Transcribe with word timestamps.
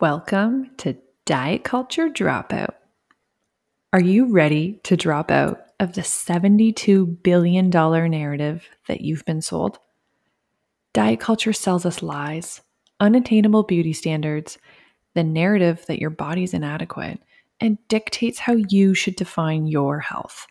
Welcome 0.00 0.72
to 0.78 0.96
Diet 1.24 1.62
Culture 1.62 2.08
Dropout. 2.08 2.74
Are 3.92 4.00
you 4.00 4.26
ready 4.26 4.80
to 4.82 4.96
drop 4.96 5.30
out 5.30 5.66
of 5.78 5.92
the 5.92 6.00
$72 6.00 7.22
billion 7.22 7.70
narrative 7.70 8.68
that 8.88 9.02
you've 9.02 9.24
been 9.24 9.40
sold? 9.40 9.78
Diet 10.94 11.20
culture 11.20 11.52
sells 11.52 11.86
us 11.86 12.02
lies, 12.02 12.60
unattainable 12.98 13.62
beauty 13.62 13.92
standards, 13.92 14.58
the 15.14 15.22
narrative 15.22 15.86
that 15.86 16.00
your 16.00 16.10
body's 16.10 16.54
inadequate, 16.54 17.20
and 17.60 17.78
dictates 17.86 18.40
how 18.40 18.54
you 18.68 18.94
should 18.94 19.14
define 19.14 19.68
your 19.68 20.00
health. 20.00 20.48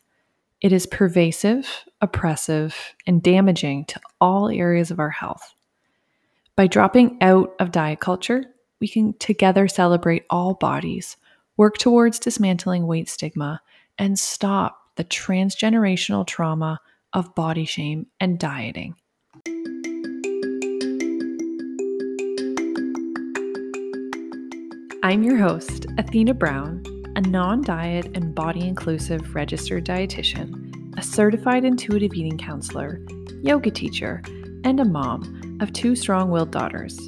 It 0.62 0.71
is 0.71 0.86
pervasive, 0.86 1.68
oppressive, 2.00 2.96
and 3.05 3.21
damaging 3.21 3.86
to 3.88 4.00
all 4.21 4.48
areas 4.48 4.89
of 4.89 5.02
our 5.02 5.10
health. 5.10 5.54
By 6.55 6.68
dropping 6.68 7.18
out 7.20 7.54
of 7.60 7.71
diet 7.73 8.00
culture, 8.00 8.46
we 8.84 8.88
can 8.89 9.13
together 9.18 9.65
celebrate 9.65 10.26
all 10.30 10.55
bodies, 10.55 11.16
work 11.55 11.77
towards 11.77 12.20
dismantling 12.20 12.85
weight 12.85 13.08
stigma, 13.08 13.62
and 13.98 14.20
stop 14.20 14.77
the 14.98 15.05
transgenerational 15.05 16.27
trauma 16.27 16.81
of 17.13 17.34
body 17.34 17.63
shame 17.63 18.08
and 18.20 18.38
dieting. 18.38 18.94
I'm 25.02 25.23
your 25.23 25.38
host, 25.38 25.86
Athena 25.97 26.34
Brown, 26.34 26.84
a 27.16 27.22
non 27.22 27.61
diet 27.61 28.08
and 28.13 28.36
body 28.36 28.67
inclusive 28.67 29.34
registered 29.34 29.86
dietitian, 29.86 30.97
a 30.97 31.02
certified 31.02 31.63
intuitive 31.63 32.13
eating 32.13 32.38
counselor, 32.38 33.00
yoga 33.44 33.72
teacher, 33.72 34.22
and 34.66 34.81
a 34.81 34.86
mom 34.86 35.58
of 35.61 35.72
two 35.72 35.95
strong 35.95 36.31
willed 36.31 36.52
daughters. 36.52 37.00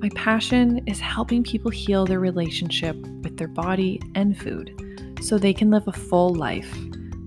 My 0.00 0.10
passion 0.14 0.80
is 0.86 1.00
helping 1.00 1.42
people 1.42 1.72
heal 1.72 2.06
their 2.06 2.20
relationship 2.20 2.96
with 3.22 3.36
their 3.36 3.48
body 3.48 4.00
and 4.14 4.38
food 4.38 5.18
so 5.20 5.38
they 5.38 5.52
can 5.52 5.70
live 5.70 5.88
a 5.88 5.92
full 5.92 6.32
life 6.32 6.72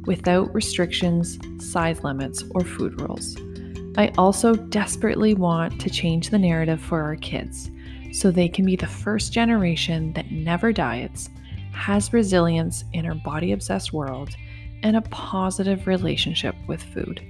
without 0.06 0.54
restrictions, 0.54 1.38
size 1.60 2.02
limits, 2.02 2.46
or 2.52 2.62
food 2.62 3.02
rules. 3.02 3.36
I 3.98 4.14
also 4.18 4.56
desperately 4.56 5.34
want 5.34 5.82
to 5.82 5.90
change 5.90 6.30
the 6.30 6.40
narrative 6.40 6.80
for 6.80 7.02
our 7.02 7.18
kids 7.18 7.70
so 8.14 8.32
they 8.32 8.48
can 8.48 8.66
be 8.66 8.78
the 8.78 8.88
first 8.88 9.34
generation 9.34 10.14
that 10.14 10.32
never 10.32 10.72
diets, 10.72 11.30
has 11.74 12.14
resilience 12.14 12.86
in 12.94 13.06
our 13.06 13.16
body 13.16 13.52
obsessed 13.52 13.92
world, 13.92 14.30
and 14.84 14.96
a 14.96 15.02
positive 15.02 15.88
relationship 15.88 16.56
with 16.68 16.82
food. 16.82 17.22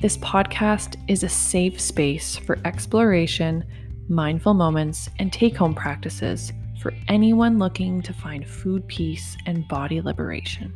This 0.00 0.16
podcast 0.18 0.96
is 1.06 1.22
a 1.22 1.28
safe 1.28 1.78
space 1.78 2.36
for 2.36 2.58
exploration, 2.64 3.62
mindful 4.08 4.54
moments, 4.54 5.08
and 5.18 5.32
take 5.32 5.56
home 5.56 5.74
practices 5.74 6.52
for 6.80 6.92
anyone 7.08 7.58
looking 7.58 8.02
to 8.02 8.12
find 8.12 8.48
food 8.48 8.86
peace 8.88 9.36
and 9.46 9.66
body 9.68 10.00
liberation. 10.00 10.72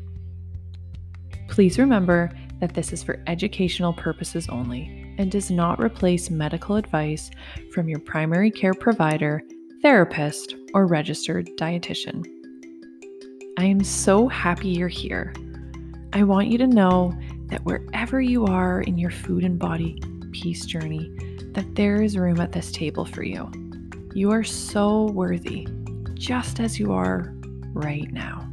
Please 1.48 1.78
remember 1.78 2.30
that 2.60 2.74
this 2.74 2.92
is 2.92 3.02
for 3.02 3.22
educational 3.26 3.92
purposes 3.92 4.48
only 4.48 5.14
and 5.18 5.30
does 5.30 5.50
not 5.50 5.80
replace 5.80 6.30
medical 6.30 6.76
advice 6.76 7.30
from 7.72 7.88
your 7.88 7.98
primary 8.00 8.50
care 8.50 8.74
provider, 8.74 9.42
therapist, 9.82 10.54
or 10.74 10.86
registered 10.86 11.48
dietitian. 11.58 12.24
I 13.58 13.64
am 13.64 13.84
so 13.84 14.28
happy 14.28 14.68
you're 14.68 14.88
here. 14.88 15.34
I 16.12 16.22
want 16.22 16.48
you 16.48 16.58
to 16.58 16.66
know 16.66 17.12
that 17.46 17.64
wherever 17.64 18.20
you 18.20 18.46
are 18.46 18.80
in 18.82 18.96
your 18.96 19.10
food 19.10 19.44
and 19.44 19.58
body 19.58 20.00
peace 20.32 20.64
journey, 20.64 21.12
that 21.54 21.74
there 21.74 22.00
is 22.00 22.16
room 22.16 22.40
at 22.40 22.52
this 22.52 22.70
table 22.70 23.04
for 23.04 23.24
you. 23.24 23.50
You 24.14 24.30
are 24.30 24.44
so 24.44 25.06
worthy, 25.06 25.66
just 26.14 26.60
as 26.60 26.78
you 26.78 26.92
are 26.92 27.34
right 27.72 28.10
now. 28.12 28.48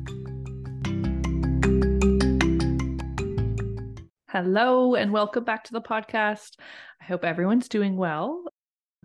Hello, 4.30 4.96
and 4.96 5.12
welcome 5.12 5.44
back 5.44 5.64
to 5.66 5.74
the 5.74 5.82
podcast. 5.82 6.58
I 7.00 7.06
hope 7.06 7.24
everyone's 7.24 7.70
doing 7.70 7.98
well. 7.98 8.46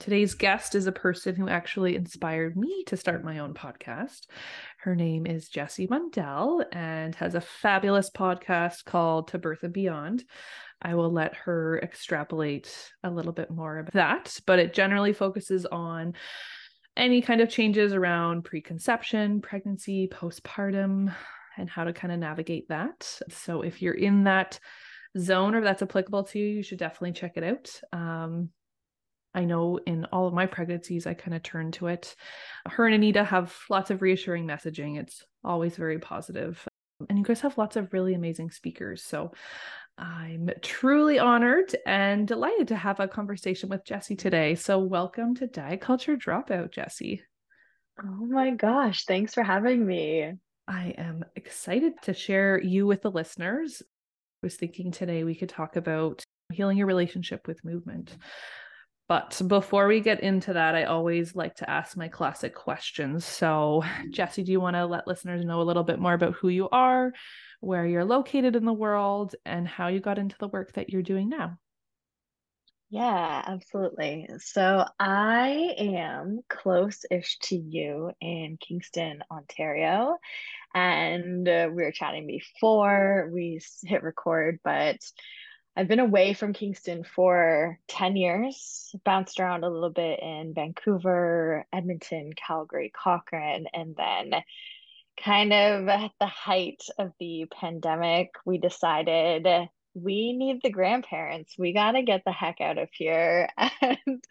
Today's 0.00 0.34
guest 0.34 0.74
is 0.74 0.86
a 0.86 0.92
person 0.92 1.36
who 1.36 1.48
actually 1.48 1.94
inspired 1.94 2.56
me 2.56 2.84
to 2.86 2.96
start 2.96 3.22
my 3.22 3.38
own 3.38 3.52
podcast. 3.52 4.26
Her 4.78 4.96
name 4.96 5.26
is 5.26 5.48
Jessie 5.48 5.86
Mundell 5.86 6.64
and 6.72 7.14
has 7.16 7.34
a 7.34 7.40
fabulous 7.42 8.10
podcast 8.10 8.84
called 8.84 9.28
To 9.28 9.38
Birth 9.38 9.62
and 9.62 9.72
Beyond. 9.72 10.24
I 10.82 10.94
will 10.94 11.12
let 11.12 11.34
her 11.36 11.80
extrapolate 11.82 12.92
a 13.04 13.10
little 13.10 13.32
bit 13.32 13.50
more 13.50 13.78
about 13.78 13.92
that, 13.94 14.38
but 14.46 14.58
it 14.58 14.74
generally 14.74 15.12
focuses 15.12 15.64
on 15.66 16.14
any 16.96 17.22
kind 17.22 17.40
of 17.40 17.48
changes 17.48 17.94
around 17.94 18.44
preconception, 18.44 19.40
pregnancy, 19.40 20.08
postpartum, 20.12 21.14
and 21.56 21.70
how 21.70 21.84
to 21.84 21.92
kind 21.92 22.12
of 22.12 22.18
navigate 22.18 22.68
that. 22.68 23.18
So 23.30 23.62
if 23.62 23.80
you're 23.80 23.94
in 23.94 24.24
that 24.24 24.58
zone 25.18 25.54
or 25.54 25.62
that's 25.62 25.82
applicable 25.82 26.24
to 26.24 26.38
you, 26.38 26.46
you 26.46 26.62
should 26.62 26.78
definitely 26.78 27.12
check 27.12 27.32
it 27.36 27.44
out. 27.44 27.98
Um, 27.98 28.50
I 29.34 29.44
know 29.44 29.78
in 29.86 30.04
all 30.06 30.26
of 30.26 30.34
my 30.34 30.46
pregnancies, 30.46 31.06
I 31.06 31.14
kind 31.14 31.34
of 31.34 31.42
turn 31.42 31.72
to 31.72 31.86
it. 31.86 32.14
Her 32.66 32.86
and 32.86 32.94
Anita 32.94 33.24
have 33.24 33.56
lots 33.70 33.90
of 33.90 34.02
reassuring 34.02 34.46
messaging. 34.46 34.98
It's 34.98 35.24
always 35.42 35.76
very 35.76 35.98
positive. 35.98 36.66
And 37.08 37.18
you 37.18 37.24
guys 37.24 37.40
have 37.40 37.58
lots 37.58 37.76
of 37.76 37.92
really 37.92 38.14
amazing 38.14 38.50
speakers. 38.50 39.02
So 39.02 39.32
I'm 39.98 40.50
truly 40.62 41.18
honored 41.18 41.74
and 41.86 42.26
delighted 42.26 42.68
to 42.68 42.76
have 42.76 43.00
a 43.00 43.08
conversation 43.08 43.68
with 43.68 43.84
Jessie 43.84 44.16
today. 44.16 44.54
So, 44.54 44.78
welcome 44.78 45.34
to 45.36 45.46
Diet 45.46 45.80
Culture 45.80 46.16
Dropout, 46.16 46.72
Jessie. 46.72 47.22
Oh 48.02 48.26
my 48.26 48.50
gosh, 48.50 49.04
thanks 49.04 49.34
for 49.34 49.42
having 49.42 49.86
me. 49.86 50.32
I 50.66 50.94
am 50.96 51.24
excited 51.36 51.94
to 52.02 52.14
share 52.14 52.60
you 52.60 52.86
with 52.86 53.02
the 53.02 53.10
listeners. 53.10 53.82
I 53.82 54.46
was 54.46 54.56
thinking 54.56 54.90
today 54.90 55.24
we 55.24 55.34
could 55.34 55.50
talk 55.50 55.76
about 55.76 56.24
healing 56.50 56.78
your 56.78 56.86
relationship 56.86 57.46
with 57.46 57.64
movement. 57.64 58.16
But 59.12 59.42
before 59.46 59.88
we 59.88 60.00
get 60.00 60.20
into 60.20 60.54
that, 60.54 60.74
I 60.74 60.84
always 60.84 61.36
like 61.36 61.56
to 61.56 61.68
ask 61.68 61.98
my 61.98 62.08
classic 62.08 62.54
questions. 62.54 63.26
So, 63.26 63.84
Jessie, 64.08 64.42
do 64.42 64.50
you 64.52 64.58
want 64.58 64.76
to 64.76 64.86
let 64.86 65.06
listeners 65.06 65.44
know 65.44 65.60
a 65.60 65.68
little 65.68 65.82
bit 65.84 65.98
more 65.98 66.14
about 66.14 66.32
who 66.32 66.48
you 66.48 66.70
are, 66.70 67.12
where 67.60 67.84
you're 67.84 68.06
located 68.06 68.56
in 68.56 68.64
the 68.64 68.72
world, 68.72 69.34
and 69.44 69.68
how 69.68 69.88
you 69.88 70.00
got 70.00 70.18
into 70.18 70.36
the 70.38 70.48
work 70.48 70.72
that 70.72 70.88
you're 70.88 71.02
doing 71.02 71.28
now? 71.28 71.58
Yeah, 72.88 73.42
absolutely. 73.46 74.28
So 74.38 74.86
I 74.98 75.74
am 75.76 76.40
close-ish 76.48 77.38
to 77.40 77.56
you 77.56 78.12
in 78.18 78.56
Kingston, 78.66 79.22
Ontario. 79.30 80.16
And 80.74 81.46
uh, 81.46 81.68
we 81.68 81.82
were 81.82 81.92
chatting 81.92 82.26
before 82.26 83.28
we 83.30 83.60
hit 83.84 84.02
record, 84.02 84.58
but 84.64 84.96
I've 85.74 85.88
been 85.88 86.00
away 86.00 86.34
from 86.34 86.52
Kingston 86.52 87.02
for 87.02 87.78
10 87.88 88.16
years, 88.16 88.94
bounced 89.04 89.40
around 89.40 89.64
a 89.64 89.70
little 89.70 89.90
bit 89.90 90.20
in 90.20 90.52
Vancouver, 90.54 91.64
Edmonton, 91.72 92.32
Calgary, 92.34 92.92
Cochrane, 92.94 93.66
and 93.72 93.96
then 93.96 94.42
kind 95.22 95.52
of 95.52 95.88
at 95.88 96.10
the 96.20 96.26
height 96.26 96.82
of 96.98 97.12
the 97.18 97.46
pandemic, 97.50 98.34
we 98.44 98.58
decided 98.58 99.46
we 99.94 100.32
need 100.32 100.60
the 100.62 100.70
grandparents. 100.70 101.54
We 101.58 101.72
got 101.72 101.92
to 101.92 102.02
get 102.02 102.22
the 102.24 102.32
heck 102.32 102.60
out 102.60 102.78
of 102.78 102.88
here 102.92 103.48
and 103.80 104.24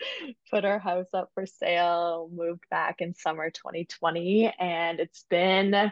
put 0.49 0.65
our 0.65 0.79
house 0.79 1.09
up 1.13 1.29
for 1.33 1.45
sale. 1.45 2.29
Moved 2.33 2.63
back 2.69 3.01
in 3.01 3.13
summer 3.15 3.49
2020, 3.49 4.53
and 4.59 4.99
it's 4.99 5.25
been 5.29 5.91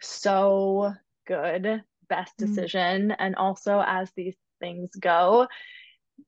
so 0.00 0.94
good. 1.26 1.82
Best 2.08 2.36
mm. 2.38 2.46
decision. 2.46 3.08
Mm. 3.08 3.16
And 3.18 3.36
also, 3.36 3.82
as 3.84 4.10
these 4.16 4.36
things 4.60 4.90
go. 4.98 5.48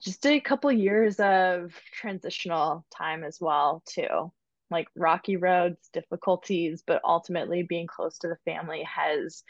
Just 0.02 0.26
a 0.26 0.40
couple 0.40 0.70
years 0.70 1.18
of 1.18 1.72
transitional 1.92 2.84
time 2.96 3.24
as 3.24 3.38
well 3.40 3.82
too. 3.86 4.32
Like 4.70 4.88
rocky 4.94 5.36
roads 5.36 5.88
difficulties 5.92 6.82
but 6.86 7.00
ultimately 7.04 7.62
being 7.62 7.86
close 7.86 8.18
to 8.18 8.28
the 8.28 8.36
family 8.44 8.82
has 8.82 9.42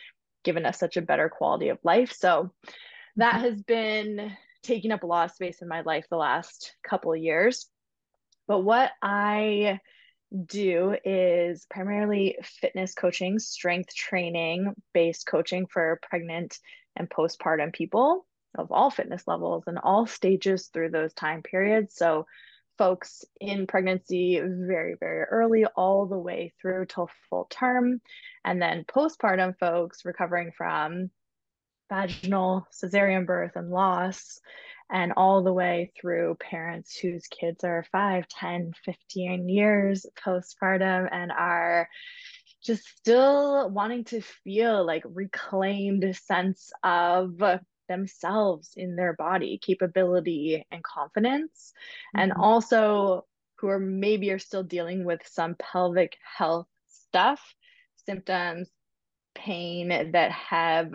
given 0.45 0.65
us 0.65 0.79
such 0.79 0.97
a 0.97 1.03
better 1.03 1.29
quality 1.29 1.71
of 1.71 1.79
life. 1.83 2.13
So 2.13 2.51
that 3.17 3.35
mm-hmm. 3.35 3.45
has 3.45 3.63
been 3.63 4.33
taking 4.63 4.93
up 4.93 5.03
a 5.03 5.07
lot 5.07 5.29
of 5.29 5.35
space 5.35 5.61
in 5.61 5.69
my 5.69 5.81
life 5.81 6.07
the 6.09 6.17
last 6.17 6.75
couple 6.89 7.13
of 7.13 7.19
years. 7.19 7.67
But 8.47 8.61
what 8.61 8.93
i 9.03 9.81
do 10.47 10.95
is 11.05 11.67
primarily 11.71 12.37
fitness 12.43 12.95
coaching 12.95 13.39
strength 13.39 13.95
training 13.95 14.75
based 14.93 15.27
coaching 15.27 15.67
for 15.67 15.99
pregnant 16.03 16.59
and 16.97 17.09
postpartum 17.09 17.73
people 17.73 18.27
of 18.57 18.73
all 18.73 18.91
fitness 18.91 19.27
levels 19.27 19.65
and 19.67 19.79
all 19.79 20.07
stages 20.07 20.69
through 20.69 20.91
those 20.91 21.13
time 21.15 21.43
periods. 21.43 21.95
So, 21.95 22.27
folks 22.79 23.25
in 23.41 23.67
pregnancy 23.67 24.41
very, 24.41 24.95
very 24.99 25.25
early, 25.25 25.65
all 25.65 26.07
the 26.07 26.19
way 26.19 26.53
through 26.61 26.87
till 26.87 27.11
full 27.29 27.47
term. 27.51 28.01
And 28.45 28.63
then 28.63 28.85
postpartum 28.85 29.59
folks 29.59 30.05
recovering 30.05 30.53
from 30.57 31.11
vaginal 31.91 32.67
cesarean 32.73 33.27
birth 33.27 33.53
and 33.57 33.71
loss. 33.71 34.41
and 34.91 35.13
all 35.17 35.43
the 35.43 35.53
way 35.53 35.93
through 36.01 36.37
parents 36.41 36.97
whose 36.97 37.27
kids 37.27 37.63
are 37.65 37.85
5, 37.93 38.27
10, 38.29 38.73
15 38.85 39.49
years 39.49 40.07
postpartum 40.25 41.09
and 41.13 41.31
are 41.31 41.89
just 42.63 42.87
still 42.97 43.71
wanting 43.71 44.05
to 44.05 44.21
feel 44.21 44.85
like 44.85 45.03
reclaimed 45.07 46.17
sense 46.17 46.73
of 46.83 47.43
themselves 47.89 48.73
in 48.77 48.97
their 48.97 49.15
body, 49.15 49.59
capability 49.61 50.65
and 50.71 50.83
confidence. 50.85 51.73
Mm-hmm. 52.15 52.21
And 52.21 52.33
also 52.33 53.25
who 53.57 53.69
are 53.69 53.81
maybe 53.81 54.31
are 54.31 54.39
still 54.39 54.63
dealing 54.63 55.05
with 55.05 55.21
some 55.27 55.57
pelvic 55.57 56.17
health 56.37 56.69
stuff, 56.89 57.41
symptoms, 58.07 58.69
pain 59.35 59.89
that 60.13 60.33
have 60.33 60.95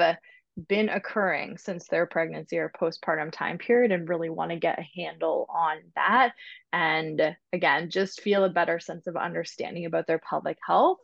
been 0.67 0.89
occurring 0.89 1.57
since 1.57 1.87
their 1.87 2.05
pregnancy 2.05 2.57
or 2.57 2.71
postpartum 2.79 3.31
time 3.31 3.57
period 3.57 3.91
and 3.91 4.07
really 4.07 4.29
want 4.29 4.51
to 4.51 4.57
get 4.57 4.79
a 4.79 5.01
handle 5.01 5.47
on 5.49 5.77
that. 5.95 6.33
And 6.71 7.35
again, 7.51 7.89
just 7.89 8.21
feel 8.21 8.43
a 8.43 8.49
better 8.49 8.79
sense 8.79 9.07
of 9.07 9.15
understanding 9.15 9.85
about 9.85 10.05
their 10.05 10.19
pelvic 10.19 10.57
health. 10.65 10.99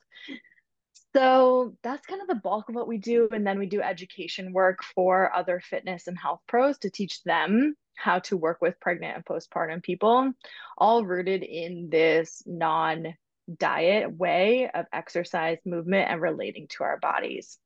So 1.15 1.75
that's 1.81 2.05
kind 2.05 2.21
of 2.21 2.27
the 2.27 2.35
bulk 2.35 2.69
of 2.69 2.75
what 2.75 2.87
we 2.87 2.97
do. 2.97 3.29
And 3.31 3.45
then 3.45 3.57
we 3.57 3.65
do 3.65 3.81
education 3.81 4.53
work 4.53 4.83
for 4.83 5.35
other 5.35 5.59
fitness 5.59 6.07
and 6.07 6.17
health 6.17 6.41
pros 6.47 6.77
to 6.79 6.89
teach 6.89 7.23
them 7.23 7.75
how 7.95 8.19
to 8.19 8.37
work 8.37 8.61
with 8.61 8.79
pregnant 8.79 9.15
and 9.15 9.25
postpartum 9.25 9.83
people, 9.83 10.31
all 10.77 11.03
rooted 11.03 11.43
in 11.43 11.89
this 11.89 12.43
non 12.45 13.15
diet 13.57 14.15
way 14.15 14.69
of 14.73 14.85
exercise, 14.93 15.57
movement, 15.65 16.09
and 16.09 16.21
relating 16.21 16.67
to 16.69 16.83
our 16.83 16.97
bodies. 16.99 17.57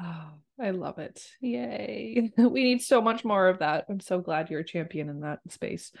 Oh, 0.00 0.30
I 0.60 0.70
love 0.70 0.98
it. 0.98 1.24
Yay. 1.40 2.32
We 2.36 2.64
need 2.64 2.82
so 2.82 3.00
much 3.00 3.24
more 3.24 3.48
of 3.48 3.60
that. 3.60 3.86
I'm 3.88 4.00
so 4.00 4.20
glad 4.20 4.50
you're 4.50 4.60
a 4.60 4.64
champion 4.64 5.08
in 5.08 5.20
that 5.20 5.38
space. 5.50 5.92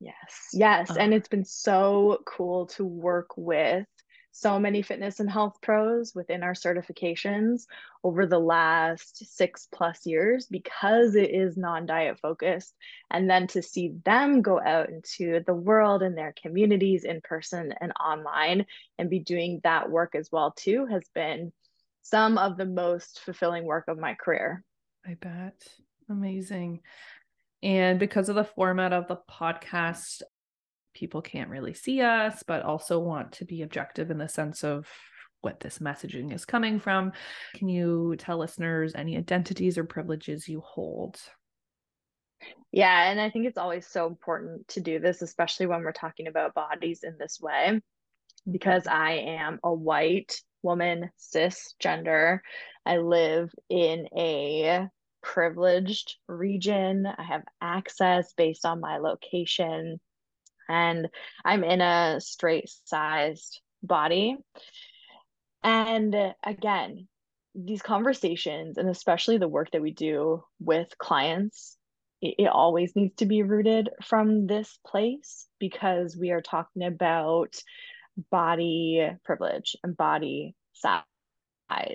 Yes. 0.00 0.48
Yes. 0.54 0.90
Uh, 0.90 0.96
and 0.98 1.12
it's 1.12 1.28
been 1.28 1.44
so 1.44 2.18
cool 2.26 2.66
to 2.68 2.84
work 2.84 3.30
with 3.36 3.86
so 4.32 4.58
many 4.58 4.82
fitness 4.82 5.20
and 5.20 5.30
health 5.30 5.58
pros 5.60 6.14
within 6.14 6.42
our 6.42 6.52
certifications 6.52 7.66
over 8.04 8.26
the 8.26 8.38
last 8.38 9.36
six 9.36 9.68
plus 9.72 10.06
years 10.06 10.46
because 10.46 11.14
it 11.14 11.30
is 11.30 11.56
non 11.56 11.86
diet 11.86 12.18
focused. 12.20 12.74
And 13.10 13.28
then 13.28 13.48
to 13.48 13.62
see 13.62 13.92
them 14.04 14.42
go 14.42 14.60
out 14.60 14.88
into 14.88 15.42
the 15.46 15.54
world 15.54 16.02
and 16.02 16.16
their 16.16 16.34
communities 16.40 17.04
in 17.04 17.20
person 17.20 17.74
and 17.80 17.92
online 18.00 18.66
and 18.98 19.10
be 19.10 19.18
doing 19.18 19.60
that 19.64 19.90
work 19.90 20.14
as 20.14 20.30
well 20.30 20.52
too 20.52 20.86
has 20.86 21.04
been 21.14 21.52
some 22.02 22.38
of 22.38 22.56
the 22.56 22.66
most 22.66 23.20
fulfilling 23.20 23.64
work 23.64 23.88
of 23.88 23.98
my 23.98 24.14
career. 24.14 24.64
I 25.06 25.14
bet. 25.14 25.62
Amazing. 26.08 26.80
And 27.62 27.98
because 27.98 28.28
of 28.28 28.36
the 28.36 28.44
format 28.44 28.92
of 28.92 29.06
the 29.06 29.18
podcast, 29.30 30.22
people 30.94 31.22
can't 31.22 31.50
really 31.50 31.74
see 31.74 32.00
us, 32.00 32.42
but 32.46 32.62
also 32.62 32.98
want 32.98 33.32
to 33.32 33.44
be 33.44 33.62
objective 33.62 34.10
in 34.10 34.18
the 34.18 34.28
sense 34.28 34.64
of 34.64 34.86
what 35.40 35.60
this 35.60 35.78
messaging 35.78 36.34
is 36.34 36.44
coming 36.44 36.78
from. 36.78 37.12
Can 37.54 37.68
you 37.68 38.14
tell 38.18 38.38
listeners 38.38 38.94
any 38.94 39.16
identities 39.16 39.78
or 39.78 39.84
privileges 39.84 40.48
you 40.48 40.60
hold? 40.60 41.18
Yeah, 42.72 43.10
and 43.10 43.20
I 43.20 43.30
think 43.30 43.46
it's 43.46 43.58
always 43.58 43.86
so 43.86 44.06
important 44.06 44.68
to 44.68 44.80
do 44.80 44.98
this, 44.98 45.22
especially 45.22 45.66
when 45.66 45.82
we're 45.82 45.92
talking 45.92 46.26
about 46.26 46.54
bodies 46.54 47.02
in 47.02 47.16
this 47.18 47.38
way, 47.40 47.80
because 48.50 48.86
I 48.86 49.12
am 49.12 49.58
a 49.64 49.72
white 49.72 50.40
woman, 50.62 51.10
cisgender. 51.18 52.40
I 52.86 52.98
live 52.98 53.50
in 53.68 54.06
a 54.16 54.86
privileged 55.22 56.16
region. 56.28 57.06
I 57.06 57.22
have 57.22 57.42
access 57.60 58.32
based 58.34 58.64
on 58.64 58.80
my 58.80 58.98
location 58.98 60.00
and 60.70 61.08
I'm 61.44 61.64
in 61.64 61.80
a 61.80 62.20
straight 62.20 62.70
sized 62.84 63.60
body. 63.82 64.36
And 65.64 66.14
again, 66.44 67.08
these 67.54 67.82
conversations, 67.82 68.78
and 68.78 68.88
especially 68.88 69.38
the 69.38 69.48
work 69.48 69.72
that 69.72 69.82
we 69.82 69.90
do 69.90 70.44
with 70.60 70.96
clients, 70.98 71.76
it, 72.22 72.36
it 72.38 72.46
always 72.46 72.94
needs 72.94 73.16
to 73.16 73.26
be 73.26 73.42
rooted 73.42 73.90
from 74.04 74.46
this 74.46 74.78
place 74.86 75.46
because 75.58 76.16
we 76.16 76.30
are 76.30 76.40
talking 76.40 76.84
about 76.84 77.56
body 78.30 79.10
privilege 79.24 79.76
and 79.82 79.96
body 79.96 80.54
size. 80.74 81.02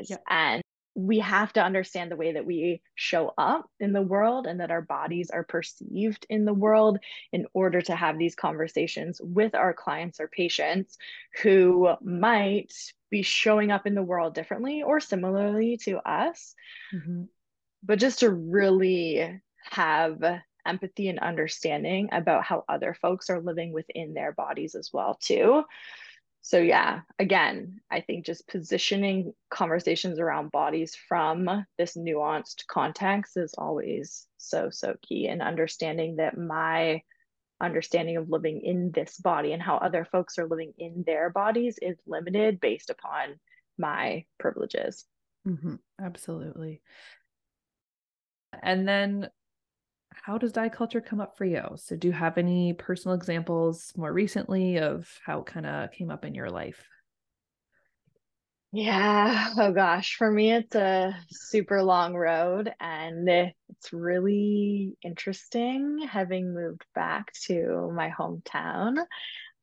Yep. 0.10 0.24
And 0.30 0.62
we 0.96 1.20
have 1.20 1.52
to 1.54 1.64
understand 1.64 2.10
the 2.10 2.16
way 2.16 2.32
that 2.32 2.46
we 2.46 2.82
show 2.96 3.34
up 3.38 3.70
in 3.82 3.92
the 3.92 4.02
world 4.02 4.48
and 4.48 4.62
that 4.62 4.72
our 4.72 4.82
bodies 4.82 5.30
are 5.30 5.44
perceived 5.44 6.26
in 6.30 6.46
the 6.46 6.54
world 6.54 7.00
in 7.34 7.46
order 7.54 7.82
to 7.82 7.96
have 7.96 8.18
these 8.18 8.34
conversations 8.34 9.20
with 9.22 9.54
our 9.56 9.74
clients 9.74 10.22
or 10.22 10.30
patients 10.30 10.98
who 11.44 11.90
might 12.02 12.74
be 13.12 13.22
showing 13.22 13.72
up 13.72 13.86
in 13.86 13.94
the 13.94 14.02
world 14.02 14.34
differently 14.34 14.84
or 14.84 15.02
similarly 15.02 15.78
to 15.78 15.98
us. 16.10 16.56
Mm-hmm. 16.94 17.24
But 17.84 18.00
just 18.00 18.20
to 18.20 18.30
really 18.32 19.42
have 19.72 20.24
empathy 20.66 21.10
and 21.10 21.20
understanding 21.20 22.10
about 22.14 22.44
how 22.44 22.64
other 22.70 22.96
folks 23.00 23.30
are 23.30 23.42
living 23.42 23.72
within 23.72 24.14
their 24.14 24.32
bodies 24.32 24.76
as 24.76 24.90
well 24.92 25.16
too 25.22 25.64
so 26.46 26.60
yeah 26.60 27.02
again 27.18 27.80
i 27.90 28.00
think 28.00 28.24
just 28.24 28.48
positioning 28.48 29.34
conversations 29.50 30.20
around 30.20 30.52
bodies 30.52 30.96
from 31.10 31.66
this 31.80 31.98
nuanced 31.98 32.68
context 32.68 33.36
is 33.36 33.56
always 33.58 34.28
so 34.38 34.70
so 34.70 34.94
key 35.02 35.28
and 35.28 35.42
understanding 35.42 36.18
that 36.18 36.38
my 36.38 37.02
understanding 37.60 38.18
of 38.18 38.30
living 38.30 38.62
in 38.62 38.92
this 38.92 39.18
body 39.18 39.54
and 39.54 39.62
how 39.62 39.78
other 39.78 40.06
folks 40.06 40.38
are 40.38 40.48
living 40.48 40.72
in 40.78 41.04
their 41.08 41.32
bodies 41.32 41.80
is 41.82 41.98
limited 42.06 42.60
based 42.60 42.92
upon 42.92 43.40
my 43.80 44.24
privileges 44.38 45.04
mm-hmm. 45.48 45.76
absolutely 46.00 46.80
and 48.62 48.88
then 48.88 49.28
how 50.24 50.38
does 50.38 50.52
diet 50.54 50.74
culture 50.74 51.02
come 51.02 51.22
up 51.22 51.38
for 51.38 51.46
you? 51.46 51.64
So, 51.76 51.96
do 51.96 52.08
you 52.08 52.14
have 52.14 52.38
any 52.38 52.74
personal 52.74 53.16
examples 53.16 53.94
more 53.98 54.12
recently 54.14 54.78
of 54.80 55.20
how 55.26 55.40
it 55.42 55.46
kind 55.48 55.66
of 55.66 55.92
came 55.92 56.10
up 56.10 56.26
in 56.26 56.36
your 56.36 56.50
life? 56.50 56.88
Yeah. 58.72 59.54
Oh 59.58 59.72
gosh. 59.72 60.16
For 60.18 60.30
me, 60.30 60.52
it's 60.52 60.76
a 60.76 61.16
super 61.30 61.82
long 61.82 62.14
road 62.14 62.74
and 62.80 63.28
it's 63.30 63.94
really 63.94 64.98
interesting 65.02 66.06
having 66.10 66.54
moved 66.54 66.86
back 66.94 67.32
to 67.46 67.90
my 67.96 68.10
hometown 68.10 69.06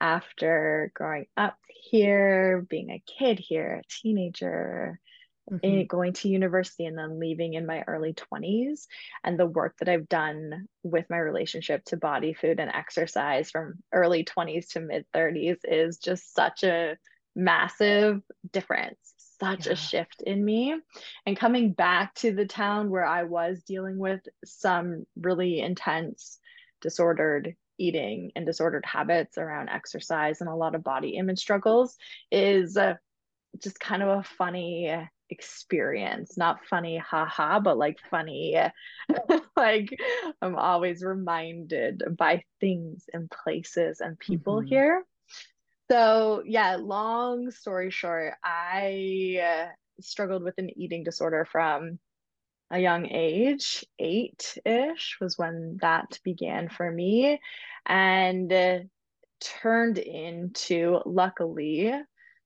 after 0.01 0.93
growing 0.95 1.27
up 1.37 1.59
here, 1.69 2.67
being 2.71 2.91
a 2.91 3.03
kid 3.19 3.39
here, 3.41 3.83
a 3.85 3.89
teenager, 3.89 5.01
mm-hmm. 5.51 5.87
going 5.87 6.13
to 6.13 6.29
university 6.29 6.87
and 6.87 6.97
then 6.97 7.19
leaving 7.19 7.55
in 7.55 7.67
my 7.67 7.83
early 7.87 8.15
20s 8.15 8.87
and 9.25 9.39
the 9.39 9.47
work 9.47 9.77
that 9.79 9.89
i've 9.89 10.09
done 10.09 10.67
with 10.83 11.07
my 11.11 11.19
relationship 11.19 11.85
to 11.85 11.97
body 11.97 12.33
food 12.33 12.61
and 12.61 12.71
exercise 12.71 13.51
from 13.51 13.75
early 13.93 14.25
20s 14.25 14.69
to 14.69 14.81
mid 14.81 15.05
30s 15.15 15.59
is 15.65 15.99
just 15.99 16.35
such 16.35 16.63
a 16.63 16.97
massive 17.35 18.21
difference 18.53 18.99
such 19.41 19.67
yeah. 19.67 19.73
a 19.73 19.77
shift 19.77 20.23
in 20.23 20.45
me 20.45 20.75
and 21.27 21.37
coming 21.37 21.73
back 21.73 22.15
to 22.15 22.33
the 22.33 22.47
town 22.47 22.91
where 22.91 23.07
i 23.07 23.25
was 23.25 23.63
dealing 23.63 23.99
with 23.99 24.21
some 24.45 25.05
really 25.17 25.61
intense 25.61 26.39
disordered 26.81 27.57
eating 27.79 28.31
and 28.37 28.47
disordered 28.47 28.85
habits 28.85 29.39
around 29.39 29.69
exercise 29.69 30.41
and 30.41 30.51
a 30.51 30.55
lot 30.55 30.75
of 30.75 30.85
body 30.85 31.17
image 31.17 31.39
struggles 31.39 31.97
is 32.31 32.77
uh, 32.77 32.95
just 33.61 33.81
kind 33.81 34.03
of 34.03 34.09
a 34.09 34.23
funny 34.23 34.95
experience. 35.33 36.37
Not 36.39 36.65
funny 36.67 36.99
haha 36.99 37.59
but 37.59 37.77
like 37.79 37.99
funny. 38.11 38.57
Like 39.57 39.97
i'm 40.41 40.57
always 40.57 41.05
reminded 41.05 42.03
by 42.17 42.43
things 42.61 43.05
and 43.13 43.31
places 43.31 44.01
and 44.01 44.19
people 44.19 44.57
mm-hmm. 44.57 44.69
here. 44.69 45.05
So 45.91 46.43
yeah 46.47 46.77
long 46.77 47.51
story 47.51 47.91
short 47.91 48.35
i 48.43 49.39
uh, 49.43 49.67
struggled 50.01 50.43
with 50.43 50.55
an 50.59 50.71
eating 50.79 51.05
disorder 51.05 51.47
from 51.51 51.99
a 52.73 52.79
young 52.79 53.07
age. 53.07 53.85
Eight 53.99 54.59
ish 54.65 55.19
was 55.21 55.39
when 55.39 55.79
that 55.83 56.19
began 56.25 56.69
for 56.69 56.91
me 56.91 57.39
and 57.87 58.53
uh, 58.53 58.79
turned 59.41 59.99
into 59.99 61.01
luckily 61.05 61.93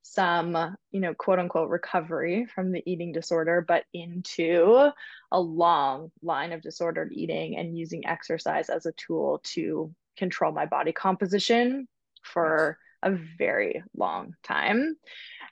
some, 0.06 0.76
you 0.90 1.00
know, 1.00 1.14
quote 1.14 1.38
unquote 1.38 1.68
recovery 1.68 2.46
from 2.46 2.72
the 2.72 2.82
eating 2.86 3.12
disorder, 3.12 3.64
but 3.66 3.84
into 3.92 4.90
a 5.32 5.40
long 5.40 6.10
line 6.22 6.52
of 6.52 6.62
disordered 6.62 7.12
eating 7.12 7.56
and 7.56 7.76
using 7.76 8.06
exercise 8.06 8.68
as 8.68 8.86
a 8.86 8.92
tool 8.92 9.40
to 9.42 9.92
control 10.16 10.52
my 10.52 10.66
body 10.66 10.92
composition 10.92 11.88
for 12.22 12.78
a 13.02 13.10
very 13.38 13.82
long 13.94 14.34
time. 14.42 14.96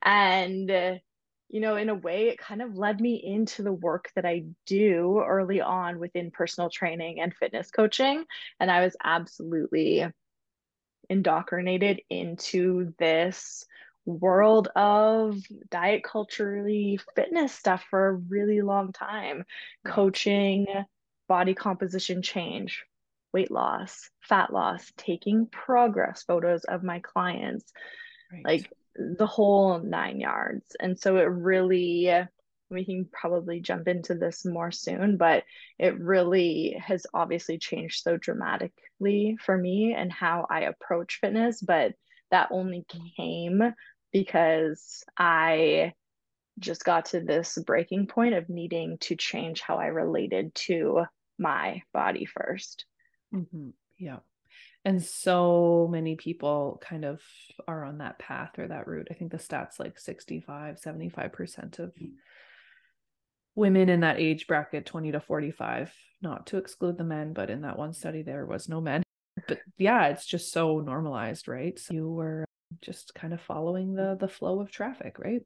And 0.02 1.00
you 1.50 1.60
know, 1.60 1.76
in 1.76 1.88
a 1.88 1.94
way, 1.94 2.28
it 2.28 2.38
kind 2.38 2.62
of 2.62 2.76
led 2.76 3.00
me 3.00 3.14
into 3.14 3.62
the 3.62 3.72
work 3.72 4.10
that 4.16 4.24
I 4.24 4.44
do 4.66 5.22
early 5.24 5.60
on 5.60 6.00
within 6.00 6.32
personal 6.32 6.68
training 6.68 7.20
and 7.20 7.32
fitness 7.32 7.70
coaching. 7.70 8.24
And 8.58 8.70
I 8.72 8.82
was 8.82 8.96
absolutely 9.04 10.04
indoctrinated 11.08 12.00
into 12.10 12.92
this 12.98 13.66
world 14.06 14.68
of 14.76 15.36
diet 15.70 16.02
culturally 16.04 16.98
fitness 17.14 17.52
stuff 17.52 17.84
for 17.90 18.08
a 18.08 18.12
really 18.14 18.60
long 18.60 18.92
time. 18.92 19.44
Coaching 19.84 20.66
body 21.28 21.54
composition 21.54 22.22
change 22.22 22.84
weight 23.32 23.50
loss 23.50 24.10
fat 24.20 24.52
loss 24.52 24.92
taking 24.96 25.46
progress 25.46 26.22
photos 26.22 26.64
of 26.64 26.84
my 26.84 27.00
clients 27.00 27.72
right. 28.32 28.44
like 28.44 28.72
the 28.94 29.26
whole 29.26 29.78
nine 29.80 30.20
yards. 30.20 30.76
And 30.78 30.98
so 30.98 31.16
it 31.16 31.24
really 31.24 32.12
we 32.70 32.84
can 32.84 33.06
probably 33.12 33.60
jump 33.60 33.88
into 33.88 34.14
this 34.14 34.44
more 34.44 34.72
soon 34.72 35.16
but 35.16 35.44
it 35.78 35.98
really 35.98 36.76
has 36.84 37.06
obviously 37.14 37.58
changed 37.58 38.02
so 38.02 38.16
dramatically 38.16 39.36
for 39.40 39.56
me 39.56 39.94
and 39.94 40.12
how 40.12 40.46
i 40.50 40.62
approach 40.62 41.18
fitness 41.20 41.60
but 41.60 41.92
that 42.30 42.48
only 42.50 42.84
mm-hmm. 42.92 43.06
came 43.16 43.74
because 44.14 45.02
I 45.18 45.92
just 46.60 46.84
got 46.84 47.06
to 47.06 47.20
this 47.20 47.58
breaking 47.66 48.06
point 48.06 48.34
of 48.34 48.48
needing 48.48 48.96
to 48.98 49.16
change 49.16 49.60
how 49.60 49.76
I 49.76 49.86
related 49.86 50.54
to 50.54 51.02
my 51.36 51.82
body 51.92 52.26
1st 52.38 52.76
mm-hmm. 53.34 53.70
Yeah. 53.98 54.18
And 54.84 55.02
so 55.02 55.88
many 55.90 56.14
people 56.14 56.80
kind 56.84 57.04
of 57.04 57.20
are 57.66 57.84
on 57.84 57.98
that 57.98 58.18
path 58.18 58.58
or 58.58 58.68
that 58.68 58.86
route. 58.86 59.08
I 59.10 59.14
think 59.14 59.32
the 59.32 59.38
stats 59.38 59.80
like 59.80 59.98
65, 59.98 60.76
75% 60.80 61.78
of 61.80 61.92
women 63.56 63.88
in 63.88 64.00
that 64.00 64.20
age 64.20 64.46
bracket, 64.46 64.86
20 64.86 65.12
to 65.12 65.20
45, 65.20 65.92
not 66.22 66.46
to 66.48 66.58
exclude 66.58 66.98
the 66.98 67.04
men, 67.04 67.32
but 67.32 67.50
in 67.50 67.62
that 67.62 67.78
one 67.78 67.94
study, 67.94 68.22
there 68.22 68.46
was 68.46 68.68
no 68.68 68.80
men. 68.80 69.02
But 69.48 69.58
yeah, 69.78 70.06
it's 70.08 70.26
just 70.26 70.52
so 70.52 70.80
normalized, 70.80 71.48
right? 71.48 71.78
So 71.78 71.94
you 71.94 72.08
were 72.10 72.43
just 72.82 73.14
kind 73.14 73.32
of 73.32 73.40
following 73.40 73.94
the 73.94 74.16
the 74.18 74.28
flow 74.28 74.60
of 74.60 74.70
traffic, 74.70 75.18
right? 75.18 75.42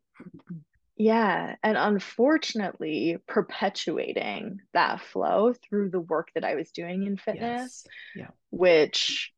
Yeah, 0.97 1.55
and 1.63 1.77
unfortunately 1.77 3.19
perpetuating 3.29 4.59
that 4.73 5.01
flow 5.01 5.55
through 5.55 5.91
the 5.91 6.01
work 6.01 6.31
that 6.35 6.45
I 6.45 6.57
was 6.57 6.71
doing 6.73 7.07
in 7.07 7.17
fitness. 7.17 7.85
Yes. 7.85 7.87
Yeah. 8.17 8.31
Which 8.51 9.33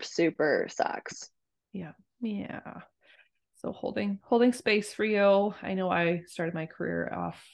super 0.00 0.68
sucks. 0.70 1.28
Yeah. 1.72 1.92
Yeah. 2.20 2.82
So 3.56 3.72
holding 3.72 4.20
holding 4.22 4.52
space 4.52 4.92
for 4.94 5.04
you. 5.04 5.54
I 5.62 5.74
know 5.74 5.90
I 5.90 6.22
started 6.26 6.54
my 6.54 6.66
career 6.66 7.12
off 7.12 7.44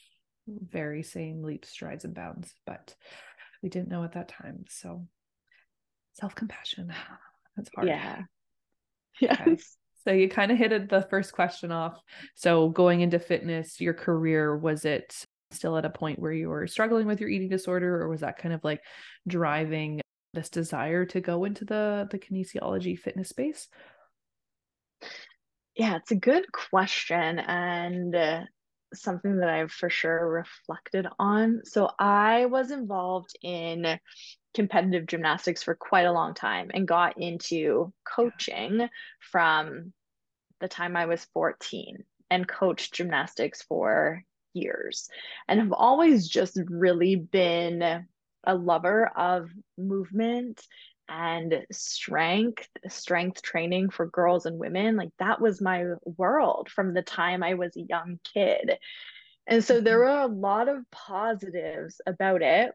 very 0.46 1.02
same 1.02 1.42
leaps, 1.42 1.68
strides, 1.68 2.04
and 2.04 2.14
bounds, 2.14 2.54
but 2.66 2.94
we 3.62 3.68
didn't 3.68 3.88
know 3.88 4.04
at 4.04 4.12
that 4.12 4.28
time. 4.28 4.64
So 4.68 5.06
self-compassion. 6.14 6.92
That's 7.56 7.70
hard. 7.74 7.88
Yeah. 7.88 8.22
Yes. 9.20 9.40
Okay. 9.40 9.56
So 10.04 10.12
you 10.12 10.28
kind 10.28 10.50
of 10.50 10.58
hit 10.58 10.88
the 10.88 11.06
first 11.10 11.32
question 11.32 11.70
off. 11.70 12.00
So 12.34 12.68
going 12.70 13.00
into 13.02 13.18
fitness, 13.18 13.80
your 13.80 13.94
career, 13.94 14.56
was 14.56 14.84
it 14.84 15.24
still 15.50 15.76
at 15.76 15.84
a 15.84 15.90
point 15.90 16.18
where 16.18 16.32
you 16.32 16.48
were 16.48 16.66
struggling 16.66 17.06
with 17.06 17.20
your 17.20 17.28
eating 17.28 17.48
disorder 17.48 18.00
or 18.00 18.08
was 18.08 18.20
that 18.20 18.38
kind 18.38 18.54
of 18.54 18.62
like 18.64 18.80
driving 19.26 20.00
this 20.34 20.50
desire 20.50 21.04
to 21.06 21.20
go 21.20 21.44
into 21.44 21.64
the 21.64 22.06
the 22.10 22.18
kinesiology 22.18 22.98
fitness 22.98 23.28
space? 23.28 23.68
Yeah, 25.74 25.96
it's 25.96 26.10
a 26.10 26.16
good 26.16 26.50
question 26.52 27.38
and 27.38 28.14
uh, 28.14 28.40
something 28.94 29.38
that 29.38 29.48
I've 29.48 29.72
for 29.72 29.90
sure 29.90 30.28
reflected 30.28 31.06
on. 31.18 31.62
So 31.64 31.90
I 31.98 32.46
was 32.46 32.70
involved 32.70 33.36
in 33.42 33.98
competitive 34.54 35.06
gymnastics 35.06 35.62
for 35.62 35.74
quite 35.74 36.06
a 36.06 36.12
long 36.12 36.34
time 36.34 36.70
and 36.72 36.88
got 36.88 37.20
into 37.20 37.92
coaching 38.04 38.88
from 39.20 39.92
the 40.60 40.68
time 40.68 40.96
I 40.96 41.06
was 41.06 41.24
14 41.32 42.04
and 42.30 42.48
coached 42.48 42.94
gymnastics 42.94 43.62
for 43.62 44.22
years 44.54 45.08
and 45.46 45.60
have 45.60 45.72
always 45.72 46.28
just 46.28 46.58
really 46.66 47.16
been 47.16 48.06
a 48.44 48.54
lover 48.54 49.06
of 49.16 49.50
movement 49.76 50.66
and 51.08 51.64
strength 51.72 52.68
strength 52.88 53.42
training 53.42 53.90
for 53.90 54.06
girls 54.06 54.46
and 54.46 54.58
women 54.58 54.96
like 54.96 55.10
that 55.18 55.40
was 55.40 55.60
my 55.60 55.84
world 56.04 56.68
from 56.68 56.92
the 56.94 57.02
time 57.02 57.42
I 57.42 57.54
was 57.54 57.76
a 57.76 57.86
young 57.88 58.18
kid 58.34 58.78
and 59.46 59.64
so 59.64 59.80
there 59.80 60.00
mm-hmm. 60.00 60.16
were 60.16 60.22
a 60.22 60.26
lot 60.26 60.68
of 60.68 60.78
positives 60.90 62.00
about 62.06 62.42
it 62.42 62.72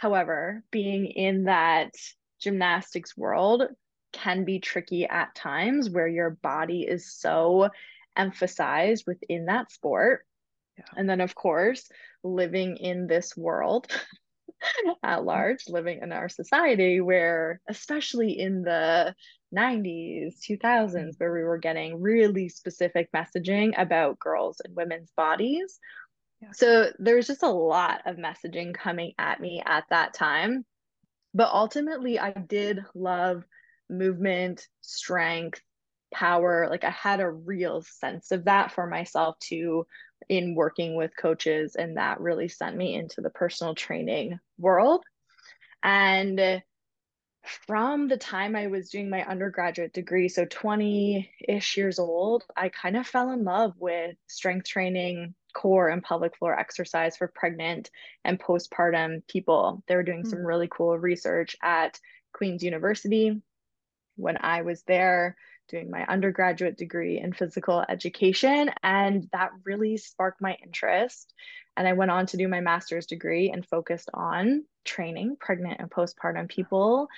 However, 0.00 0.64
being 0.70 1.04
in 1.04 1.44
that 1.44 1.92
gymnastics 2.40 3.18
world 3.18 3.64
can 4.14 4.46
be 4.46 4.58
tricky 4.58 5.04
at 5.04 5.34
times 5.34 5.90
where 5.90 6.08
your 6.08 6.30
body 6.30 6.86
is 6.88 7.12
so 7.12 7.68
emphasized 8.16 9.04
within 9.06 9.44
that 9.44 9.70
sport. 9.70 10.24
Yeah. 10.78 10.86
And 10.96 11.06
then, 11.06 11.20
of 11.20 11.34
course, 11.34 11.90
living 12.24 12.78
in 12.78 13.08
this 13.08 13.36
world 13.36 13.88
at 15.02 15.24
large, 15.24 15.64
living 15.68 16.00
in 16.02 16.12
our 16.12 16.28
society 16.28 17.00
where, 17.00 17.60
especially 17.68 18.38
in 18.38 18.62
the 18.62 19.14
90s, 19.56 20.36
2000s, 20.48 20.60
mm-hmm. 20.60 21.08
where 21.18 21.32
we 21.32 21.42
were 21.42 21.58
getting 21.58 22.00
really 22.00 22.48
specific 22.48 23.10
messaging 23.12 23.72
about 23.80 24.18
girls 24.18 24.60
and 24.64 24.76
women's 24.76 25.10
bodies, 25.16 25.78
so 26.52 26.90
there's 26.98 27.26
just 27.26 27.42
a 27.42 27.50
lot 27.50 28.02
of 28.06 28.16
messaging 28.16 28.74
coming 28.74 29.12
at 29.18 29.40
me 29.40 29.62
at 29.64 29.84
that 29.90 30.14
time. 30.14 30.64
But 31.34 31.50
ultimately, 31.52 32.18
I 32.18 32.32
did 32.32 32.84
love 32.94 33.44
movement, 33.88 34.66
strength, 34.80 35.60
power. 36.12 36.66
Like 36.68 36.84
I 36.84 36.90
had 36.90 37.20
a 37.20 37.30
real 37.30 37.82
sense 37.82 38.32
of 38.32 38.46
that 38.46 38.72
for 38.72 38.86
myself 38.86 39.38
too 39.38 39.86
in 40.28 40.54
working 40.54 40.94
with 40.94 41.16
coaches. 41.16 41.76
And 41.76 41.96
that 41.96 42.20
really 42.20 42.48
sent 42.48 42.76
me 42.76 42.94
into 42.94 43.20
the 43.20 43.30
personal 43.30 43.74
training 43.74 44.38
world. 44.58 45.04
And 45.82 46.62
from 47.42 48.08
the 48.08 48.16
time 48.16 48.54
I 48.54 48.66
was 48.66 48.90
doing 48.90 49.08
my 49.08 49.24
undergraduate 49.24 49.92
degree, 49.92 50.28
so 50.28 50.44
20 50.44 51.30
ish 51.48 51.76
years 51.76 51.98
old, 51.98 52.44
I 52.56 52.68
kind 52.68 52.96
of 52.96 53.06
fell 53.06 53.30
in 53.32 53.44
love 53.44 53.74
with 53.78 54.16
strength 54.26 54.68
training, 54.68 55.34
core 55.54 55.88
and 55.88 56.02
pelvic 56.02 56.36
floor 56.36 56.58
exercise 56.58 57.16
for 57.16 57.28
pregnant 57.28 57.90
and 58.24 58.38
postpartum 58.38 59.26
people. 59.26 59.82
They 59.88 59.96
were 59.96 60.02
doing 60.02 60.20
mm-hmm. 60.20 60.30
some 60.30 60.46
really 60.46 60.68
cool 60.70 60.98
research 60.98 61.56
at 61.62 61.98
Queen's 62.32 62.62
University 62.62 63.40
when 64.16 64.36
I 64.40 64.62
was 64.62 64.82
there 64.82 65.36
doing 65.70 65.90
my 65.90 66.04
undergraduate 66.06 66.76
degree 66.76 67.18
in 67.18 67.32
physical 67.32 67.84
education. 67.88 68.70
And 68.82 69.28
that 69.32 69.50
really 69.64 69.96
sparked 69.96 70.40
my 70.40 70.56
interest. 70.62 71.32
And 71.76 71.86
I 71.86 71.92
went 71.92 72.10
on 72.10 72.26
to 72.26 72.36
do 72.36 72.48
my 72.48 72.60
master's 72.60 73.06
degree 73.06 73.50
and 73.50 73.66
focused 73.66 74.10
on 74.12 74.64
training 74.84 75.36
pregnant 75.40 75.80
and 75.80 75.90
postpartum 75.90 76.48
people 76.48 77.08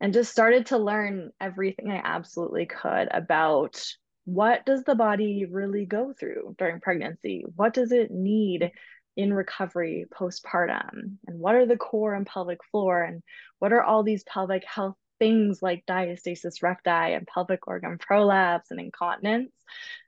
and 0.00 0.14
just 0.14 0.32
started 0.32 0.66
to 0.66 0.78
learn 0.78 1.30
everything 1.40 1.90
I 1.90 2.00
absolutely 2.02 2.66
could 2.66 3.08
about 3.10 3.84
what 4.24 4.64
does 4.64 4.84
the 4.84 4.94
body 4.94 5.46
really 5.50 5.84
go 5.84 6.14
through 6.18 6.54
during 6.58 6.80
pregnancy? 6.80 7.44
What 7.56 7.74
does 7.74 7.92
it 7.92 8.10
need 8.10 8.70
in 9.16 9.32
recovery 9.32 10.06
postpartum? 10.12 11.16
And 11.26 11.38
what 11.38 11.54
are 11.54 11.66
the 11.66 11.76
core 11.76 12.14
and 12.14 12.26
pelvic 12.26 12.60
floor? 12.70 13.02
And 13.02 13.22
what 13.58 13.72
are 13.72 13.82
all 13.82 14.02
these 14.02 14.24
pelvic 14.24 14.64
health 14.64 14.96
things 15.20 15.62
like 15.62 15.86
diastasis 15.86 16.62
recti 16.62 17.14
and 17.14 17.28
pelvic 17.28 17.68
organ 17.68 17.98
prolapse 17.98 18.72
and 18.72 18.80
incontinence? 18.80 19.52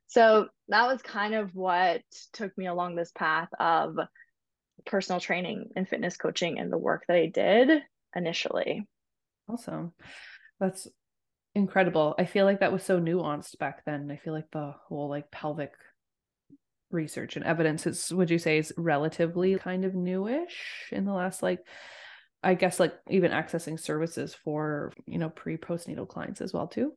So 0.08 0.48
that 0.68 0.88
was 0.88 1.00
kind 1.00 1.34
of 1.34 1.54
what 1.54 2.02
took 2.32 2.56
me 2.58 2.66
along 2.66 2.96
this 2.96 3.12
path 3.14 3.48
of 3.60 3.96
personal 4.84 5.20
training 5.20 5.70
and 5.76 5.88
fitness 5.88 6.16
coaching 6.16 6.58
and 6.58 6.72
the 6.72 6.78
work 6.78 7.04
that 7.06 7.16
I 7.16 7.26
did 7.26 7.82
initially. 8.14 8.86
Awesome. 9.48 9.92
That's 10.58 10.88
incredible. 11.54 12.14
I 12.18 12.24
feel 12.24 12.44
like 12.44 12.60
that 12.60 12.72
was 12.72 12.82
so 12.82 13.00
nuanced 13.00 13.58
back 13.58 13.84
then. 13.84 14.10
I 14.10 14.16
feel 14.16 14.32
like 14.32 14.50
the 14.52 14.74
whole 14.88 15.08
like 15.08 15.30
pelvic 15.30 15.72
research 16.90 17.36
and 17.36 17.44
evidence 17.44 17.86
is 17.86 18.12
would 18.12 18.30
you 18.30 18.38
say 18.38 18.58
is 18.58 18.72
relatively 18.76 19.56
kind 19.56 19.84
of 19.84 19.94
newish 19.94 20.90
in 20.92 21.06
the 21.06 21.12
last 21.12 21.42
like 21.42 21.60
I 22.42 22.54
guess 22.54 22.80
like 22.80 22.94
even 23.08 23.30
accessing 23.30 23.78
services 23.78 24.34
for, 24.34 24.92
you 25.06 25.18
know, 25.18 25.30
pre 25.30 25.56
postnatal 25.56 26.08
clients 26.08 26.40
as 26.40 26.52
well 26.52 26.66
too. 26.66 26.94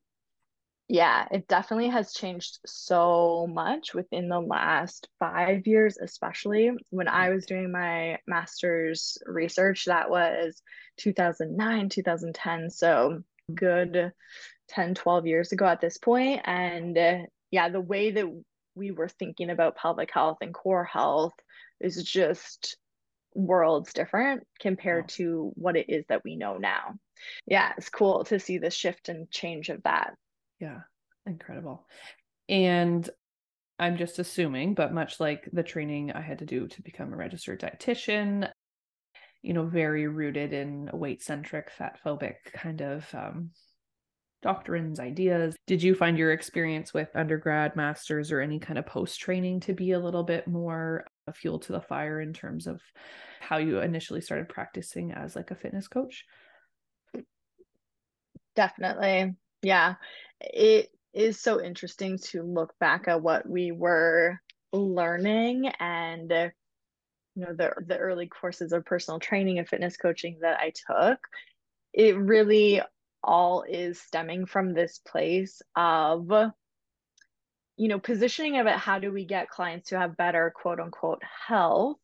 Yeah, 0.88 1.28
it 1.32 1.48
definitely 1.48 1.90
has 1.90 2.14
changed 2.14 2.60
so 2.66 3.48
much 3.52 3.96
within 3.96 4.30
the 4.30 4.40
last 4.40 5.10
five 5.20 5.66
years, 5.66 5.98
especially 5.98 6.72
when 6.92 7.08
I 7.08 7.30
was 7.30 7.48
doing 7.48 7.72
my 7.72 8.20
master's 8.28 9.18
research. 9.26 9.86
That 9.86 10.12
was 10.12 10.62
2009, 10.98 11.90
2010. 11.90 12.70
So 12.70 13.24
good 13.54 14.12
10, 14.70 14.96
12 14.96 15.28
years 15.28 15.52
ago 15.52 15.66
at 15.66 15.82
this. 15.82 15.98
And 16.08 16.98
uh, 16.98 17.18
yeah, 17.50 17.70
the 17.70 17.82
way 17.82 18.12
that 18.12 18.44
we 18.76 18.92
were 18.92 19.10
thinking 19.10 19.50
about 19.50 19.78
pelvic 19.78 20.12
health 20.14 20.38
and 20.42 20.54
core 20.54 20.84
health 20.84 21.34
is 21.80 22.04
just 22.04 22.78
worlds 23.36 23.94
different 23.94 24.44
compared 24.60 25.10
to 25.10 25.52
what 25.56 25.76
it 25.76 25.90
is 25.90 26.06
that 26.08 26.24
we 26.24 26.36
know 26.36 26.58
now. 26.58 26.96
Yeah, 27.46 27.74
it's 27.78 27.90
cool 27.90 28.24
to 28.26 28.40
see 28.40 28.58
the 28.58 28.72
shift 28.72 29.10
and 29.10 29.30
change 29.30 29.70
of 29.70 29.84
that. 29.84 30.16
Yeah, 30.60 30.82
incredible. 31.26 31.86
And 32.50 33.08
I'm 33.78 33.98
just 33.98 34.20
assuming, 34.20 34.74
but 34.74 34.94
much 34.94 35.20
like 35.20 35.50
the 35.52 35.64
training 35.64 36.12
I 36.12 36.22
had 36.22 36.40
to 36.40 36.46
do 36.46 36.68
to 36.68 36.82
become 36.82 37.14
a 37.14 37.18
registered 37.18 37.60
dietitian, 37.60 38.50
you 39.42 39.54
know, 39.54 39.66
very 39.66 40.08
rooted 40.08 40.54
in 40.54 40.90
weight 40.94 41.22
centric, 41.22 41.70
fat 41.70 42.00
phobic 42.04 42.36
kind 42.54 42.82
of 42.82 43.06
um, 43.14 43.52
doctrines, 44.42 45.00
ideas. 45.00 45.56
Did 45.68 45.84
you 45.84 45.94
find 45.94 46.18
your 46.18 46.32
experience 46.32 46.94
with 46.94 47.10
undergrad, 47.16 47.76
masters, 47.76 48.32
or 48.32 48.40
any 48.40 48.60
kind 48.60 48.80
of 48.80 48.86
post 48.86 49.20
training 49.20 49.60
to 49.62 49.74
be 49.74 49.92
a 49.92 50.00
little 50.00 50.24
bit 50.24 50.48
more 50.48 51.06
fuel 51.34 51.60
to 51.60 51.72
the 51.72 51.82
fire 51.82 52.22
in 52.22 52.34
terms 52.34 52.68
of 52.68 52.82
how 53.40 53.58
you 53.58 53.80
initially 53.80 54.22
started 54.22 54.50
practicing 54.50 55.12
as 55.12 55.36
like 55.36 55.52
a 55.52 55.56
fitness 55.56 55.88
coach? 55.88 56.26
Definitely. 58.56 59.36
Yeah. 59.62 59.96
It 60.40 60.90
is 61.14 61.40
so 61.40 61.62
interesting 61.62 62.18
to 62.18 62.44
look 62.44 62.74
back 62.80 63.08
at 63.08 63.22
what 63.22 63.48
we 63.48 63.72
were 63.72 64.40
learning 64.74 65.68
and 65.80 66.30
you 66.30 67.46
know 67.46 67.54
the 67.54 67.74
the 67.88 67.98
early 67.98 68.28
courses 68.28 68.74
of 68.74 68.86
personal 68.86 69.20
training 69.20 69.58
and 69.58 69.68
fitness 69.68 69.96
coaching 69.96 70.38
that 70.42 70.60
I 70.60 70.74
took 70.90 71.20
it 71.94 72.18
really 72.18 72.82
all 73.24 73.64
is 73.64 74.02
stemming 74.02 74.46
from 74.46 74.74
this 74.74 75.00
place 75.00 75.62
of 75.76 76.30
you 77.78 77.88
know 77.88 78.00
positioning 78.00 78.58
of 78.58 78.68
it 78.68 78.76
how 78.76 79.00
do 79.00 79.12
we 79.12 79.26
get 79.26 79.50
clients 79.50 79.90
to 79.90 80.00
have 80.00 80.18
better 80.18 80.54
quote 80.56 80.80
unquote 80.80 81.22
health? 81.48 81.98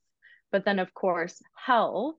But 0.51 0.65
then 0.65 0.79
of 0.79 0.93
course 0.93 1.41
health 1.55 2.15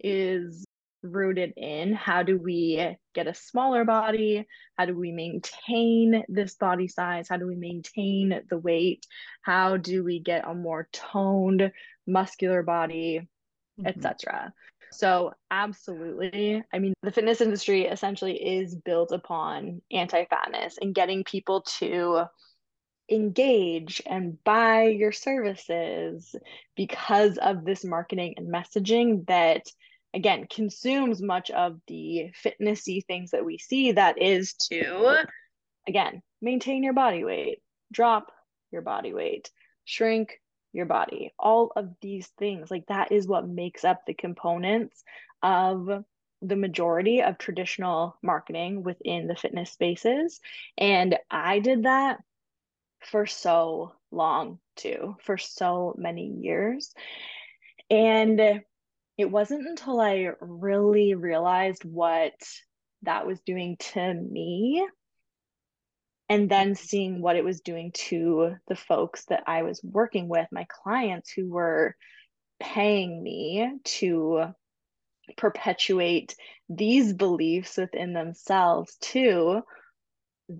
is 0.00 0.64
rooted 1.02 1.52
in 1.58 1.92
how 1.92 2.22
do 2.22 2.38
we 2.38 2.96
get 3.14 3.26
a 3.26 3.34
smaller 3.34 3.84
body? 3.84 4.46
How 4.78 4.86
do 4.86 4.96
we 4.96 5.12
maintain 5.12 6.24
this 6.28 6.54
body 6.54 6.88
size? 6.88 7.28
How 7.28 7.36
do 7.36 7.46
we 7.46 7.56
maintain 7.56 8.40
the 8.48 8.58
weight? 8.58 9.06
How 9.42 9.76
do 9.76 10.02
we 10.02 10.20
get 10.20 10.48
a 10.48 10.54
more 10.54 10.88
toned 10.92 11.70
muscular 12.06 12.62
body 12.62 13.20
mm-hmm. 13.78 13.86
etc 13.86 14.52
so 14.94 15.32
absolutely. 15.50 16.62
I 16.72 16.78
mean 16.78 16.94
the 17.02 17.10
fitness 17.10 17.40
industry 17.40 17.86
essentially 17.86 18.36
is 18.36 18.74
built 18.74 19.10
upon 19.12 19.82
anti-fatness 19.90 20.78
and 20.80 20.94
getting 20.94 21.24
people 21.24 21.62
to 21.78 22.24
engage 23.14 24.02
and 24.06 24.42
buy 24.44 24.84
your 24.84 25.12
services 25.12 26.34
because 26.76 27.38
of 27.38 27.64
this 27.64 27.84
marketing 27.84 28.34
and 28.36 28.52
messaging 28.52 29.26
that 29.26 29.66
again 30.12 30.46
consumes 30.48 31.22
much 31.22 31.50
of 31.50 31.80
the 31.86 32.30
fitnessy 32.44 33.04
things 33.04 33.30
that 33.30 33.44
we 33.44 33.58
see. 33.58 33.92
That 33.92 34.20
is 34.20 34.54
to 34.70 35.24
again 35.86 36.22
maintain 36.40 36.82
your 36.82 36.92
body 36.92 37.24
weight 37.24 37.60
drop 37.92 38.32
your 38.70 38.82
body 38.82 39.14
weight 39.14 39.50
shrink 39.84 40.40
your 40.72 40.86
body. 40.86 41.32
All 41.38 41.72
of 41.76 41.90
these 42.02 42.26
things 42.38 42.70
like 42.70 42.86
that 42.88 43.12
is 43.12 43.28
what 43.28 43.48
makes 43.48 43.84
up 43.84 44.02
the 44.06 44.14
components 44.14 45.04
of 45.42 46.04
the 46.42 46.56
majority 46.56 47.22
of 47.22 47.38
traditional 47.38 48.16
marketing 48.22 48.82
within 48.82 49.28
the 49.28 49.36
fitness 49.36 49.70
spaces. 49.70 50.40
And 50.76 51.16
i 51.30 51.60
did 51.60 51.84
that 51.84 52.18
for 53.06 53.26
so 53.26 53.92
long 54.10 54.58
too 54.76 55.16
for 55.22 55.36
so 55.38 55.94
many 55.98 56.26
years. 56.26 56.92
And 57.90 58.40
it 59.16 59.30
wasn't 59.30 59.66
until 59.66 60.00
I 60.00 60.30
really 60.40 61.14
realized 61.14 61.84
what 61.84 62.32
that 63.02 63.26
was 63.26 63.40
doing 63.42 63.76
to 63.78 64.14
me 64.14 64.86
and 66.28 66.48
then 66.48 66.74
seeing 66.74 67.20
what 67.20 67.36
it 67.36 67.44
was 67.44 67.60
doing 67.60 67.92
to 67.92 68.54
the 68.66 68.74
folks 68.74 69.26
that 69.26 69.44
I 69.46 69.62
was 69.62 69.80
working 69.84 70.28
with, 70.28 70.48
my 70.50 70.66
clients 70.68 71.30
who 71.30 71.50
were 71.50 71.94
paying 72.58 73.22
me 73.22 73.70
to 73.84 74.46
perpetuate 75.36 76.34
these 76.68 77.12
beliefs 77.12 77.76
within 77.76 78.14
themselves 78.14 78.96
too, 79.00 79.62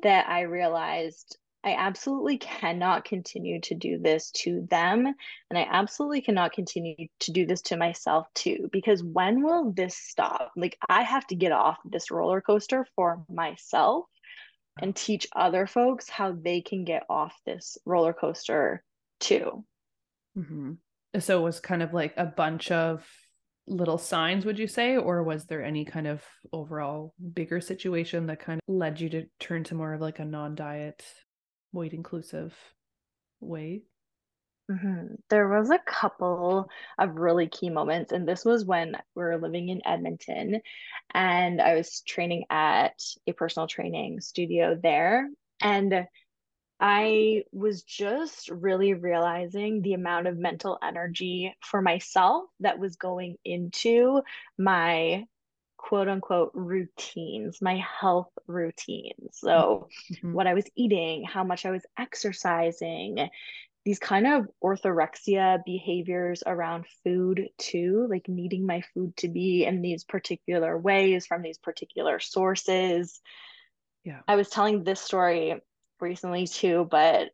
that 0.02 0.28
I 0.28 0.42
realized 0.42 1.38
I 1.64 1.74
absolutely 1.78 2.36
cannot 2.36 3.06
continue 3.06 3.58
to 3.62 3.74
do 3.74 3.98
this 3.98 4.30
to 4.32 4.66
them. 4.70 5.06
And 5.06 5.58
I 5.58 5.66
absolutely 5.70 6.20
cannot 6.20 6.52
continue 6.52 7.08
to 7.20 7.32
do 7.32 7.46
this 7.46 7.62
to 7.62 7.78
myself 7.78 8.26
too. 8.34 8.68
Because 8.70 9.02
when 9.02 9.42
will 9.42 9.72
this 9.72 9.96
stop? 9.96 10.52
Like, 10.56 10.76
I 10.88 11.02
have 11.02 11.26
to 11.28 11.34
get 11.34 11.52
off 11.52 11.78
this 11.84 12.10
roller 12.10 12.42
coaster 12.42 12.86
for 12.94 13.24
myself 13.30 14.04
and 14.82 14.94
teach 14.94 15.26
other 15.34 15.66
folks 15.66 16.10
how 16.10 16.32
they 16.32 16.60
can 16.60 16.84
get 16.84 17.04
off 17.08 17.34
this 17.46 17.78
roller 17.86 18.12
coaster 18.12 18.84
too. 19.20 19.64
Mm-hmm. 20.36 20.72
So 21.18 21.38
it 21.38 21.42
was 21.42 21.60
kind 21.60 21.82
of 21.82 21.94
like 21.94 22.12
a 22.16 22.26
bunch 22.26 22.70
of 22.70 23.06
little 23.66 23.98
signs, 23.98 24.44
would 24.44 24.58
you 24.58 24.66
say? 24.66 24.96
Or 24.96 25.22
was 25.22 25.46
there 25.46 25.64
any 25.64 25.86
kind 25.86 26.06
of 26.06 26.22
overall 26.52 27.14
bigger 27.32 27.60
situation 27.60 28.26
that 28.26 28.40
kind 28.40 28.60
of 28.60 28.74
led 28.74 29.00
you 29.00 29.08
to 29.10 29.24
turn 29.40 29.64
to 29.64 29.74
more 29.74 29.94
of 29.94 30.02
like 30.02 30.18
a 30.18 30.24
non 30.26 30.54
diet 30.54 31.02
weight 31.74 31.92
inclusive 31.92 32.54
way? 33.40 33.82
Mm-hmm. 34.70 35.16
There 35.28 35.48
was 35.48 35.68
a 35.68 35.78
couple 35.78 36.70
of 36.98 37.16
really 37.16 37.48
key 37.48 37.68
moments, 37.68 38.12
and 38.12 38.26
this 38.26 38.46
was 38.46 38.64
when 38.64 38.96
we 39.14 39.22
were 39.22 39.36
living 39.36 39.68
in 39.68 39.86
Edmonton, 39.86 40.62
and 41.12 41.60
I 41.60 41.74
was 41.74 42.00
training 42.00 42.44
at 42.48 43.02
a 43.26 43.32
personal 43.32 43.66
training 43.66 44.20
studio 44.20 44.78
there, 44.82 45.28
and 45.60 46.06
I 46.80 47.42
was 47.52 47.82
just 47.82 48.48
really 48.48 48.94
realizing 48.94 49.82
the 49.82 49.92
amount 49.92 50.26
of 50.28 50.38
mental 50.38 50.78
energy 50.82 51.54
for 51.60 51.82
myself 51.82 52.44
that 52.60 52.78
was 52.78 52.96
going 52.96 53.36
into 53.44 54.22
my 54.58 55.24
quote 55.84 56.08
unquote 56.08 56.50
routines, 56.54 57.60
my 57.60 57.76
health 57.76 58.30
routines. 58.46 59.32
So, 59.32 59.88
mm-hmm. 60.12 60.32
what 60.32 60.46
I 60.46 60.54
was 60.54 60.64
eating, 60.74 61.24
how 61.24 61.44
much 61.44 61.66
I 61.66 61.70
was 61.70 61.84
exercising, 61.98 63.28
these 63.84 63.98
kind 63.98 64.26
of 64.26 64.46
orthorexia 64.62 65.62
behaviors 65.66 66.42
around 66.46 66.86
food, 67.04 67.50
too, 67.58 68.06
like 68.08 68.28
needing 68.28 68.64
my 68.64 68.82
food 68.94 69.14
to 69.18 69.28
be 69.28 69.66
in 69.66 69.82
these 69.82 70.04
particular 70.04 70.78
ways 70.78 71.26
from 71.26 71.42
these 71.42 71.58
particular 71.58 72.18
sources. 72.18 73.20
Yeah. 74.04 74.20
I 74.26 74.36
was 74.36 74.48
telling 74.48 74.84
this 74.84 75.02
story 75.02 75.60
recently, 76.00 76.46
too, 76.46 76.88
but 76.90 77.28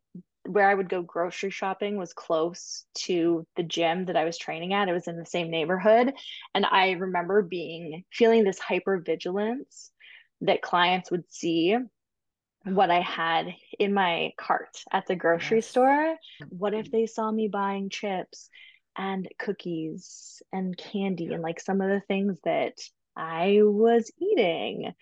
where 0.47 0.69
I 0.69 0.75
would 0.75 0.89
go 0.89 1.03
grocery 1.03 1.51
shopping 1.51 1.97
was 1.97 2.13
close 2.13 2.85
to 2.95 3.47
the 3.57 3.63
gym 3.63 4.07
that 4.07 4.17
I 4.17 4.25
was 4.25 4.39
training 4.39 4.73
at. 4.73 4.89
It 4.89 4.93
was 4.93 5.09
in 5.09 5.19
the 5.19 5.27
same 5.27 5.51
neighborhood. 5.51 6.13
And 6.55 6.65
I 6.65 6.93
remember 6.93 7.43
being 7.43 8.05
feeling 8.13 8.45
this 8.45 8.59
hyper 8.59 8.99
vigilance 8.99 9.91
that 10.41 10.63
clients 10.63 11.11
would 11.11 11.31
see 11.31 11.77
what 12.65 12.91
I 12.91 13.01
had 13.01 13.55
in 13.79 13.95
my 13.95 14.33
cart 14.37 14.83
at 14.93 15.07
the 15.07 15.17
grocery 15.17 15.59
yes. 15.59 15.67
store. 15.67 16.17
What 16.49 16.75
if 16.75 16.91
they 16.91 17.07
saw 17.07 17.31
me 17.31 17.49
buying 17.49 17.91
chips 17.91 18.49
and 18.97 19.29
cookies 19.39 20.43
and 20.53 20.77
candy 20.77 21.33
and 21.33 21.43
like 21.43 21.61
some 21.61 21.81
of 21.81 21.89
the 21.89 22.03
things 22.07 22.39
that 22.45 22.79
I 23.17 23.59
was 23.63 24.11
eating? 24.19 24.93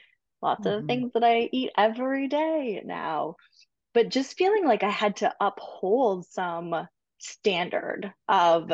Lots 0.40 0.66
mm-hmm. 0.66 0.78
of 0.78 0.86
things 0.86 1.12
that 1.14 1.24
I 1.24 1.48
eat 1.52 1.70
every 1.76 2.28
day 2.28 2.82
now 2.84 3.36
but 3.98 4.10
just 4.10 4.38
feeling 4.38 4.64
like 4.64 4.84
I 4.84 4.90
had 4.90 5.16
to 5.16 5.34
uphold 5.40 6.24
some 6.26 6.86
standard 7.18 8.14
of 8.28 8.70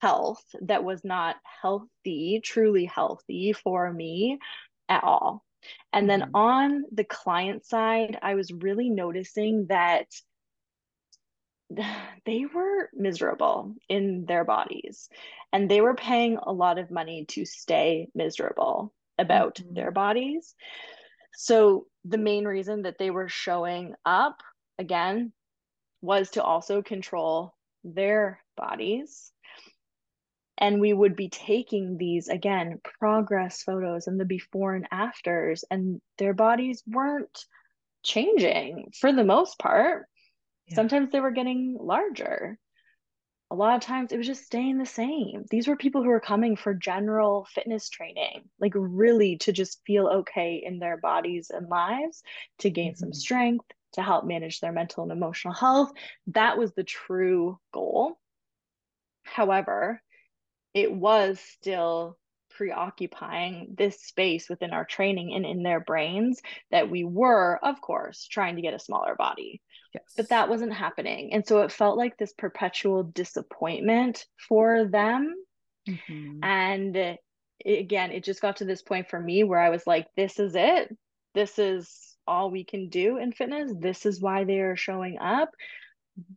health 0.00 0.44
that 0.60 0.84
was 0.84 1.04
not 1.04 1.34
healthy, 1.60 2.40
truly 2.44 2.84
healthy 2.84 3.52
for 3.52 3.92
me 3.92 4.38
at 4.88 5.02
all. 5.02 5.42
And 5.92 6.08
mm-hmm. 6.08 6.20
then 6.20 6.30
on 6.34 6.84
the 6.92 7.02
client 7.02 7.66
side, 7.66 8.16
I 8.22 8.36
was 8.36 8.52
really 8.52 8.90
noticing 8.90 9.66
that 9.70 10.06
they 12.24 12.44
were 12.46 12.90
miserable 12.94 13.74
in 13.88 14.24
their 14.24 14.44
bodies 14.44 15.08
and 15.52 15.68
they 15.68 15.80
were 15.80 15.96
paying 15.96 16.36
a 16.40 16.52
lot 16.52 16.78
of 16.78 16.92
money 16.92 17.24
to 17.30 17.44
stay 17.44 18.06
miserable 18.14 18.94
about 19.18 19.56
mm-hmm. 19.56 19.74
their 19.74 19.90
bodies. 19.90 20.54
So 21.34 21.86
the 22.04 22.18
main 22.18 22.44
reason 22.44 22.82
that 22.82 22.98
they 22.98 23.10
were 23.10 23.28
showing 23.28 23.94
up 24.04 24.40
again 24.80 25.32
was 26.00 26.30
to 26.30 26.42
also 26.42 26.82
control 26.82 27.54
their 27.84 28.40
bodies 28.56 29.30
and 30.58 30.80
we 30.80 30.92
would 30.92 31.16
be 31.16 31.28
taking 31.28 31.96
these 31.96 32.28
again 32.28 32.80
progress 33.00 33.62
photos 33.62 34.06
and 34.06 34.20
the 34.20 34.24
before 34.24 34.74
and 34.74 34.86
afters 34.90 35.64
and 35.70 36.00
their 36.18 36.34
bodies 36.34 36.82
weren't 36.86 37.44
changing 38.02 38.90
for 38.98 39.12
the 39.12 39.24
most 39.24 39.58
part 39.58 40.06
Yeah. 40.68 40.76
Sometimes 40.76 41.10
they 41.10 41.20
were 41.20 41.32
getting 41.32 41.76
larger. 41.80 42.58
A 43.50 43.56
lot 43.56 43.74
of 43.74 43.82
times 43.82 44.12
it 44.12 44.18
was 44.18 44.28
just 44.28 44.44
staying 44.44 44.78
the 44.78 44.86
same. 44.86 45.44
These 45.50 45.66
were 45.66 45.76
people 45.76 46.02
who 46.02 46.10
were 46.10 46.20
coming 46.20 46.54
for 46.56 46.72
general 46.72 47.46
fitness 47.52 47.88
training, 47.90 48.48
like 48.60 48.74
really 48.76 49.38
to 49.38 49.52
just 49.52 49.82
feel 49.84 50.06
okay 50.06 50.62
in 50.64 50.78
their 50.78 50.96
bodies 50.98 51.50
and 51.50 51.68
lives, 51.68 52.22
to 52.58 52.70
gain 52.70 52.92
mm-hmm. 52.92 52.98
some 52.98 53.12
strength, 53.12 53.66
to 53.92 54.02
help 54.02 54.24
manage 54.24 54.60
their 54.60 54.72
mental 54.72 55.02
and 55.02 55.12
emotional 55.12 55.54
health. 55.54 55.90
That 56.28 56.58
was 56.58 56.72
the 56.72 56.84
true 56.84 57.58
goal. 57.72 58.18
However, 59.24 60.02
it 60.74 60.92
was 60.92 61.40
still 61.40 62.16
preoccupying 62.50 63.74
this 63.78 64.02
space 64.02 64.48
within 64.48 64.72
our 64.72 64.84
training 64.84 65.32
and 65.34 65.46
in 65.46 65.62
their 65.62 65.80
brains 65.80 66.40
that 66.70 66.90
we 66.90 67.04
were, 67.04 67.58
of 67.62 67.80
course, 67.80 68.26
trying 68.26 68.56
to 68.56 68.62
get 68.62 68.74
a 68.74 68.78
smaller 68.78 69.14
body. 69.14 69.62
Yes. 69.94 70.04
But 70.16 70.28
that 70.28 70.48
wasn't 70.48 70.74
happening. 70.74 71.32
And 71.32 71.46
so 71.46 71.62
it 71.62 71.72
felt 71.72 71.96
like 71.96 72.16
this 72.16 72.32
perpetual 72.32 73.04
disappointment 73.04 74.26
for 74.48 74.84
them. 74.84 75.34
Mm-hmm. 75.88 76.44
And 76.44 76.96
it, 76.96 77.18
again, 77.64 78.12
it 78.12 78.24
just 78.24 78.42
got 78.42 78.58
to 78.58 78.64
this 78.64 78.82
point 78.82 79.08
for 79.08 79.18
me 79.18 79.42
where 79.42 79.60
I 79.60 79.70
was 79.70 79.86
like, 79.86 80.06
this 80.16 80.38
is 80.38 80.54
it. 80.54 80.94
This 81.34 81.58
is 81.58 82.09
all 82.26 82.50
we 82.50 82.64
can 82.64 82.88
do 82.88 83.18
in 83.18 83.32
fitness. 83.32 83.72
This 83.78 84.06
is 84.06 84.20
why 84.20 84.44
they 84.44 84.60
are 84.60 84.76
showing 84.76 85.18
up. 85.18 85.50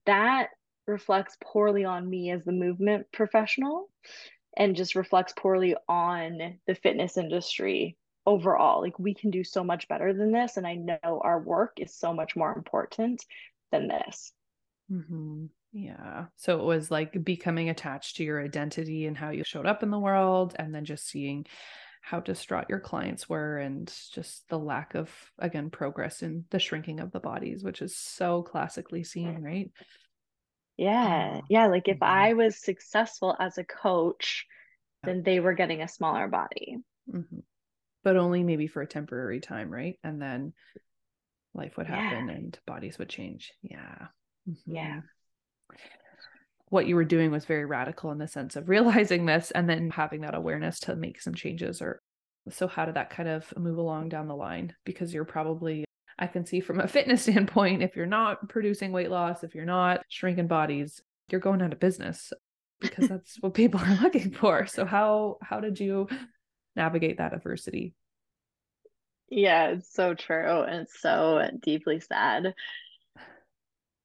That 0.06 0.50
reflects 0.88 1.38
poorly 1.42 1.86
on 1.86 2.10
me 2.10 2.32
as 2.32 2.44
the 2.44 2.52
movement 2.52 3.08
professional 3.12 3.90
and 4.56 4.76
just 4.76 4.96
reflects 4.96 5.34
poorly 5.36 5.76
on 5.88 6.58
the 6.68 6.76
fitness 6.76 7.18
industry 7.18 7.98
overall. 8.26 8.82
Like 8.82 9.00
we 9.00 9.14
can 9.14 9.32
do 9.32 9.44
so 9.44 9.64
much 9.64 9.88
better 9.88 10.14
than 10.14 10.32
this. 10.32 10.58
And 10.58 10.68
I 10.68 10.76
know 10.76 10.98
our 11.04 11.40
work 11.40 11.74
is 11.78 11.94
so 11.94 12.14
much 12.14 12.36
more 12.36 12.54
important 12.56 13.26
than 13.72 13.88
this. 13.88 14.32
Mm-hmm. 14.92 15.46
Yeah. 15.72 16.26
So 16.36 16.60
it 16.60 16.66
was 16.66 16.92
like 16.92 17.24
becoming 17.24 17.70
attached 17.70 18.18
to 18.18 18.24
your 18.24 18.44
identity 18.44 19.08
and 19.08 19.18
how 19.18 19.32
you 19.32 19.44
showed 19.44 19.66
up 19.66 19.82
in 19.82 19.90
the 19.90 19.98
world, 19.98 20.56
and 20.60 20.74
then 20.76 20.86
just 20.86 21.08
seeing 21.08 21.48
how 22.06 22.20
distraught 22.20 22.66
your 22.68 22.82
clients 22.82 23.30
were 23.30 23.58
and 23.58 23.92
just 24.12 24.48
the 24.50 24.60
lack 24.60 24.94
of, 24.94 25.10
again, 25.40 25.70
progress 25.70 26.22
in 26.22 26.44
the 26.50 26.60
shrinking 26.60 27.00
of 27.00 27.14
the 27.14 27.20
bodies, 27.22 27.64
which 27.64 27.82
is 27.82 27.96
so 27.96 28.44
classically 28.44 29.06
seen, 29.06 29.42
right? 29.42 29.72
Yeah. 30.76 31.38
Oh, 31.38 31.42
yeah. 31.50 31.68
Like 31.68 31.88
if 31.88 32.00
mm-hmm. 32.00 32.04
I 32.04 32.34
was 32.34 32.62
successful 32.62 33.34
as 33.40 33.58
a 33.58 33.64
coach, 33.64 34.46
then 35.06 35.24
they 35.24 35.40
were 35.40 35.54
getting 35.54 35.82
a 35.82 35.88
smaller 35.88 36.28
body. 36.28 36.78
Mm-hmm. 37.10 37.40
But 38.04 38.18
only 38.18 38.44
maybe 38.44 38.68
for 38.68 38.82
a 38.82 38.88
temporary 38.88 39.40
time, 39.40 39.70
right? 39.70 39.98
And 40.04 40.22
then 40.22 40.52
life 41.54 41.78
would 41.78 41.88
happen 41.88 42.28
yeah. 42.28 42.36
and 42.36 42.60
bodies 42.68 43.00
would 43.00 43.10
change. 43.10 43.54
Yeah. 43.62 44.08
Mm-hmm. 44.50 44.76
Yeah. 44.76 45.00
What 46.74 46.88
you 46.88 46.96
were 46.96 47.06
doing 47.06 47.30
was 47.30 47.46
very 47.46 47.66
radical 47.66 48.12
in 48.12 48.18
the 48.18 48.28
sense 48.28 48.56
of 48.56 48.68
realizing 48.76 49.28
this 49.28 49.52
and 49.52 49.70
then 49.70 49.92
having 49.92 50.22
that 50.22 50.34
awareness 50.34 50.80
to 50.82 50.96
make 50.96 51.22
some 51.22 51.36
changes 51.36 51.84
or 51.84 52.02
so 52.50 52.68
how 52.68 52.86
did 52.86 52.96
that 52.96 53.12
kind 53.12 53.30
of 53.30 53.54
move 53.56 53.78
along 53.78 54.10
down 54.10 54.28
the 54.28 54.36
line 54.36 54.74
because 54.84 55.14
you're 55.14 55.24
probably 55.24 55.86
I 56.18 56.26
can 56.26 56.48
see 56.48 56.62
from 56.62 56.80
a 56.80 56.88
fitness 56.96 57.22
standpoint, 57.22 57.84
if 57.84 57.96
you're 57.96 58.08
not 58.08 58.50
producing 58.50 58.92
weight 58.92 59.12
loss, 59.12 59.44
if 59.44 59.54
you're 59.54 59.66
not 59.66 60.02
shrinking 60.10 60.48
bodies, 60.48 61.00
you're 61.30 61.42
going 61.42 61.62
out 61.62 61.74
of 61.74 61.80
business 61.80 62.34
because 62.82 63.08
that's 63.10 63.38
what 63.40 63.54
people 63.54 63.80
are 63.80 64.00
looking 64.02 64.32
for. 64.32 64.66
So 64.66 64.84
how 64.84 65.38
how 65.44 65.60
did 65.60 65.80
you 65.80 66.08
navigate 66.76 67.20
that 67.20 67.34
adversity? 67.34 67.94
Yeah, 69.30 69.68
it's 69.68 69.94
so 69.94 70.16
true 70.16 70.64
and 70.64 70.88
so 70.90 71.48
deeply 71.62 72.00
sad. 72.00 72.56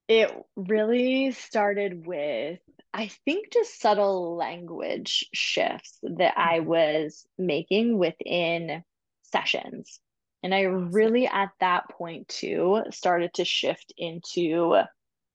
It 0.09 0.29
really 0.57 1.31
started 1.31 2.05
with 2.05 2.59
I 2.93 3.07
think 3.25 3.51
just 3.51 3.79
subtle 3.79 4.35
language 4.35 5.25
shifts 5.33 5.99
that 6.01 6.33
I 6.37 6.59
mm-hmm. 6.59 6.69
was 6.69 7.27
making 7.37 7.97
within 7.97 8.83
sessions. 9.23 9.99
And 10.41 10.55
I 10.55 10.61
really, 10.61 11.27
at 11.27 11.49
that 11.59 11.89
point 11.89 12.27
too, 12.29 12.81
started 12.91 13.33
to 13.35 13.45
shift 13.45 13.93
into 13.97 14.81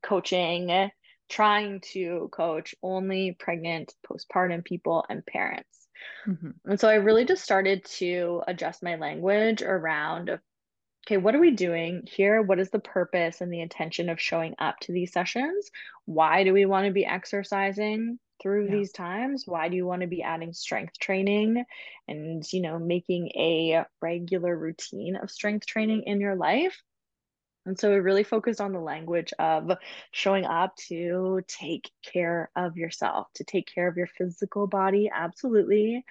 coaching, 0.03 0.91
trying 1.29 1.81
to 1.93 2.29
coach 2.33 2.75
only 2.83 3.37
pregnant, 3.39 3.93
postpartum 4.07 4.65
people 4.65 5.05
and 5.09 5.25
parents. 5.25 5.87
Mm-hmm. 6.27 6.51
And 6.65 6.81
so 6.81 6.89
I 6.89 6.95
really 6.95 7.25
just 7.25 7.45
started 7.45 7.85
to 7.97 8.43
adjust 8.49 8.83
my 8.83 8.97
language 8.97 9.63
around 9.63 10.39
okay, 11.07 11.17
what 11.17 11.35
are 11.35 11.41
we 11.41 11.51
doing 11.51 12.03
here? 12.07 12.43
What 12.43 12.61
is 12.61 12.71
the 12.71 12.79
purpose 12.79 13.41
and 13.41 13.53
the 13.53 13.61
intention 13.61 14.09
of 14.09 14.21
showing 14.21 14.55
up 14.59 14.79
to 14.81 14.93
these 14.93 15.13
sessions? 15.13 15.71
Why 16.07 16.45
do 16.45 16.53
we 16.53 16.67
want 16.67 16.87
to 16.87 16.93
be 16.93 17.07
exercising? 17.07 18.19
through 18.43 18.65
yeah. 18.65 18.73
these 18.73 18.91
times 18.91 19.45
why 19.47 19.69
do 19.69 19.77
you 19.77 19.87
want 19.87 20.03
to 20.03 20.09
be 20.09 20.21
adding 20.21 20.53
strength 20.53 20.99
training 20.99 21.65
and 22.09 22.45
you 22.53 22.61
know 22.61 22.81
making 22.81 23.29
a 23.37 23.85
regular 24.03 24.59
routine 24.59 25.15
of 25.15 25.31
strength 25.31 25.65
training 25.67 26.03
in 26.07 26.21
your 26.21 26.35
life 26.35 26.83
and 27.67 27.79
so 27.79 27.91
we 27.91 27.97
really 27.97 28.25
focused 28.25 28.61
on 28.61 28.73
the 28.73 28.81
language 28.81 29.33
of 29.39 29.71
showing 30.13 30.45
up 30.45 30.77
to 30.89 31.41
take 31.49 31.91
care 32.03 32.51
of 32.55 32.77
yourself, 32.77 33.29
to 33.37 33.45
take 33.45 33.71
care 33.75 33.89
of 33.89 33.97
your 33.97 34.07
physical 34.07 34.67
body, 34.67 35.11
absolutely, 35.13 36.05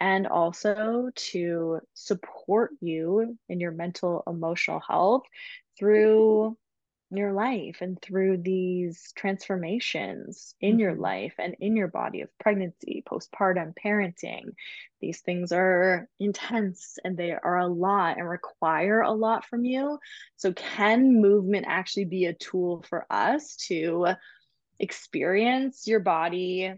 and 0.00 0.26
also 0.26 1.10
to 1.14 1.80
support 1.94 2.70
you 2.80 3.36
in 3.48 3.60
your 3.60 3.72
mental, 3.72 4.22
emotional 4.26 4.80
health 4.80 5.22
through 5.78 6.56
your 7.12 7.32
life 7.32 7.78
and 7.80 8.00
through 8.00 8.36
these 8.38 9.12
transformations 9.16 10.54
in 10.60 10.72
mm-hmm. 10.72 10.80
your 10.80 10.94
life 10.94 11.34
and 11.38 11.56
in 11.58 11.76
your 11.76 11.88
body 11.88 12.20
of 12.20 12.28
pregnancy, 12.38 13.02
postpartum, 13.06 13.74
parenting. 13.84 14.44
These 15.00 15.20
things 15.20 15.50
are 15.50 16.08
intense 16.20 16.98
and 17.04 17.16
they 17.16 17.32
are 17.32 17.58
a 17.58 17.66
lot 17.66 18.16
and 18.16 18.28
require 18.28 19.00
a 19.00 19.12
lot 19.12 19.44
from 19.44 19.64
you. 19.64 19.98
So, 20.36 20.52
can 20.52 21.20
movement 21.20 21.66
actually 21.68 22.04
be 22.04 22.26
a 22.26 22.34
tool 22.34 22.84
for 22.88 23.06
us 23.10 23.56
to 23.68 24.14
experience 24.78 25.86
your 25.86 26.00
body 26.00 26.74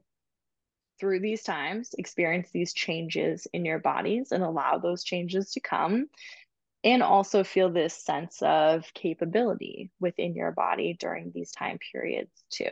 through 1.03 1.19
these 1.21 1.43
times, 1.43 1.95
experience 1.99 2.51
these 2.51 2.73
changes 2.73 3.49
in 3.53 3.65
your 3.65 3.81
bodies 3.81 4.31
and 4.31 4.45
allow 4.45 4.79
those 4.79 5.03
changes 5.03 5.51
to 5.51 5.61
come? 5.61 6.09
and 6.85 7.03
also 7.03 7.45
feel 7.45 7.71
this 7.71 7.95
sense 7.95 8.39
of 8.43 8.85
capability 8.95 9.91
within 10.01 10.35
your 10.35 10.51
body 10.51 10.97
during 10.99 11.31
these 11.33 11.53
time 11.53 11.79
periods 11.93 12.33
too. 12.51 12.71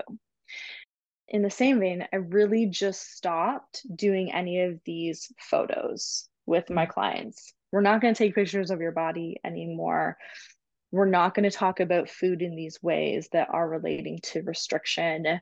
In 1.28 1.42
the 1.42 1.50
same 1.50 1.78
vein, 1.78 2.06
I 2.12 2.16
really 2.16 2.66
just 2.66 3.12
stopped 3.12 3.82
doing 3.94 4.32
any 4.32 4.62
of 4.62 4.80
these 4.84 5.32
photos 5.38 6.28
with 6.44 6.70
my 6.70 6.86
mm. 6.86 6.90
clients. 6.90 7.52
We're 7.70 7.82
not 7.82 8.00
going 8.00 8.14
to 8.14 8.18
take 8.18 8.34
pictures 8.34 8.72
of 8.72 8.80
your 8.80 8.90
body 8.90 9.38
anymore. 9.44 10.16
We're 10.90 11.04
not 11.06 11.36
going 11.36 11.48
to 11.48 11.56
talk 11.56 11.78
about 11.78 12.10
food 12.10 12.42
in 12.42 12.56
these 12.56 12.82
ways 12.82 13.28
that 13.32 13.48
are 13.50 13.68
relating 13.68 14.18
to 14.24 14.42
restriction 14.42 15.40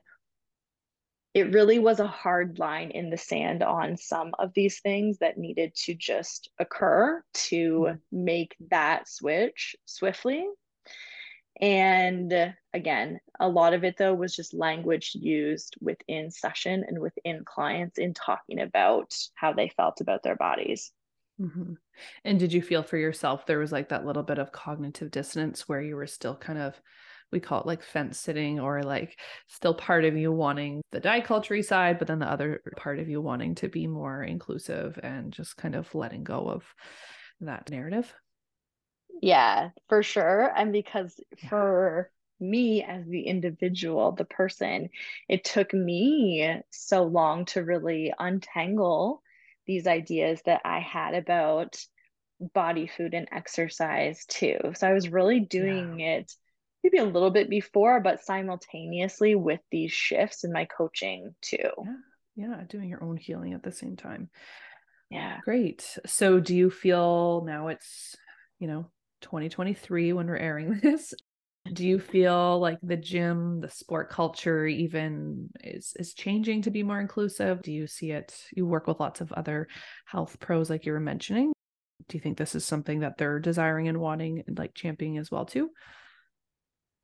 it 1.33 1.53
really 1.53 1.79
was 1.79 1.99
a 1.99 2.07
hard 2.07 2.57
line 2.57 2.91
in 2.91 3.09
the 3.09 3.17
sand 3.17 3.61
on 3.61 3.97
some 3.97 4.31
of 4.39 4.51
these 4.55 4.79
things 4.79 5.19
that 5.19 5.37
needed 5.37 5.75
to 5.75 5.93
just 5.93 6.49
occur 6.59 7.23
to 7.33 7.79
mm-hmm. 7.79 8.25
make 8.25 8.55
that 8.71 9.07
switch 9.07 9.75
swiftly. 9.85 10.47
And 11.61 12.53
again, 12.73 13.19
a 13.39 13.47
lot 13.47 13.73
of 13.73 13.83
it 13.83 13.95
though 13.97 14.13
was 14.13 14.35
just 14.35 14.53
language 14.53 15.11
used 15.13 15.75
within 15.81 16.31
session 16.31 16.85
and 16.87 16.99
within 16.99 17.43
clients 17.45 17.97
in 17.97 18.13
talking 18.13 18.61
about 18.61 19.13
how 19.35 19.53
they 19.53 19.69
felt 19.69 20.01
about 20.01 20.23
their 20.23 20.37
bodies. 20.37 20.91
Mm-hmm. 21.39 21.73
And 22.23 22.39
did 22.39 22.53
you 22.53 22.61
feel 22.61 22.81
for 22.83 22.97
yourself 22.97 23.45
there 23.45 23.59
was 23.59 23.71
like 23.71 23.89
that 23.89 24.05
little 24.05 24.23
bit 24.23 24.39
of 24.39 24.51
cognitive 24.51 25.11
dissonance 25.11 25.69
where 25.69 25.81
you 25.81 25.95
were 25.95 26.07
still 26.07 26.35
kind 26.35 26.59
of 26.59 26.81
we 27.31 27.39
call 27.39 27.61
it 27.61 27.67
like 27.67 27.83
fence 27.83 28.17
sitting 28.19 28.59
or 28.59 28.81
like 28.83 29.19
still 29.47 29.73
part 29.73 30.05
of 30.05 30.17
you 30.17 30.31
wanting 30.31 30.81
the 30.91 30.99
diet 30.99 31.25
culture 31.25 31.61
side, 31.61 31.99
but 31.99 32.07
then 32.07 32.19
the 32.19 32.31
other 32.31 32.61
part 32.75 32.99
of 32.99 33.07
you 33.07 33.21
wanting 33.21 33.55
to 33.55 33.67
be 33.67 33.87
more 33.87 34.23
inclusive 34.23 34.99
and 35.03 35.31
just 35.31 35.57
kind 35.57 35.75
of 35.75 35.93
letting 35.93 36.23
go 36.23 36.47
of 36.49 36.63
that 37.41 37.69
narrative. 37.69 38.13
Yeah, 39.21 39.69
for 39.87 40.03
sure. 40.03 40.51
And 40.55 40.71
because 40.71 41.19
yeah. 41.41 41.49
for 41.49 42.11
me 42.39 42.83
as 42.83 43.05
the 43.05 43.23
individual, 43.23 44.13
the 44.13 44.25
person, 44.25 44.89
it 45.27 45.43
took 45.43 45.73
me 45.73 46.61
so 46.71 47.03
long 47.03 47.45
to 47.45 47.63
really 47.63 48.13
untangle 48.17 49.21
these 49.67 49.87
ideas 49.87 50.41
that 50.45 50.61
I 50.65 50.79
had 50.79 51.13
about 51.13 51.77
body 52.53 52.87
food 52.87 53.13
and 53.13 53.27
exercise 53.31 54.25
too. 54.25 54.57
So 54.75 54.87
I 54.87 54.93
was 54.93 55.09
really 55.09 55.41
doing 55.41 55.99
yeah. 55.99 56.17
it 56.17 56.33
maybe 56.83 56.97
a 56.97 57.05
little 57.05 57.31
bit 57.31 57.49
before, 57.49 57.99
but 57.99 58.23
simultaneously 58.23 59.35
with 59.35 59.61
these 59.71 59.91
shifts 59.91 60.43
in 60.43 60.51
my 60.51 60.65
coaching 60.65 61.35
too. 61.41 61.57
Yeah. 61.83 61.95
Yeah. 62.35 62.63
Doing 62.69 62.89
your 62.89 63.03
own 63.03 63.17
healing 63.17 63.53
at 63.53 63.63
the 63.63 63.71
same 63.71 63.95
time. 63.97 64.29
Yeah. 65.09 65.39
Great. 65.43 65.97
So 66.05 66.39
do 66.39 66.55
you 66.55 66.69
feel 66.69 67.43
now 67.45 67.67
it's, 67.67 68.15
you 68.59 68.67
know, 68.67 68.89
2023 69.21 70.13
when 70.13 70.27
we're 70.27 70.37
airing 70.37 70.79
this? 70.83 71.13
do 71.73 71.85
you 71.85 71.99
feel 71.99 72.59
like 72.59 72.79
the 72.81 72.97
gym 72.97 73.59
the 73.61 73.69
sport 73.69 74.09
culture 74.09 74.65
even 74.65 75.49
is 75.63 75.93
is 75.99 76.13
changing 76.13 76.61
to 76.61 76.71
be 76.71 76.83
more 76.83 76.99
inclusive 76.99 77.61
do 77.61 77.71
you 77.71 77.85
see 77.85 78.11
it 78.11 78.35
you 78.55 78.65
work 78.65 78.87
with 78.87 78.99
lots 78.99 79.21
of 79.21 79.31
other 79.33 79.67
health 80.05 80.39
pros 80.39 80.69
like 80.69 80.85
you 80.85 80.91
were 80.91 80.99
mentioning 80.99 81.51
do 82.07 82.17
you 82.17 82.21
think 82.21 82.37
this 82.37 82.55
is 82.55 82.65
something 82.65 83.01
that 83.01 83.17
they're 83.17 83.39
desiring 83.39 83.87
and 83.87 83.99
wanting 83.99 84.43
and 84.47 84.57
like 84.57 84.73
championing 84.73 85.17
as 85.17 85.29
well 85.29 85.45
too 85.45 85.69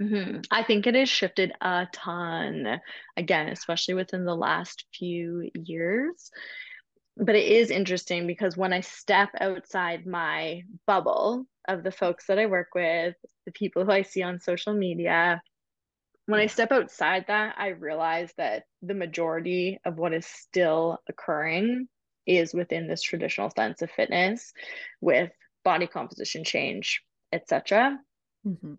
mm-hmm. 0.02 0.42
i 0.52 0.64
think 0.64 0.88
it 0.88 0.96
has 0.96 1.10
shifted 1.10 1.52
a 1.62 1.88
ton 1.92 2.80
again 3.18 3.50
especially 3.50 3.94
within 3.94 4.26
the 4.26 4.36
last 4.36 4.86
few 4.94 5.50
years 5.54 6.32
but 7.18 7.36
it 7.36 7.48
is 7.48 7.72
interesting 7.72 8.28
because 8.28 8.58
when 8.58 8.74
i 8.74 8.82
step 8.82 9.30
outside 9.40 10.06
my 10.06 10.62
bubble 10.86 11.46
of 11.68 11.84
the 11.84 11.92
folks 11.92 12.28
that 12.28 12.40
I 12.40 12.46
work 12.46 12.70
with, 12.76 13.16
the 13.46 13.52
people 13.52 13.86
who 13.86 13.92
I 13.92 14.04
see 14.04 14.22
on 14.22 14.40
social 14.40 14.74
media. 14.74 15.42
When 16.28 16.40
I 16.40 16.48
step 16.48 16.72
outside 16.72 17.26
that, 17.28 17.56
I 17.58 17.70
realize 17.70 18.32
that 18.38 18.64
the 18.82 18.94
majority 18.94 19.80
of 19.86 19.98
what 19.98 20.14
is 20.14 20.26
still 20.26 21.00
occurring 21.08 21.88
is 22.26 22.54
within 22.54 22.88
this 22.88 23.04
traditional 23.04 23.52
sense 23.52 23.82
of 23.84 23.92
fitness 23.92 24.52
with 25.02 25.32
body 25.64 25.86
composition 25.86 26.44
change, 26.44 27.04
etc. 27.32 28.00
Mm-hmm. 28.46 28.74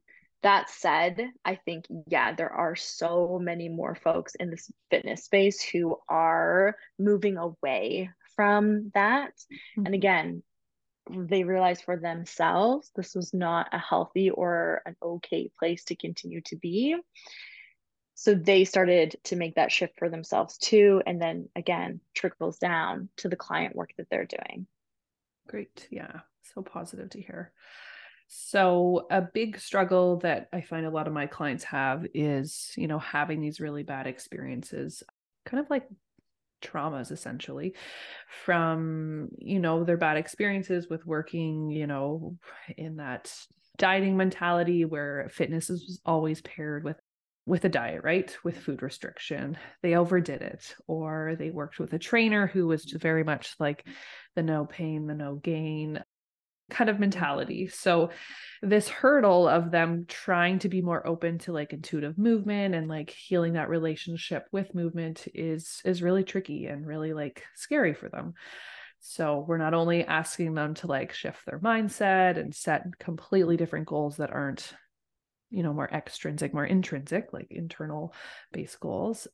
That 0.46 0.70
said, 0.70 1.32
I 1.44 1.56
think, 1.56 1.86
yeah, 2.06 2.32
there 2.32 2.52
are 2.52 2.76
so 2.76 3.40
many 3.42 3.68
more 3.68 3.96
folks 3.96 4.36
in 4.36 4.48
this 4.48 4.70
fitness 4.92 5.24
space 5.24 5.60
who 5.60 5.96
are 6.08 6.76
moving 7.00 7.36
away 7.36 8.10
from 8.36 8.92
that. 8.94 9.32
Mm-hmm. 9.32 9.86
And 9.86 9.94
again, 9.96 10.42
they 11.10 11.42
realized 11.42 11.82
for 11.82 11.96
themselves 11.96 12.92
this 12.94 13.16
was 13.16 13.34
not 13.34 13.70
a 13.72 13.78
healthy 13.78 14.30
or 14.30 14.82
an 14.86 14.94
okay 15.02 15.50
place 15.58 15.82
to 15.86 15.96
continue 15.96 16.42
to 16.42 16.54
be. 16.54 16.94
So 18.14 18.36
they 18.36 18.64
started 18.64 19.16
to 19.24 19.34
make 19.34 19.56
that 19.56 19.72
shift 19.72 19.98
for 19.98 20.08
themselves 20.08 20.58
too. 20.58 21.02
And 21.08 21.20
then 21.20 21.48
again, 21.56 22.00
trickles 22.14 22.58
down 22.58 23.08
to 23.16 23.28
the 23.28 23.34
client 23.34 23.74
work 23.74 23.90
that 23.98 24.06
they're 24.12 24.26
doing. 24.26 24.68
Great. 25.48 25.88
Yeah. 25.90 26.20
So 26.54 26.62
positive 26.62 27.10
to 27.10 27.20
hear. 27.20 27.50
So, 28.28 29.06
a 29.10 29.22
big 29.22 29.58
struggle 29.58 30.18
that 30.18 30.48
I 30.52 30.60
find 30.60 30.84
a 30.84 30.90
lot 30.90 31.06
of 31.06 31.12
my 31.12 31.26
clients 31.26 31.64
have 31.64 32.06
is, 32.14 32.72
you 32.76 32.88
know, 32.88 32.98
having 32.98 33.40
these 33.40 33.60
really 33.60 33.82
bad 33.82 34.06
experiences, 34.06 35.02
kind 35.44 35.62
of 35.62 35.70
like 35.70 35.86
traumas 36.62 37.12
essentially 37.12 37.74
from 38.44 39.28
you 39.38 39.60
know 39.60 39.84
their 39.84 39.98
bad 39.98 40.16
experiences 40.16 40.88
with 40.88 41.04
working 41.06 41.70
you 41.70 41.86
know 41.86 42.34
in 42.78 42.96
that 42.96 43.32
dieting 43.76 44.16
mentality 44.16 44.84
where 44.86 45.28
fitness 45.30 45.68
is 45.68 46.00
always 46.06 46.40
paired 46.40 46.82
with 46.82 46.98
with 47.46 47.64
a 47.64 47.68
diet 47.68 48.02
right? 48.02 48.36
With 48.42 48.58
food 48.58 48.82
restriction. 48.82 49.56
They 49.82 49.94
overdid 49.94 50.42
it 50.42 50.74
or 50.88 51.36
they 51.38 51.50
worked 51.50 51.78
with 51.78 51.92
a 51.92 51.98
trainer 51.98 52.48
who 52.48 52.66
was 52.66 52.84
very 52.84 53.22
much 53.22 53.54
like 53.60 53.86
the 54.34 54.42
no 54.42 54.64
pain 54.64 55.06
the 55.06 55.14
no 55.14 55.36
gain 55.36 56.02
kind 56.70 56.90
of 56.90 56.98
mentality. 56.98 57.68
So 57.68 58.10
this 58.62 58.88
hurdle 58.88 59.48
of 59.48 59.70
them 59.70 60.06
trying 60.08 60.58
to 60.60 60.68
be 60.68 60.82
more 60.82 61.06
open 61.06 61.38
to 61.40 61.52
like 61.52 61.72
intuitive 61.72 62.18
movement 62.18 62.74
and 62.74 62.88
like 62.88 63.10
healing 63.10 63.52
that 63.52 63.68
relationship 63.68 64.46
with 64.50 64.74
movement 64.74 65.26
is 65.34 65.80
is 65.84 66.02
really 66.02 66.24
tricky 66.24 66.66
and 66.66 66.86
really 66.86 67.12
like 67.12 67.44
scary 67.54 67.94
for 67.94 68.08
them. 68.08 68.34
So 68.98 69.44
we're 69.46 69.58
not 69.58 69.74
only 69.74 70.04
asking 70.04 70.54
them 70.54 70.74
to 70.74 70.88
like 70.88 71.12
shift 71.12 71.38
their 71.46 71.60
mindset 71.60 72.38
and 72.38 72.54
set 72.54 72.84
completely 72.98 73.56
different 73.56 73.86
goals 73.86 74.16
that 74.16 74.32
aren't 74.32 74.72
you 75.50 75.62
know 75.62 75.72
more 75.72 75.88
extrinsic, 75.88 76.52
more 76.52 76.66
intrinsic, 76.66 77.32
like 77.32 77.46
internal 77.50 78.12
based 78.52 78.80
goals 78.80 79.28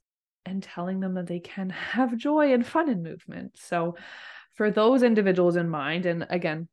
and 0.44 0.62
telling 0.62 1.00
them 1.00 1.14
that 1.14 1.28
they 1.28 1.40
can 1.40 1.70
have 1.70 2.16
joy 2.16 2.52
and 2.52 2.66
fun 2.66 2.90
in 2.90 3.02
movement. 3.02 3.52
So 3.56 3.96
for 4.54 4.70
those 4.70 5.02
individuals 5.02 5.56
in 5.56 5.68
mind 5.68 6.04
and 6.04 6.26
again 6.28 6.68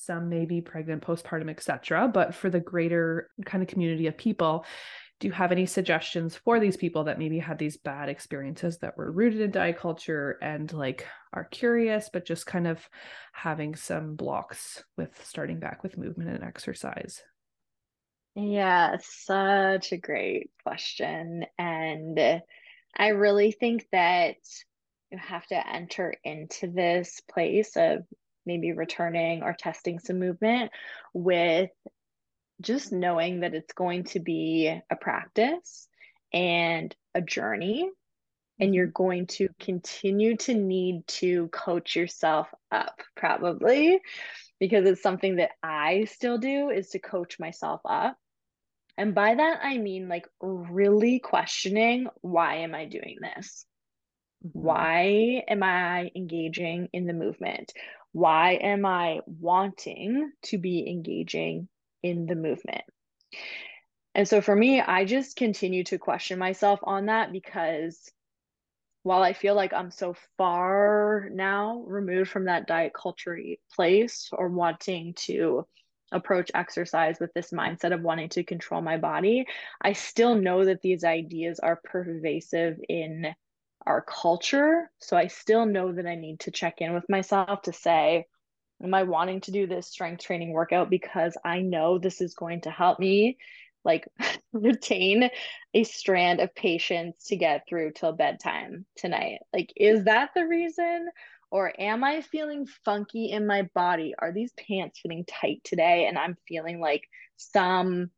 some 0.00 0.28
may 0.28 0.46
be 0.46 0.60
pregnant 0.60 1.02
postpartum 1.02 1.50
etc 1.50 2.08
but 2.08 2.34
for 2.34 2.48
the 2.48 2.60
greater 2.60 3.30
kind 3.44 3.62
of 3.62 3.68
community 3.68 4.06
of 4.06 4.16
people 4.16 4.64
do 5.20 5.28
you 5.28 5.32
have 5.32 5.52
any 5.52 5.66
suggestions 5.66 6.34
for 6.34 6.58
these 6.58 6.78
people 6.78 7.04
that 7.04 7.18
maybe 7.18 7.38
had 7.38 7.58
these 7.58 7.76
bad 7.76 8.08
experiences 8.08 8.78
that 8.78 8.96
were 8.96 9.12
rooted 9.12 9.40
in 9.40 9.50
diet 9.50 9.78
culture 9.78 10.38
and 10.40 10.72
like 10.72 11.06
are 11.34 11.44
curious 11.44 12.08
but 12.10 12.24
just 12.24 12.46
kind 12.46 12.66
of 12.66 12.88
having 13.32 13.74
some 13.76 14.16
blocks 14.16 14.82
with 14.96 15.10
starting 15.26 15.60
back 15.60 15.82
with 15.82 15.98
movement 15.98 16.30
and 16.30 16.42
exercise? 16.42 17.22
Yeah 18.34 18.96
such 19.02 19.92
a 19.92 19.98
great 19.98 20.50
question 20.62 21.44
and 21.58 22.18
i 22.96 23.08
really 23.08 23.52
think 23.52 23.86
that 23.92 24.36
you 25.10 25.18
have 25.18 25.46
to 25.48 25.68
enter 25.68 26.14
into 26.24 26.68
this 26.68 27.20
place 27.28 27.76
of 27.76 28.04
maybe 28.50 28.72
returning 28.72 29.44
or 29.44 29.52
testing 29.52 30.00
some 30.00 30.18
movement 30.18 30.72
with 31.14 31.70
just 32.60 32.90
knowing 32.90 33.40
that 33.40 33.54
it's 33.54 33.72
going 33.74 34.02
to 34.02 34.18
be 34.18 34.66
a 34.66 34.96
practice 34.96 35.86
and 36.32 36.94
a 37.14 37.20
journey 37.20 37.88
and 38.58 38.74
you're 38.74 38.86
mm-hmm. 38.86 39.04
going 39.04 39.26
to 39.26 39.48
continue 39.60 40.36
to 40.36 40.54
need 40.54 41.06
to 41.06 41.46
coach 41.48 41.94
yourself 41.94 42.48
up 42.72 43.00
probably 43.16 44.00
because 44.58 44.84
it's 44.84 45.02
something 45.02 45.36
that 45.36 45.52
I 45.62 46.06
still 46.10 46.38
do 46.38 46.70
is 46.70 46.90
to 46.90 46.98
coach 46.98 47.38
myself 47.38 47.80
up. 47.88 48.18
And 48.98 49.14
by 49.14 49.36
that 49.36 49.60
I 49.62 49.78
mean 49.78 50.08
like 50.08 50.26
really 50.40 51.20
questioning 51.20 52.08
why 52.20 52.56
am 52.56 52.74
I 52.74 52.86
doing 52.86 53.18
this? 53.20 53.64
Mm-hmm. 54.44 54.60
Why 54.60 55.44
am 55.48 55.62
I 55.62 56.10
engaging 56.16 56.88
in 56.92 57.06
the 57.06 57.12
movement? 57.12 57.72
Why 58.12 58.52
am 58.54 58.84
I 58.84 59.20
wanting 59.26 60.32
to 60.44 60.58
be 60.58 60.88
engaging 60.88 61.68
in 62.02 62.26
the 62.26 62.34
movement? 62.34 62.82
And 64.14 64.26
so 64.26 64.40
for 64.40 64.54
me, 64.54 64.80
I 64.80 65.04
just 65.04 65.36
continue 65.36 65.84
to 65.84 65.98
question 65.98 66.38
myself 66.38 66.80
on 66.82 67.06
that 67.06 67.30
because 67.32 68.10
while 69.02 69.22
I 69.22 69.32
feel 69.32 69.54
like 69.54 69.72
I'm 69.72 69.90
so 69.90 70.14
far 70.36 71.28
now 71.32 71.84
removed 71.86 72.30
from 72.30 72.44
that 72.46 72.66
diet 72.66 72.92
culture 72.92 73.38
place 73.74 74.28
or 74.32 74.48
wanting 74.48 75.14
to 75.26 75.66
approach 76.12 76.50
exercise 76.54 77.18
with 77.20 77.32
this 77.32 77.52
mindset 77.52 77.94
of 77.94 78.02
wanting 78.02 78.28
to 78.30 78.42
control 78.42 78.82
my 78.82 78.96
body, 78.98 79.46
I 79.80 79.92
still 79.92 80.34
know 80.34 80.64
that 80.64 80.82
these 80.82 81.04
ideas 81.04 81.60
are 81.60 81.80
pervasive 81.82 82.78
in 82.88 83.34
our 83.86 84.02
culture. 84.02 84.90
So 84.98 85.16
I 85.16 85.28
still 85.28 85.66
know 85.66 85.92
that 85.92 86.06
I 86.06 86.14
need 86.14 86.40
to 86.40 86.50
check 86.50 86.76
in 86.78 86.94
with 86.94 87.08
myself 87.08 87.62
to 87.62 87.72
say, 87.72 88.26
am 88.82 88.94
I 88.94 89.02
wanting 89.04 89.40
to 89.42 89.52
do 89.52 89.66
this 89.66 89.88
strength 89.88 90.24
training 90.24 90.52
workout 90.52 90.90
because 90.90 91.36
I 91.44 91.60
know 91.60 91.98
this 91.98 92.20
is 92.20 92.34
going 92.34 92.62
to 92.62 92.70
help 92.70 92.98
me 92.98 93.38
like 93.84 94.06
retain 94.52 95.30
a 95.74 95.84
strand 95.84 96.40
of 96.40 96.54
patience 96.54 97.26
to 97.26 97.36
get 97.36 97.64
through 97.68 97.92
till 97.92 98.12
bedtime 98.12 98.84
tonight? 98.96 99.38
Like, 99.52 99.72
is 99.76 100.04
that 100.04 100.30
the 100.34 100.46
reason? 100.46 101.08
Or 101.50 101.72
am 101.78 102.04
I 102.04 102.20
feeling 102.20 102.66
funky 102.84 103.30
in 103.30 103.46
my 103.46 103.62
body? 103.74 104.14
Are 104.16 104.32
these 104.32 104.52
pants 104.52 105.00
fitting 105.00 105.24
tight 105.24 105.62
today? 105.64 106.06
And 106.06 106.16
I'm 106.16 106.36
feeling 106.46 106.78
like 106.80 107.08
some 107.36 108.10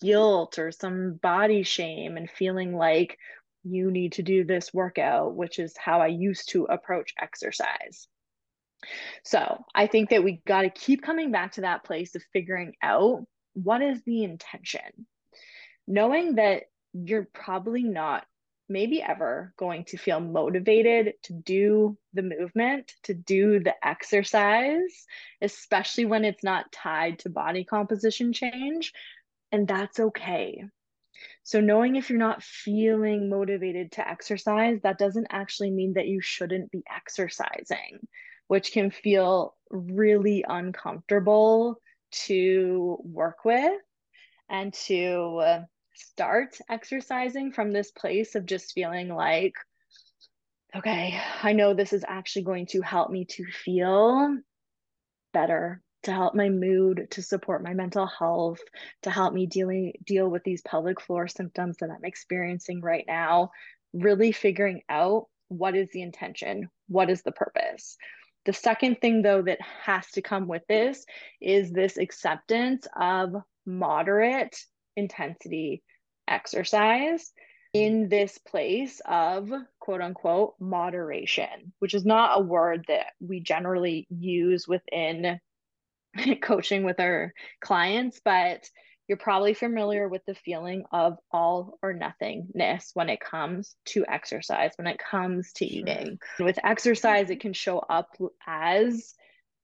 guilt 0.00 0.58
or 0.58 0.72
some 0.72 1.14
body 1.14 1.62
shame 1.62 2.16
and 2.16 2.30
feeling 2.30 2.74
like 2.74 3.18
you 3.64 3.90
need 3.90 4.12
to 4.12 4.22
do 4.22 4.44
this 4.44 4.72
workout, 4.72 5.34
which 5.34 5.58
is 5.58 5.76
how 5.76 6.00
I 6.00 6.08
used 6.08 6.50
to 6.50 6.64
approach 6.64 7.14
exercise. 7.20 8.06
So 9.24 9.64
I 9.74 9.86
think 9.86 10.10
that 10.10 10.24
we 10.24 10.42
got 10.46 10.62
to 10.62 10.70
keep 10.70 11.02
coming 11.02 11.30
back 11.30 11.52
to 11.52 11.62
that 11.62 11.84
place 11.84 12.14
of 12.14 12.22
figuring 12.32 12.74
out 12.82 13.24
what 13.54 13.82
is 13.82 14.02
the 14.04 14.24
intention. 14.24 15.06
Knowing 15.86 16.36
that 16.36 16.64
you're 16.92 17.28
probably 17.32 17.82
not, 17.82 18.24
maybe 18.68 19.02
ever, 19.02 19.52
going 19.58 19.84
to 19.84 19.96
feel 19.96 20.20
motivated 20.20 21.14
to 21.22 21.32
do 21.32 21.96
the 22.12 22.22
movement, 22.22 22.92
to 23.04 23.14
do 23.14 23.60
the 23.60 23.74
exercise, 23.86 25.06
especially 25.40 26.06
when 26.06 26.24
it's 26.24 26.44
not 26.44 26.72
tied 26.72 27.18
to 27.20 27.30
body 27.30 27.64
composition 27.64 28.32
change. 28.32 28.92
And 29.52 29.68
that's 29.68 30.00
okay. 30.00 30.64
So, 31.44 31.60
knowing 31.60 31.96
if 31.96 32.08
you're 32.08 32.18
not 32.18 32.42
feeling 32.42 33.28
motivated 33.28 33.92
to 33.92 34.08
exercise, 34.08 34.80
that 34.82 34.98
doesn't 34.98 35.26
actually 35.30 35.70
mean 35.70 35.92
that 35.94 36.08
you 36.08 36.20
shouldn't 36.22 36.70
be 36.70 36.82
exercising, 36.90 38.06
which 38.48 38.72
can 38.72 38.90
feel 38.90 39.54
really 39.70 40.44
uncomfortable 40.48 41.80
to 42.26 42.98
work 43.04 43.44
with 43.44 43.80
and 44.48 44.72
to 44.72 45.64
start 45.94 46.56
exercising 46.68 47.52
from 47.52 47.72
this 47.72 47.90
place 47.90 48.34
of 48.34 48.46
just 48.46 48.72
feeling 48.72 49.08
like, 49.08 49.54
okay, 50.74 51.20
I 51.42 51.52
know 51.52 51.74
this 51.74 51.92
is 51.92 52.04
actually 52.08 52.44
going 52.44 52.66
to 52.68 52.80
help 52.80 53.10
me 53.10 53.26
to 53.26 53.44
feel 53.44 54.38
better 55.32 55.83
to 56.04 56.12
help 56.12 56.34
my 56.34 56.48
mood, 56.48 57.08
to 57.10 57.22
support 57.22 57.62
my 57.62 57.74
mental 57.74 58.06
health, 58.06 58.60
to 59.02 59.10
help 59.10 59.34
me 59.34 59.46
dealing 59.46 59.92
deal 60.04 60.28
with 60.28 60.44
these 60.44 60.62
pelvic 60.62 61.00
floor 61.00 61.28
symptoms 61.28 61.78
that 61.78 61.90
I'm 61.90 62.04
experiencing 62.04 62.80
right 62.80 63.04
now. 63.06 63.50
Really 63.92 64.32
figuring 64.32 64.82
out 64.88 65.28
what 65.48 65.76
is 65.76 65.88
the 65.92 66.02
intention, 66.02 66.68
what 66.88 67.10
is 67.10 67.22
the 67.22 67.32
purpose. 67.32 67.96
The 68.44 68.52
second 68.52 69.00
thing, 69.00 69.22
though, 69.22 69.42
that 69.42 69.60
has 69.84 70.10
to 70.12 70.22
come 70.22 70.46
with 70.48 70.62
this 70.68 71.04
is 71.40 71.72
this 71.72 71.96
acceptance 71.96 72.86
of 72.94 73.34
moderate 73.64 74.56
intensity 74.96 75.82
exercise 76.28 77.32
in 77.72 78.08
this 78.08 78.38
place 78.38 79.00
of 79.04 79.50
quote 79.80 80.00
unquote 80.00 80.54
moderation, 80.60 81.72
which 81.80 81.94
is 81.94 82.04
not 82.04 82.38
a 82.38 82.44
word 82.44 82.84
that 82.88 83.06
we 83.20 83.40
generally 83.40 84.06
use 84.10 84.68
within 84.68 85.40
coaching 86.42 86.84
with 86.84 87.00
our 87.00 87.32
clients, 87.60 88.20
but 88.24 88.64
you're 89.08 89.18
probably 89.18 89.52
familiar 89.52 90.08
with 90.08 90.24
the 90.26 90.34
feeling 90.34 90.84
of 90.90 91.18
all 91.30 91.78
or 91.82 91.92
nothingness 91.92 92.90
when 92.94 93.10
it 93.10 93.20
comes 93.20 93.76
to 93.86 94.04
exercise, 94.08 94.72
when 94.76 94.86
it 94.86 94.98
comes 94.98 95.52
to 95.52 95.66
sure. 95.66 95.78
eating. 95.78 96.18
With 96.38 96.58
exercise, 96.64 97.28
it 97.30 97.40
can 97.40 97.52
show 97.52 97.78
up 97.78 98.16
as 98.46 99.14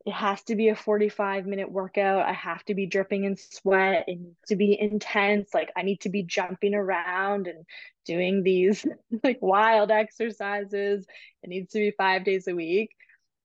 it 0.07 0.13
has 0.13 0.43
to 0.45 0.57
be 0.57 0.69
a 0.69 0.77
45 0.77 1.47
minute 1.47 1.71
workout. 1.71 2.27
I 2.27 2.33
have 2.33 2.65
to 2.65 2.75
be 2.75 2.87
dripping 2.87 3.25
in 3.25 3.37
sweat. 3.37 4.05
It 4.09 4.19
needs 4.19 4.41
to 4.49 4.57
be 4.57 4.79
intense. 4.79 5.51
Like 5.53 5.71
I 5.77 5.83
need 5.83 6.01
to 6.03 6.09
be 6.09 6.23
jumping 6.23 6.75
around 6.75 7.47
and 7.47 7.67
doing 8.07 8.43
these 8.43 8.85
like 9.23 9.39
wild 9.43 9.91
exercises. 9.91 11.07
It 11.43 11.49
needs 11.49 11.73
to 11.73 11.79
be 11.79 11.93
five 11.93 12.25
days 12.25 12.47
a 12.49 12.55
week. 12.55 12.91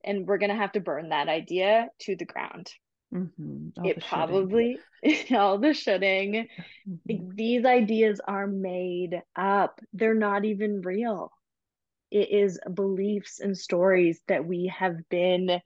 And 0.04 0.28
we're 0.28 0.38
going 0.38 0.52
to 0.52 0.56
have 0.56 0.74
to 0.74 0.80
burn 0.80 1.10
that 1.10 1.28
idea 1.28 1.90
to 2.02 2.16
the 2.16 2.26
ground. 2.26 2.72
Mm-hmm. 3.16 3.86
It 3.86 4.04
probably 4.06 4.78
all 5.32 5.58
the 5.58 5.74
shoulding. 5.74 6.48
Mm-hmm. 6.90 7.30
These 7.36 7.66
ideas 7.66 8.20
are 8.28 8.48
made 8.48 9.22
up. 9.36 9.80
They're 9.94 10.14
not 10.14 10.44
even 10.44 10.82
real. 10.82 11.32
It 12.12 12.30
is 12.32 12.60
beliefs 12.74 13.40
and 13.40 13.58
stories 13.58 14.20
that 14.28 14.46
we 14.46 14.72
have 14.78 14.98
been 15.10 15.62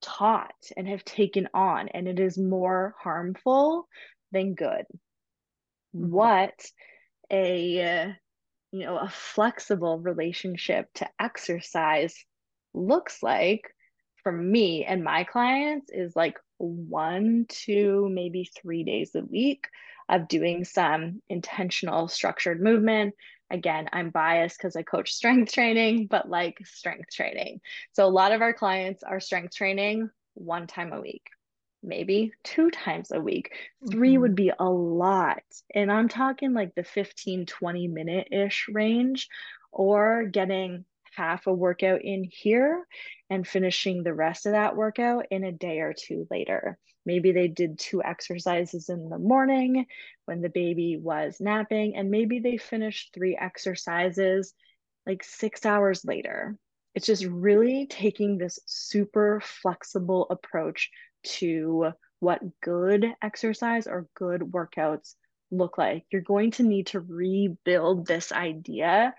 taught 0.00 0.54
and 0.76 0.88
have 0.88 1.04
taken 1.04 1.48
on, 1.54 1.88
and 1.88 2.06
it 2.06 2.20
is 2.20 2.38
more 2.38 2.94
harmful 3.00 3.88
than 4.30 4.54
good. 4.54 4.84
Mm-hmm. 5.94 6.10
What 6.10 6.54
a 7.30 8.14
you 8.70 8.84
know 8.84 8.98
a 8.98 9.08
flexible 9.08 9.98
relationship 9.98 10.86
to 10.94 11.08
exercise 11.20 12.14
looks 12.74 13.22
like 13.22 13.62
for 14.22 14.32
me 14.32 14.84
and 14.84 15.02
my 15.02 15.24
clients 15.24 15.90
is 15.92 16.14
like 16.14 16.36
one 16.66 17.46
to 17.48 18.08
maybe 18.10 18.50
three 18.60 18.84
days 18.84 19.14
a 19.14 19.22
week 19.22 19.68
of 20.08 20.28
doing 20.28 20.64
some 20.64 21.22
intentional 21.28 22.08
structured 22.08 22.62
movement. 22.62 23.14
Again, 23.50 23.88
I'm 23.92 24.10
biased 24.10 24.58
because 24.58 24.76
I 24.76 24.82
coach 24.82 25.12
strength 25.12 25.52
training, 25.54 26.06
but 26.06 26.28
like 26.28 26.58
strength 26.64 27.10
training. 27.12 27.60
So 27.92 28.06
a 28.06 28.08
lot 28.08 28.32
of 28.32 28.42
our 28.42 28.52
clients 28.52 29.02
are 29.02 29.20
strength 29.20 29.54
training 29.54 30.10
one 30.34 30.66
time 30.66 30.92
a 30.92 31.00
week, 31.00 31.26
maybe 31.82 32.32
two 32.44 32.70
times 32.70 33.10
a 33.12 33.20
week. 33.20 33.52
3 33.90 34.12
mm-hmm. 34.12 34.20
would 34.20 34.34
be 34.34 34.52
a 34.58 34.68
lot. 34.68 35.42
And 35.74 35.92
I'm 35.92 36.08
talking 36.08 36.52
like 36.52 36.74
the 36.74 36.84
15, 36.84 37.46
20 37.46 37.88
minute 37.88 38.28
ish 38.30 38.66
range, 38.72 39.28
or 39.72 40.24
getting 40.24 40.84
half 41.14 41.46
a 41.46 41.52
workout 41.52 42.02
in 42.02 42.24
here 42.24 42.86
and 43.30 43.46
finishing 43.46 44.02
the 44.02 44.14
rest 44.14 44.46
of 44.46 44.52
that 44.52 44.76
workout 44.76 45.26
in 45.30 45.44
a 45.44 45.52
day 45.52 45.80
or 45.80 45.92
two 45.92 46.26
later. 46.30 46.78
Maybe 47.04 47.32
they 47.32 47.48
did 47.48 47.78
two 47.78 48.02
exercises 48.02 48.88
in 48.88 49.08
the 49.08 49.18
morning 49.18 49.86
when 50.26 50.40
the 50.40 50.48
baby 50.48 50.96
was 50.96 51.38
napping, 51.40 51.96
and 51.96 52.10
maybe 52.10 52.38
they 52.38 52.56
finished 52.56 53.12
three 53.12 53.36
exercises 53.36 54.54
like 55.06 55.24
six 55.24 55.66
hours 55.66 56.04
later. 56.04 56.56
It's 56.94 57.06
just 57.06 57.24
really 57.24 57.86
taking 57.86 58.38
this 58.38 58.58
super 58.66 59.40
flexible 59.42 60.26
approach 60.30 60.90
to 61.24 61.92
what 62.20 62.40
good 62.60 63.06
exercise 63.20 63.86
or 63.86 64.06
good 64.14 64.42
workouts 64.42 65.14
look 65.50 65.76
like. 65.78 66.04
You're 66.10 66.22
going 66.22 66.52
to 66.52 66.62
need 66.62 66.88
to 66.88 67.00
rebuild 67.00 68.06
this 68.06 68.30
idea 68.30 69.14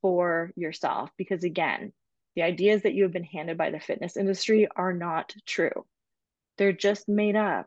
for 0.00 0.52
yourself 0.56 1.10
because 1.16 1.44
again 1.44 1.92
the 2.34 2.42
ideas 2.42 2.82
that 2.82 2.94
you 2.94 3.04
have 3.04 3.12
been 3.12 3.24
handed 3.24 3.56
by 3.56 3.70
the 3.70 3.80
fitness 3.80 4.16
industry 4.16 4.68
are 4.76 4.92
not 4.92 5.34
true. 5.46 5.86
They're 6.58 6.72
just 6.72 7.08
made 7.08 7.34
up. 7.34 7.66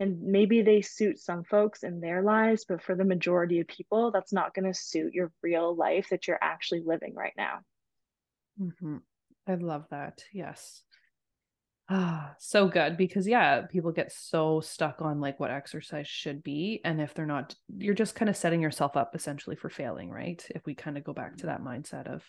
And 0.00 0.20
maybe 0.22 0.62
they 0.62 0.82
suit 0.82 1.20
some 1.20 1.44
folks 1.44 1.84
in 1.84 2.00
their 2.00 2.20
lives 2.20 2.64
but 2.68 2.82
for 2.82 2.96
the 2.96 3.04
majority 3.04 3.60
of 3.60 3.68
people 3.68 4.10
that's 4.10 4.32
not 4.32 4.52
going 4.52 4.64
to 4.64 4.74
suit 4.74 5.14
your 5.14 5.30
real 5.42 5.74
life 5.76 6.08
that 6.10 6.26
you're 6.26 6.42
actually 6.42 6.82
living 6.84 7.14
right 7.14 7.34
now. 7.36 7.60
Mm-hmm. 8.60 8.96
i 9.46 9.54
love 9.54 9.86
that. 9.90 10.24
Yes 10.32 10.82
Ah, 11.90 12.34
so 12.38 12.66
good 12.66 12.96
because 12.96 13.28
yeah, 13.28 13.62
people 13.62 13.92
get 13.92 14.10
so 14.10 14.60
stuck 14.60 15.02
on 15.02 15.20
like 15.20 15.38
what 15.38 15.50
exercise 15.50 16.08
should 16.08 16.42
be. 16.42 16.80
And 16.82 17.00
if 17.00 17.12
they're 17.12 17.26
not, 17.26 17.54
you're 17.76 17.94
just 17.94 18.14
kind 18.14 18.30
of 18.30 18.36
setting 18.36 18.62
yourself 18.62 18.96
up 18.96 19.14
essentially 19.14 19.54
for 19.54 19.68
failing, 19.68 20.10
right? 20.10 20.42
If 20.54 20.64
we 20.64 20.74
kind 20.74 20.96
of 20.96 21.04
go 21.04 21.12
back 21.12 21.36
to 21.38 21.46
that 21.46 21.62
mindset 21.62 22.06
of 22.06 22.24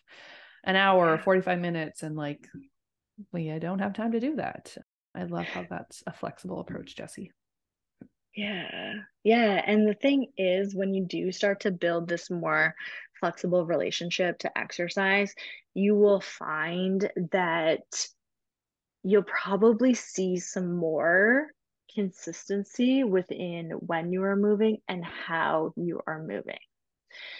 an 0.65 0.75
hour 0.75 1.09
or 1.09 1.17
45 1.17 1.59
minutes 1.59 2.03
and 2.03 2.17
like, 2.17 2.45
we 3.31 3.49
I 3.49 3.59
don't 3.59 3.79
have 3.79 3.93
time 3.93 4.11
to 4.11 4.19
do 4.19 4.35
that. 4.35 4.75
I 5.15 5.23
love 5.23 5.45
how 5.45 5.65
that's 5.69 6.03
a 6.05 6.11
flexible 6.11 6.59
approach, 6.59 6.97
Jessie. 6.97 7.31
Yeah. 8.35 8.93
Yeah. 9.23 9.63
And 9.65 9.87
the 9.87 9.93
thing 9.93 10.27
is, 10.37 10.75
when 10.75 10.93
you 10.93 11.05
do 11.05 11.31
start 11.31 11.61
to 11.61 11.71
build 11.71 12.09
this 12.09 12.29
more 12.29 12.75
flexible 13.21 13.65
relationship 13.65 14.39
to 14.39 14.57
exercise, 14.57 15.33
you 15.73 15.95
will 15.95 16.19
find 16.19 17.09
that 17.31 18.07
you'll 19.05 19.23
probably 19.23 19.93
see 19.93 20.37
some 20.37 20.75
more 20.75 21.51
consistency 21.93 23.03
within 23.03 23.69
when 23.71 24.11
you 24.11 24.23
are 24.23 24.35
moving 24.35 24.79
and 24.87 25.05
how 25.05 25.71
you 25.77 26.01
are 26.07 26.21
moving. 26.23 26.57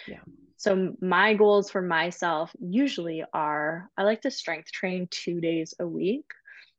Yeah. 0.06 0.20
So 0.56 0.94
my 1.02 1.34
goals 1.34 1.70
for 1.70 1.82
myself 1.82 2.52
usually 2.60 3.24
are 3.32 3.90
I 3.96 4.04
like 4.04 4.22
to 4.22 4.30
strength 4.30 4.70
train 4.70 5.08
2 5.10 5.40
days 5.40 5.74
a 5.78 5.86
week 5.86 6.24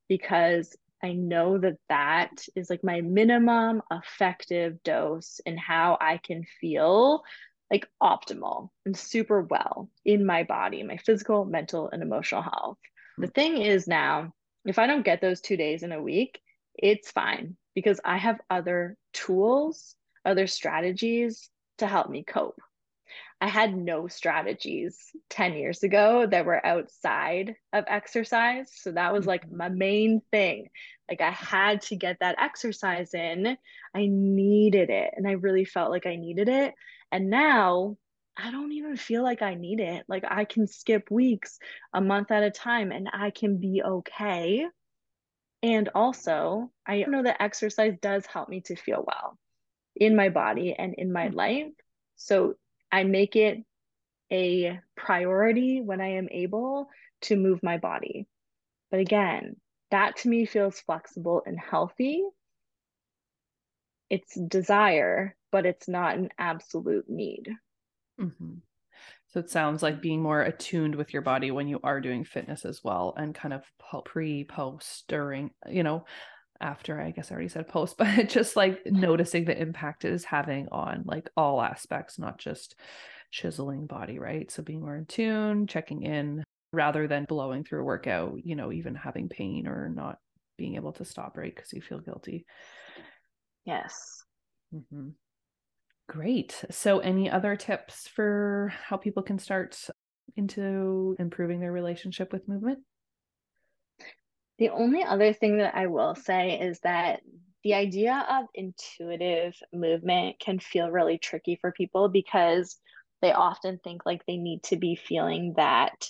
because 0.08 0.76
I 1.04 1.13
know 1.13 1.60
that 1.60 1.78
that 1.89 2.32
is 2.56 2.69
like 2.69 2.84
my 2.84 3.02
minimum 3.02 3.84
effective 3.91 4.82
dose 4.84 5.39
in 5.45 5.58
how 5.58 5.97
I 6.02 6.17
can 6.17 6.43
feel 6.60 7.23
like 7.69 7.88
optimal 8.02 8.69
and 8.86 8.97
super 8.97 9.41
well 9.41 9.89
in 10.06 10.26
my 10.26 10.43
body, 10.43 10.82
my 10.82 10.97
physical, 10.97 11.45
mental, 11.45 11.89
and 11.91 12.02
emotional 12.02 12.41
health. 12.41 12.78
The 13.17 13.28
mm. 13.28 13.36
thing 13.36 13.58
is 13.58 13.88
now, 13.88 14.34
if 14.67 14.80
I 14.80 14.88
don't 14.88 15.06
get 15.06 15.21
those 15.21 15.41
two 15.41 15.58
days 15.58 15.84
in 15.84 15.91
a 15.91 16.01
week, 16.01 16.39
it's 16.75 17.12
fine 17.12 17.56
because 17.73 17.99
I 18.03 18.17
have 18.17 18.39
other 18.49 18.97
tools, 19.13 19.95
other 20.25 20.47
strategies 20.47 21.49
to 21.80 21.88
help 21.88 22.10
me 22.10 22.23
cope. 22.23 22.60
I 23.39 23.47
had 23.47 23.75
no 23.75 24.08
strategies 24.08 24.97
10 25.30 25.53
years 25.53 25.84
ago 25.84 26.25
that 26.25 26.45
were 26.45 26.65
outside 26.65 27.56
of 27.71 27.86
exercise. 27.88 28.71
So 28.73 28.91
that 28.91 29.13
was 29.13 29.27
like 29.27 29.51
my 29.51 29.69
main 29.69 30.21
thing. 30.32 30.69
Like 31.08 31.21
I 31.21 31.32
had 31.32 31.82
to 31.84 31.95
get 31.95 32.17
that 32.19 32.39
exercise 32.39 33.13
in. 33.13 33.58
I 33.95 34.08
needed 34.08 34.89
it. 34.89 35.13
And 35.15 35.27
I 35.27 35.34
really 35.34 35.65
felt 35.65 35.91
like 35.91 36.08
I 36.08 36.15
needed 36.15 36.49
it. 36.49 36.73
And 37.12 37.30
now 37.30 37.97
I 38.38 38.52
don't 38.52 38.71
even 38.73 38.97
feel 38.97 39.23
like 39.23 39.41
I 39.41 39.56
need 39.56 39.80
it. 39.80 40.06
Like 40.08 40.23
I 40.30 40.45
can 40.45 40.67
skip 40.67 41.10
weeks, 41.10 41.58
a 41.93 42.02
month 42.02 42.32
at 42.32 42.43
a 42.43 42.52
time, 42.52 42.91
and 42.91 43.10
I 43.12 43.32
can 43.32 43.58
be 43.58 43.82
okay. 43.84 44.67
And 45.63 45.89
also, 45.95 46.71
I 46.86 47.04
know 47.08 47.23
that 47.23 47.41
exercise 47.41 47.95
does 48.02 48.26
help 48.28 48.47
me 48.47 48.62
to 48.62 48.76
feel 48.76 49.04
well 49.06 49.38
in 49.95 50.15
my 50.15 50.30
body 50.30 50.76
and 50.78 50.93
in 50.93 51.12
my 51.12 51.28
mm-hmm. 51.28 51.36
life. 51.38 51.73
So 52.15 52.56
I 52.91 53.04
make 53.04 53.36
it 53.36 53.63
a 54.32 54.80
priority 54.95 55.82
when 55.82 56.02
I 56.02 56.17
am 56.17 56.28
able 56.30 56.89
to 57.21 57.36
move 57.36 57.63
my 57.63 57.78
body. 57.78 58.28
But 58.91 59.00
again, 59.00 59.56
that 59.91 60.18
to 60.18 60.30
me 60.30 60.45
feels 60.45 60.80
flexible 60.80 61.41
and 61.45 61.59
healthy. 61.59 62.24
It's 64.09 64.36
desire, 64.36 65.36
but 65.51 65.66
it's 65.66 65.88
not 65.88 66.18
an 66.18 66.30
absolute 66.38 67.09
need. 67.09 67.49
Mm-hmm. 68.20 68.55
So 69.28 69.39
it 69.39 69.49
sounds 69.49 69.84
like 69.84 70.01
being 70.01 70.22
more 70.22 70.41
attuned 70.41 70.95
with 70.95 71.13
your 71.13 71.22
body 71.22 71.51
when 71.51 71.68
you 71.68 71.80
are 71.84 71.99
doing 72.01 72.24
fitness 72.24 72.65
as 72.65 72.84
well, 72.84 73.13
and 73.18 73.36
kind 73.36 73.53
of 73.53 73.63
pre, 74.05 74.43
post, 74.45 75.05
during, 75.07 75.51
you 75.70 75.84
know, 75.84 76.05
after 76.59 76.99
I 76.99 77.11
guess 77.11 77.30
I 77.30 77.34
already 77.36 77.49
said 77.49 77.68
post, 77.68 77.97
but 77.99 78.30
just 78.30 78.55
like 78.55 78.80
noticing 78.86 79.45
the 79.45 79.59
impact 79.59 80.05
it 80.05 80.13
is 80.13 80.24
having 80.24 80.68
on 80.72 81.03
like 81.05 81.30
all 81.36 81.61
aspects, 81.61 82.18
not 82.18 82.39
just 82.39 82.76
chiseling 83.32 83.86
body, 83.86 84.20
right? 84.20 84.49
So 84.49 84.63
being 84.63 84.82
more 84.82 84.95
in 84.95 85.05
tune, 85.05 85.68
checking 85.68 86.03
in 86.03 86.43
rather 86.72 87.07
than 87.07 87.26
blowing 87.26 87.63
through 87.63 87.82
a 87.82 87.86
workout, 87.86 88.39
you 88.43 88.55
know, 88.55 88.72
even 88.72 88.95
having 88.95 89.30
pain 89.30 89.68
or 89.68 89.89
not 89.89 90.18
being 90.57 90.76
able 90.76 90.91
to 90.93 91.05
stop 91.05 91.38
right 91.38 91.55
because 91.55 91.72
you 91.72 91.82
feel 91.82 91.99
guilty 91.99 92.45
yes 93.65 94.24
mm-hmm. 94.74 95.09
Great 96.08 96.64
so 96.72 96.99
any 96.99 97.30
other 97.30 97.55
tips 97.55 98.08
for 98.08 98.74
how 98.86 98.97
people 98.97 99.24
can 99.24 99.39
start 99.39 99.78
into 100.36 101.16
improving 101.20 101.60
their 101.60 101.72
relationship 101.72 102.32
with 102.32 102.47
movement 102.47 102.80
the 104.58 104.70
only 104.70 105.03
other 105.03 105.34
thing 105.34 105.58
that 105.58 105.76
i 105.76 105.88
will 105.88 106.16
say 106.16 106.60
is 106.60 106.80
that 106.80 107.22
the 107.64 107.74
idea 107.74 108.26
of 108.30 108.45
intuitive 108.53 109.55
movement 109.74 110.39
can 110.39 110.60
feel 110.60 110.89
really 110.89 111.18
tricky 111.18 111.58
for 111.60 111.72
people 111.72 112.08
because 112.08 112.78
they 113.22 113.32
often 113.32 113.80
think 113.84 114.05
like 114.05 114.26
they 114.26 114.38
need 114.38 114.64
to 114.64 114.78
be 114.78 114.95
feeling 114.95 115.53
that 115.58 116.08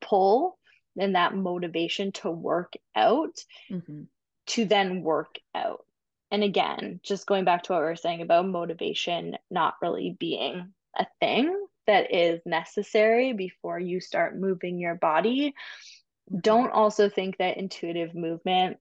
pull 0.00 0.58
and 0.98 1.14
that 1.14 1.34
motivation 1.34 2.12
to 2.12 2.30
work 2.30 2.74
out 2.94 3.38
mm-hmm. 3.70 4.02
to 4.46 4.64
then 4.64 5.02
work 5.02 5.36
out. 5.54 5.84
And 6.30 6.42
again, 6.42 7.00
just 7.02 7.26
going 7.26 7.44
back 7.44 7.62
to 7.64 7.72
what 7.72 7.80
we 7.80 7.86
were 7.86 7.96
saying 7.96 8.22
about 8.22 8.46
motivation 8.46 9.36
not 9.50 9.74
really 9.80 10.16
being 10.18 10.72
a 10.98 11.06
thing 11.20 11.66
that 11.86 12.14
is 12.14 12.40
necessary 12.44 13.32
before 13.32 13.78
you 13.78 14.00
start 14.00 14.38
moving 14.38 14.78
your 14.78 14.94
body. 14.94 15.54
Don't 16.40 16.70
also 16.70 17.08
think 17.08 17.38
that 17.38 17.56
intuitive 17.56 18.14
movement 18.14 18.76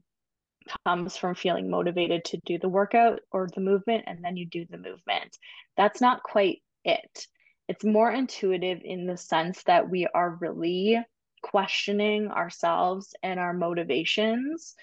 comes 0.85 1.15
from 1.15 1.33
feeling 1.33 1.69
motivated 1.69 2.25
to 2.25 2.37
do 2.45 2.59
the 2.59 2.67
workout 2.67 3.21
or 3.31 3.47
the 3.53 3.61
movement 3.61 4.03
and 4.07 4.23
then 4.23 4.35
you 4.35 4.45
do 4.45 4.65
the 4.69 4.77
movement. 4.77 5.37
That's 5.77 6.01
not 6.01 6.23
quite 6.23 6.61
it. 6.83 7.27
It's 7.69 7.85
more 7.85 8.11
intuitive 8.11 8.81
in 8.83 9.07
the 9.07 9.15
sense 9.15 9.63
that 9.63 9.89
we 9.89 10.07
are 10.13 10.37
really 10.41 10.99
questioning 11.41 12.27
ourselves 12.29 13.13
and 13.23 13.39
our 13.39 13.53
motivations 13.53 14.75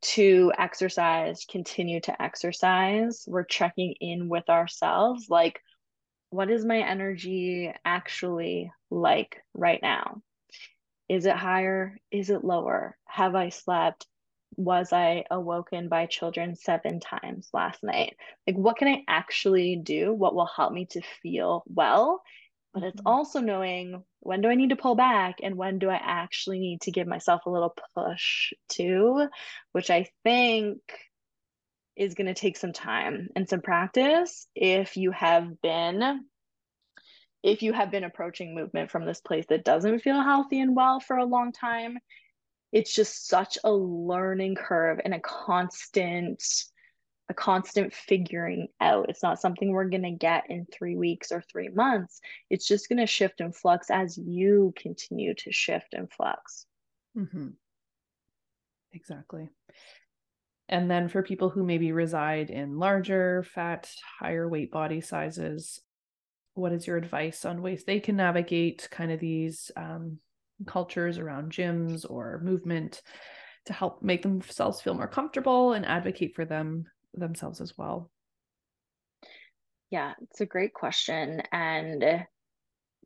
to 0.00 0.52
exercise, 0.56 1.44
continue 1.50 2.00
to 2.02 2.22
exercise. 2.22 3.24
We're 3.26 3.44
checking 3.44 3.94
in 4.00 4.28
with 4.28 4.48
ourselves 4.48 5.26
like, 5.28 5.60
what 6.30 6.50
is 6.50 6.64
my 6.64 6.78
energy 6.78 7.72
actually 7.84 8.70
like 8.90 9.38
right 9.54 9.80
now? 9.82 10.22
Is 11.08 11.26
it 11.26 11.36
higher? 11.36 11.98
Is 12.10 12.30
it 12.30 12.44
lower? 12.44 12.96
Have 13.06 13.34
I 13.34 13.48
slept? 13.48 14.06
Was 14.56 14.92
I 14.92 15.24
awoken 15.30 15.88
by 15.88 16.06
children 16.06 16.54
seven 16.54 17.00
times 17.00 17.48
last 17.52 17.82
night? 17.82 18.16
Like, 18.46 18.56
what 18.56 18.76
can 18.76 18.88
I 18.88 19.04
actually 19.08 19.76
do? 19.76 20.12
What 20.12 20.34
will 20.34 20.46
help 20.54 20.72
me 20.72 20.86
to 20.90 21.00
feel 21.22 21.62
well? 21.66 22.22
But 22.74 22.82
it's 22.82 23.00
mm-hmm. 23.00 23.08
also 23.08 23.40
knowing 23.40 24.02
when 24.20 24.40
do 24.40 24.48
I 24.48 24.54
need 24.54 24.70
to 24.70 24.76
pull 24.76 24.94
back 24.94 25.36
and 25.42 25.56
when 25.56 25.78
do 25.78 25.88
I 25.88 26.00
actually 26.02 26.58
need 26.58 26.82
to 26.82 26.90
give 26.90 27.06
myself 27.06 27.46
a 27.46 27.50
little 27.50 27.74
push 27.94 28.52
too, 28.68 29.28
which 29.72 29.90
I 29.90 30.08
think 30.22 30.78
is 31.96 32.14
going 32.14 32.28
to 32.28 32.34
take 32.34 32.56
some 32.56 32.72
time 32.72 33.28
and 33.34 33.48
some 33.48 33.60
practice 33.60 34.46
if 34.54 34.96
you 34.96 35.10
have 35.10 35.60
been 35.60 36.24
if 37.42 37.62
you 37.62 37.72
have 37.72 37.90
been 37.90 38.04
approaching 38.04 38.54
movement 38.54 38.90
from 38.90 39.04
this 39.04 39.20
place 39.20 39.46
that 39.48 39.64
doesn't 39.64 40.00
feel 40.00 40.22
healthy 40.22 40.60
and 40.60 40.76
well 40.76 41.00
for 41.00 41.16
a 41.16 41.24
long 41.24 41.52
time 41.52 41.98
it's 42.72 42.94
just 42.94 43.26
such 43.26 43.58
a 43.64 43.72
learning 43.72 44.54
curve 44.54 45.00
and 45.04 45.14
a 45.14 45.20
constant 45.20 46.42
a 47.28 47.34
constant 47.34 47.92
figuring 47.92 48.68
out. 48.80 49.10
It's 49.10 49.22
not 49.22 49.40
something 49.40 49.70
we're 49.70 49.88
going 49.88 50.02
to 50.02 50.10
get 50.10 50.44
in 50.48 50.66
three 50.72 50.96
weeks 50.96 51.30
or 51.30 51.42
three 51.42 51.68
months. 51.68 52.20
It's 52.48 52.66
just 52.66 52.88
going 52.88 52.98
to 52.98 53.06
shift 53.06 53.40
and 53.40 53.54
flux 53.54 53.90
as 53.90 54.16
you 54.16 54.72
continue 54.76 55.34
to 55.34 55.52
shift 55.52 55.92
and 55.92 56.10
flux. 56.10 56.66
Mm-hmm. 57.16 57.48
Exactly. 58.92 59.50
And 60.70 60.90
then 60.90 61.08
for 61.08 61.22
people 61.22 61.48
who 61.50 61.64
maybe 61.64 61.92
reside 61.92 62.50
in 62.50 62.78
larger, 62.78 63.42
fat, 63.42 63.90
higher 64.18 64.48
weight 64.48 64.70
body 64.70 65.00
sizes, 65.00 65.80
what 66.54 66.72
is 66.72 66.86
your 66.86 66.96
advice 66.96 67.44
on 67.44 67.62
ways 67.62 67.84
they 67.84 68.00
can 68.00 68.16
navigate 68.16 68.88
kind 68.90 69.12
of 69.12 69.20
these 69.20 69.70
um, 69.76 70.18
cultures 70.66 71.18
around 71.18 71.52
gyms 71.52 72.04
or 72.08 72.40
movement 72.42 73.02
to 73.66 73.72
help 73.72 74.02
make 74.02 74.22
themselves 74.22 74.80
feel 74.80 74.94
more 74.94 75.08
comfortable 75.08 75.72
and 75.72 75.86
advocate 75.86 76.34
for 76.34 76.44
them 76.44 76.86
themselves 77.14 77.60
as 77.60 77.76
well? 77.76 78.10
Yeah, 79.90 80.14
it's 80.22 80.40
a 80.40 80.46
great 80.46 80.74
question 80.74 81.42
and 81.50 82.26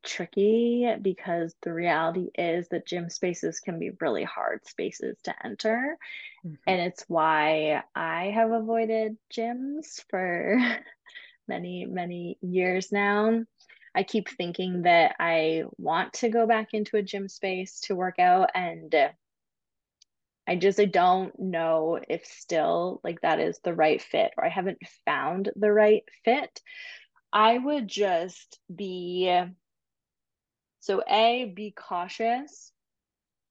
tricky 0.03 0.89
because 1.01 1.55
the 1.63 1.73
reality 1.73 2.31
is 2.35 2.69
that 2.69 2.87
gym 2.87 3.09
spaces 3.09 3.61
can 3.61 3.79
be 3.79 3.93
really 4.01 4.25
hard 4.25 4.67
spaces 4.67 5.17
to 5.25 5.35
enter. 5.45 5.97
Mm-hmm. 6.45 6.55
And 6.67 6.81
it's 6.81 7.05
why 7.09 7.83
I 7.95 8.33
have 8.35 8.51
avoided 8.51 9.17
gyms 9.33 10.05
for 10.11 10.59
many, 11.49 11.87
many 11.87 12.39
years 12.41 12.91
now. 12.91 13.45
I 13.95 14.03
keep 14.03 14.29
thinking 14.29 14.83
that 14.83 15.17
I 15.21 15.65
want 15.77 16.15
to 16.15 16.31
go 16.31 16.47
back 16.47 16.69
into 16.73 16.97
a 16.97 17.03
gym 17.03 17.29
space 17.29 17.81
to 17.83 17.95
work 17.95 18.19
out 18.19 18.51
and 18.55 18.95
I 20.47 20.57
just 20.57 20.81
I 20.81 20.87
don't 20.87 21.39
know 21.39 22.01
if 22.09 22.27
still 22.27 23.01
like 23.05 23.21
that 23.21 23.41
is 23.41 23.61
the 23.63 23.75
right 23.75 24.03
fit 24.03 24.33
or 24.37 24.45
I 24.45 24.49
haven't 24.49 24.79
found 25.05 25.51
the 25.55 25.73
right 25.73 26.03
fit. 26.25 26.61
I 27.33 27.57
would 27.57 27.89
just 27.89 28.59
be 28.75 29.33
so 30.81 31.03
a 31.09 31.53
be 31.55 31.71
cautious 31.71 32.73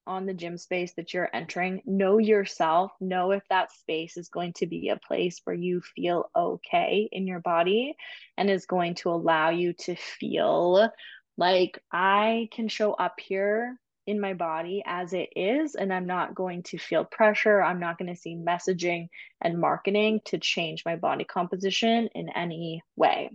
on 0.05 0.25
the 0.25 0.33
gym 0.33 0.57
space 0.57 0.93
that 0.95 1.13
you're 1.13 1.29
entering. 1.33 1.81
Know 1.85 2.17
yourself, 2.17 2.91
know 2.99 3.31
if 3.31 3.43
that 3.49 3.71
space 3.71 4.17
is 4.17 4.29
going 4.29 4.53
to 4.53 4.67
be 4.67 4.89
a 4.89 4.99
place 5.07 5.39
where 5.43 5.55
you 5.55 5.81
feel 5.95 6.29
okay 6.35 7.07
in 7.11 7.27
your 7.27 7.39
body 7.39 7.95
and 8.37 8.49
is 8.49 8.65
going 8.65 8.95
to 8.95 9.11
allow 9.11 9.49
you 9.49 9.73
to 9.73 9.95
feel 9.95 10.91
like 11.37 11.81
I 11.91 12.49
can 12.51 12.67
show 12.67 12.93
up 12.93 13.19
here 13.19 13.79
in 14.07 14.19
my 14.19 14.33
body 14.33 14.83
as 14.85 15.13
it 15.13 15.29
is 15.35 15.75
and 15.75 15.93
i'm 15.93 16.07
not 16.07 16.33
going 16.35 16.63
to 16.63 16.77
feel 16.77 17.05
pressure. 17.05 17.61
I'm 17.61 17.79
not 17.79 17.97
going 17.97 18.13
to 18.13 18.19
see 18.19 18.35
messaging 18.35 19.07
and 19.41 19.59
marketing 19.59 20.21
to 20.25 20.39
change 20.39 20.83
my 20.85 20.95
body 20.95 21.23
composition 21.23 22.09
in 22.15 22.29
any 22.29 22.81
way. 22.95 23.29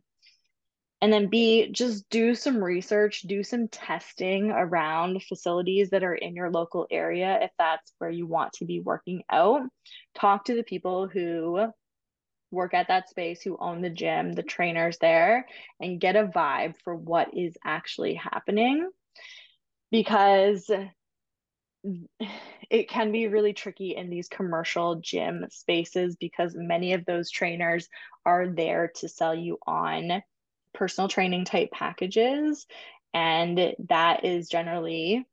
And 1.02 1.12
then 1.12 1.28
b 1.28 1.70
just 1.70 2.08
do 2.10 2.34
some 2.34 2.62
research 2.62 3.22
do 3.22 3.42
some 3.42 3.68
testing 3.68 4.50
around 4.50 5.22
facilities 5.22 5.90
that 5.90 6.02
are 6.02 6.14
in 6.14 6.34
your 6.34 6.50
local 6.50 6.86
area 6.90 7.38
if 7.42 7.50
that's 7.58 7.92
where 7.98 8.10
you 8.10 8.26
want 8.26 8.54
to 8.54 8.64
be 8.64 8.80
working 8.80 9.22
out. 9.30 9.60
Talk 10.14 10.46
to 10.46 10.54
the 10.54 10.64
people 10.64 11.06
who 11.06 11.68
work 12.50 12.74
at 12.74 12.88
that 12.88 13.08
space 13.08 13.42
who 13.42 13.56
own 13.60 13.82
the 13.82 13.90
gym 13.90 14.32
the 14.32 14.42
trainers 14.42 14.98
there 14.98 15.46
and 15.80 16.00
get 16.00 16.16
a 16.16 16.24
vibe 16.24 16.74
for 16.84 16.94
what 16.94 17.36
is 17.36 17.56
actually 17.64 18.14
happening 18.14 18.88
because 19.96 20.70
it 22.70 22.88
can 22.90 23.12
be 23.12 23.28
really 23.28 23.54
tricky 23.54 23.96
in 23.96 24.10
these 24.10 24.28
commercial 24.28 24.96
gym 24.96 25.46
spaces 25.50 26.16
because 26.16 26.52
many 26.54 26.92
of 26.92 27.06
those 27.06 27.30
trainers 27.30 27.88
are 28.26 28.46
there 28.46 28.92
to 28.96 29.08
sell 29.08 29.34
you 29.34 29.56
on 29.66 30.22
personal 30.74 31.08
training 31.08 31.46
type 31.46 31.70
packages 31.70 32.66
and 33.14 33.74
that 33.88 34.26
is 34.26 34.50
generally 34.50 35.26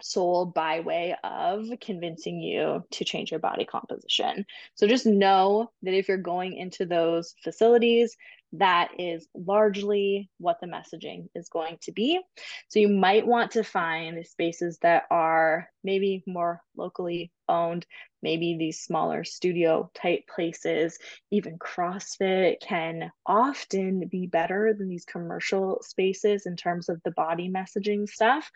sold 0.00 0.54
by 0.54 0.80
way 0.80 1.14
of 1.22 1.66
convincing 1.78 2.40
you 2.40 2.82
to 2.92 3.04
change 3.04 3.30
your 3.30 3.40
body 3.40 3.66
composition. 3.66 4.46
So 4.74 4.86
just 4.86 5.04
know 5.04 5.70
that 5.82 5.92
if 5.92 6.08
you're 6.08 6.16
going 6.16 6.56
into 6.56 6.86
those 6.86 7.34
facilities, 7.44 8.16
that 8.52 8.90
is 8.98 9.26
largely 9.34 10.30
what 10.38 10.60
the 10.60 10.66
messaging 10.66 11.28
is 11.34 11.48
going 11.48 11.78
to 11.82 11.92
be. 11.92 12.20
So 12.68 12.78
you 12.78 12.88
might 12.88 13.26
want 13.26 13.52
to 13.52 13.64
find 13.64 14.26
spaces 14.26 14.78
that 14.82 15.04
are 15.10 15.68
maybe 15.82 16.22
more 16.26 16.60
locally 16.76 17.32
owned, 17.48 17.86
maybe 18.22 18.56
these 18.58 18.80
smaller 18.80 19.24
studio 19.24 19.90
type 19.94 20.24
places. 20.32 20.98
Even 21.30 21.58
CrossFit 21.58 22.60
can 22.60 23.10
often 23.26 24.08
be 24.08 24.26
better 24.26 24.74
than 24.76 24.88
these 24.88 25.06
commercial 25.06 25.80
spaces 25.82 26.44
in 26.46 26.56
terms 26.56 26.88
of 26.88 27.00
the 27.04 27.12
body 27.12 27.50
messaging 27.50 28.08
stuff. 28.08 28.50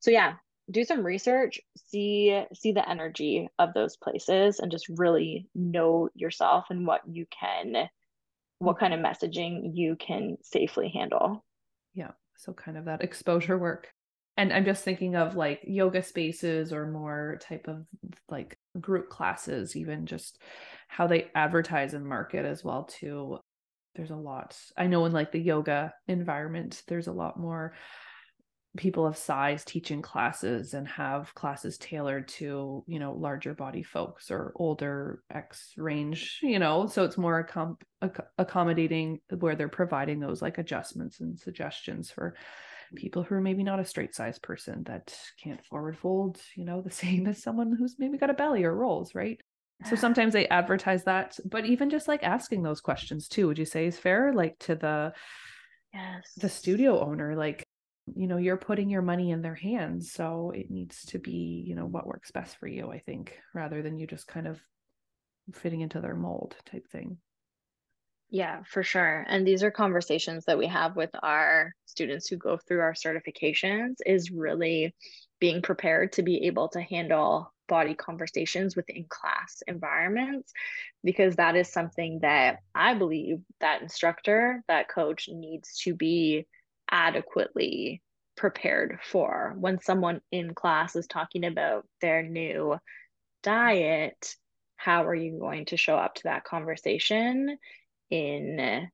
So 0.00 0.10
yeah, 0.10 0.34
do 0.70 0.84
some 0.84 1.06
research 1.06 1.60
see 1.76 2.42
see 2.52 2.72
the 2.72 2.88
energy 2.88 3.48
of 3.56 3.72
those 3.72 3.96
places 3.96 4.58
and 4.58 4.72
just 4.72 4.88
really 4.88 5.48
know 5.54 6.08
yourself 6.14 6.66
and 6.70 6.86
what 6.86 7.02
you 7.08 7.24
can 7.30 7.88
what 8.58 8.78
kind 8.78 8.94
of 8.94 9.00
messaging 9.00 9.70
you 9.74 9.96
can 9.96 10.36
safely 10.42 10.88
handle. 10.88 11.44
Yeah. 11.94 12.12
So 12.36 12.52
kind 12.52 12.76
of 12.76 12.84
that 12.86 13.02
exposure 13.02 13.58
work. 13.58 13.88
And 14.36 14.52
I'm 14.52 14.66
just 14.66 14.84
thinking 14.84 15.16
of 15.16 15.34
like 15.34 15.60
yoga 15.64 16.02
spaces 16.02 16.72
or 16.72 16.86
more 16.86 17.38
type 17.40 17.68
of 17.68 17.86
like 18.28 18.58
group 18.78 19.08
classes, 19.08 19.76
even 19.76 20.04
just 20.04 20.38
how 20.88 21.06
they 21.06 21.30
advertise 21.34 21.94
and 21.94 22.06
market 22.06 22.44
as 22.44 22.62
well 22.62 22.84
too. 22.84 23.38
There's 23.94 24.10
a 24.10 24.16
lot. 24.16 24.58
I 24.76 24.88
know 24.88 25.06
in 25.06 25.12
like 25.12 25.32
the 25.32 25.40
yoga 25.40 25.94
environment, 26.06 26.82
there's 26.86 27.06
a 27.06 27.12
lot 27.12 27.40
more 27.40 27.74
people 28.76 29.06
of 29.06 29.16
size 29.16 29.64
teaching 29.64 30.02
classes 30.02 30.74
and 30.74 30.86
have 30.86 31.34
classes 31.34 31.78
tailored 31.78 32.28
to 32.28 32.84
you 32.86 32.98
know 32.98 33.12
larger 33.12 33.54
body 33.54 33.82
folks 33.82 34.30
or 34.30 34.52
older 34.56 35.22
x 35.30 35.72
range 35.76 36.38
you 36.42 36.58
know 36.58 36.86
so 36.86 37.04
it's 37.04 37.18
more 37.18 37.44
accom- 37.44 37.80
ac- 38.02 38.26
accommodating 38.38 39.20
where 39.38 39.56
they're 39.56 39.68
providing 39.68 40.20
those 40.20 40.42
like 40.42 40.58
adjustments 40.58 41.20
and 41.20 41.38
suggestions 41.38 42.10
for 42.10 42.34
people 42.94 43.22
who 43.22 43.34
are 43.34 43.40
maybe 43.40 43.64
not 43.64 43.80
a 43.80 43.84
straight 43.84 44.14
size 44.14 44.38
person 44.38 44.84
that 44.84 45.16
can't 45.42 45.64
forward 45.64 45.98
fold 45.98 46.40
you 46.54 46.64
know 46.64 46.80
the 46.80 46.90
same 47.04 47.26
as 47.26 47.42
someone 47.42 47.74
who's 47.76 47.96
maybe 47.98 48.18
got 48.18 48.30
a 48.30 48.34
belly 48.34 48.64
or 48.64 48.74
rolls 48.74 49.14
right? 49.14 49.40
So 49.84 49.96
sometimes 49.96 50.32
they 50.32 50.48
advertise 50.48 51.04
that 51.04 51.38
but 51.44 51.66
even 51.66 51.90
just 51.90 52.08
like 52.08 52.22
asking 52.22 52.62
those 52.62 52.80
questions 52.80 53.28
too 53.28 53.46
would 53.48 53.58
you 53.58 53.64
say 53.64 53.86
is 53.86 53.98
fair? 53.98 54.32
Like 54.32 54.58
to 54.60 54.74
the 54.74 55.12
yes. 55.92 56.32
the 56.36 56.48
studio 56.48 57.00
owner 57.00 57.34
like 57.34 57.65
you 58.14 58.26
know 58.26 58.36
you're 58.36 58.56
putting 58.56 58.88
your 58.88 59.02
money 59.02 59.30
in 59.30 59.42
their 59.42 59.54
hands 59.54 60.12
so 60.12 60.52
it 60.54 60.70
needs 60.70 61.04
to 61.06 61.18
be 61.18 61.64
you 61.66 61.74
know 61.74 61.86
what 61.86 62.06
works 62.06 62.30
best 62.30 62.56
for 62.56 62.68
you 62.68 62.90
i 62.90 62.98
think 62.98 63.38
rather 63.54 63.82
than 63.82 63.98
you 63.98 64.06
just 64.06 64.28
kind 64.28 64.46
of 64.46 64.60
fitting 65.54 65.80
into 65.80 66.00
their 66.00 66.16
mold 66.16 66.56
type 66.64 66.88
thing. 66.90 67.18
Yeah 68.28 68.62
for 68.68 68.82
sure 68.82 69.24
and 69.28 69.46
these 69.46 69.62
are 69.62 69.70
conversations 69.70 70.44
that 70.46 70.58
we 70.58 70.66
have 70.66 70.96
with 70.96 71.10
our 71.22 71.72
students 71.84 72.26
who 72.28 72.36
go 72.36 72.56
through 72.56 72.80
our 72.80 72.94
certifications 72.94 73.96
is 74.04 74.32
really 74.32 74.94
being 75.38 75.62
prepared 75.62 76.12
to 76.12 76.22
be 76.22 76.46
able 76.46 76.68
to 76.70 76.80
handle 76.80 77.52
body 77.68 77.94
conversations 77.94 78.74
within 78.74 79.06
class 79.08 79.62
environments 79.68 80.52
because 81.04 81.36
that 81.36 81.54
is 81.54 81.68
something 81.72 82.18
that 82.22 82.58
i 82.74 82.94
believe 82.94 83.38
that 83.60 83.82
instructor 83.82 84.62
that 84.66 84.88
coach 84.88 85.28
needs 85.32 85.78
to 85.78 85.94
be 85.94 86.46
adequately 86.90 88.02
prepared 88.36 88.98
for 89.02 89.54
when 89.58 89.80
someone 89.80 90.20
in 90.30 90.54
class 90.54 90.94
is 90.94 91.06
talking 91.06 91.44
about 91.44 91.86
their 92.00 92.22
new 92.22 92.76
diet 93.42 94.36
how 94.76 95.04
are 95.04 95.14
you 95.14 95.38
going 95.38 95.64
to 95.64 95.76
show 95.76 95.96
up 95.96 96.14
to 96.14 96.24
that 96.24 96.44
conversation 96.44 97.56
in 98.10 98.88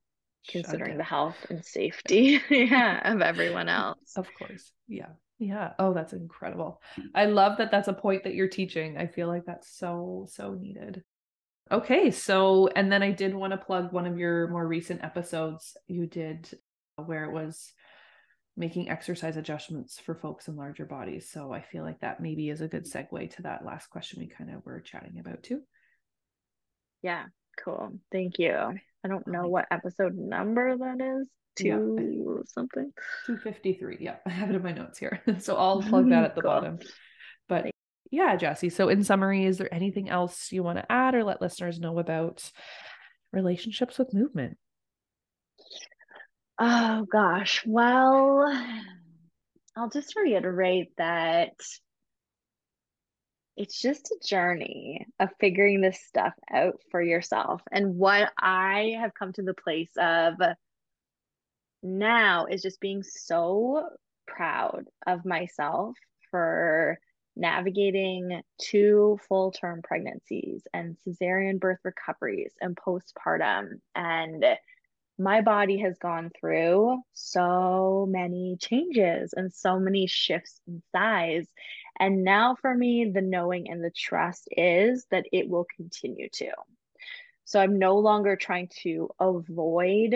considering 0.48 0.96
the 0.96 1.04
health 1.04 1.36
and 1.50 1.64
safety 1.64 2.40
yeah 2.50 3.12
of 3.12 3.20
everyone 3.20 3.68
else? 3.68 4.16
Of 4.16 4.32
course. 4.34 4.72
Yeah. 4.88 5.10
Yeah. 5.38 5.72
Oh 5.78 5.92
that's 5.92 6.12
incredible. 6.12 6.80
I 7.14 7.26
love 7.26 7.58
that 7.58 7.70
that's 7.70 7.88
a 7.88 7.92
point 7.92 8.24
that 8.24 8.34
you're 8.34 8.48
teaching. 8.48 8.96
I 8.96 9.06
feel 9.06 9.28
like 9.28 9.44
that's 9.44 9.76
so 9.76 10.26
so 10.30 10.54
needed. 10.54 11.02
Okay 11.70 12.10
so 12.10 12.68
and 12.68 12.92
then 12.92 13.02
i 13.02 13.10
did 13.10 13.34
want 13.34 13.52
to 13.52 13.56
plug 13.56 13.92
one 13.92 14.06
of 14.06 14.18
your 14.18 14.48
more 14.48 14.66
recent 14.66 15.02
episodes. 15.02 15.76
You 15.86 16.06
did 16.06 16.48
uh, 16.98 17.02
where 17.02 17.24
it 17.24 17.32
was 17.32 17.72
making 18.56 18.90
exercise 18.90 19.36
adjustments 19.36 19.98
for 19.98 20.14
folks 20.14 20.48
in 20.48 20.56
larger 20.56 20.84
bodies. 20.84 21.30
So 21.30 21.52
I 21.52 21.62
feel 21.62 21.82
like 21.82 22.00
that 22.00 22.20
maybe 22.20 22.50
is 22.50 22.60
a 22.60 22.68
good 22.68 22.84
mm-hmm. 22.84 23.16
segue 23.16 23.36
to 23.36 23.42
that 23.42 23.64
last 23.64 23.88
question 23.88 24.20
we 24.20 24.28
kind 24.28 24.54
of 24.54 24.64
were 24.64 24.80
chatting 24.80 25.18
about 25.18 25.42
too. 25.42 25.62
Yeah, 27.02 27.24
cool. 27.62 27.92
Thank 28.12 28.38
you. 28.38 28.54
I 28.54 29.08
don't 29.08 29.26
know 29.26 29.48
what 29.48 29.66
episode 29.70 30.16
number 30.16 30.76
that 30.76 31.00
is. 31.00 31.28
Two 31.56 31.96
yeah. 31.98 32.42
something. 32.46 32.92
253. 33.26 33.98
Yeah, 34.00 34.16
I 34.26 34.30
have 34.30 34.50
it 34.50 34.56
in 34.56 34.62
my 34.62 34.72
notes 34.72 34.98
here. 34.98 35.20
so 35.40 35.56
I'll 35.56 35.82
plug 35.82 36.08
that 36.10 36.24
at 36.24 36.34
the 36.34 36.42
cool. 36.42 36.50
bottom. 36.50 36.78
But 37.48 37.70
yeah, 38.10 38.36
Jessie. 38.36 38.70
So 38.70 38.88
in 38.88 39.04
summary, 39.04 39.44
is 39.44 39.58
there 39.58 39.72
anything 39.72 40.08
else 40.08 40.52
you 40.52 40.62
want 40.62 40.78
to 40.78 40.90
add 40.90 41.14
or 41.14 41.24
let 41.24 41.40
listeners 41.40 41.80
know 41.80 41.98
about 41.98 42.50
relationships 43.32 43.98
with 43.98 44.14
movement? 44.14 44.56
Oh 46.58 47.06
gosh. 47.10 47.62
Well, 47.66 48.46
I'll 49.76 49.88
just 49.88 50.16
reiterate 50.16 50.92
that 50.98 51.54
it's 53.56 53.80
just 53.80 54.10
a 54.10 54.26
journey 54.26 55.06
of 55.20 55.30
figuring 55.38 55.80
this 55.80 56.00
stuff 56.00 56.34
out 56.50 56.80
for 56.90 57.02
yourself. 57.02 57.62
And 57.70 57.96
what 57.96 58.32
I 58.38 58.96
have 58.98 59.14
come 59.14 59.32
to 59.34 59.42
the 59.42 59.54
place 59.54 59.92
of 59.98 60.34
now 61.82 62.46
is 62.46 62.62
just 62.62 62.80
being 62.80 63.02
so 63.02 63.88
proud 64.26 64.84
of 65.06 65.24
myself 65.24 65.96
for 66.30 66.98
navigating 67.34 68.42
two 68.60 69.18
full 69.28 69.52
term 69.52 69.82
pregnancies 69.82 70.62
and 70.72 70.96
cesarean 71.06 71.58
birth 71.58 71.80
recoveries 71.82 72.52
and 72.60 72.76
postpartum 72.76 73.80
and 73.94 74.44
my 75.22 75.40
body 75.40 75.78
has 75.78 75.98
gone 75.98 76.30
through 76.38 77.00
so 77.12 78.06
many 78.10 78.56
changes 78.60 79.32
and 79.34 79.52
so 79.52 79.78
many 79.78 80.06
shifts 80.06 80.60
in 80.66 80.82
size. 80.92 81.46
And 81.98 82.24
now 82.24 82.56
for 82.56 82.74
me, 82.74 83.10
the 83.12 83.22
knowing 83.22 83.70
and 83.70 83.84
the 83.84 83.90
trust 83.90 84.48
is 84.50 85.06
that 85.10 85.26
it 85.32 85.48
will 85.48 85.66
continue 85.76 86.28
to. 86.34 86.50
So 87.44 87.60
I'm 87.60 87.78
no 87.78 87.98
longer 87.98 88.36
trying 88.36 88.68
to 88.82 89.10
avoid 89.20 90.14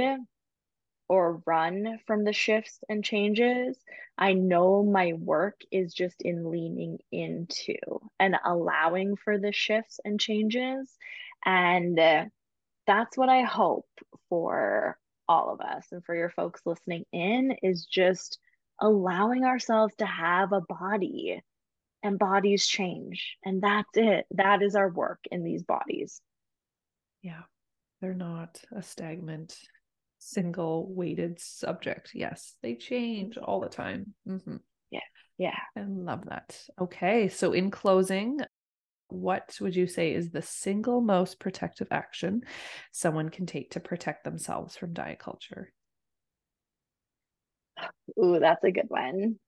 or 1.09 1.43
run 1.47 1.99
from 2.07 2.25
the 2.25 2.33
shifts 2.33 2.81
and 2.89 3.05
changes. 3.05 3.79
I 4.19 4.33
know 4.33 4.83
my 4.83 5.13
work 5.13 5.61
is 5.71 5.95
just 5.95 6.23
in 6.23 6.51
leaning 6.51 6.99
into 7.13 7.77
and 8.19 8.37
allowing 8.45 9.17
for 9.17 9.39
the 9.39 9.53
shifts 9.53 10.01
and 10.05 10.19
changes. 10.19 10.91
And 11.45 11.99
that's 12.87 13.17
what 13.17 13.29
I 13.29 13.43
hope 13.43 13.89
for 14.29 14.99
all 15.29 15.53
of 15.53 15.61
us 15.61 15.87
and 15.93 16.05
for 16.05 16.15
your 16.15 16.31
folks 16.31 16.61
listening 16.65 17.05
in 17.13 17.57
is 17.63 17.87
just 17.87 18.39
allowing 18.81 19.45
ourselves 19.45 19.95
to 19.99 20.07
have 20.07 20.53
a 20.53 20.61
body 20.61 21.43
and 22.03 22.19
bodies 22.19 22.67
change. 22.67 23.37
And 23.45 23.63
that's 23.63 23.89
it. 23.95 24.27
That 24.33 24.63
is 24.63 24.75
our 24.77 24.89
work 24.89 25.21
in 25.31 25.43
these 25.43 25.63
bodies. 25.63 26.21
Yeah. 27.23 27.43
They're 28.01 28.15
not 28.15 28.61
a 28.73 28.83
stagnant, 28.83 29.59
single 30.19 30.87
weighted 30.93 31.41
subject. 31.41 32.11
Yes, 32.15 32.55
they 32.63 32.75
change 32.75 33.39
all 33.39 33.61
the 33.61 33.69
time. 33.69 34.15
Mm-hmm. 34.29 34.57
Yeah. 34.91 35.01
Yeah. 35.39 35.57
I 35.77 35.85
love 35.87 36.27
that. 36.27 36.61
Okay. 36.81 37.29
So, 37.29 37.53
in 37.53 37.71
closing, 37.71 38.41
what 39.09 39.57
would 39.61 39.77
you 39.77 39.87
say 39.87 40.13
is 40.13 40.31
the 40.31 40.43
single 40.43 41.01
most 41.01 41.39
protective 41.39 41.89
action 41.91 42.43
someone 42.93 43.29
can 43.29 43.47
take 43.47 43.71
to 43.73 43.81
protect 43.81 44.25
themselves 44.25 44.77
from 44.77 44.93
diet 44.93 45.19
culture? 45.19 45.73
Ooh, 48.19 48.39
that's 48.41 48.65
a 48.65 48.71
good 48.71 48.89
one. 48.89 49.39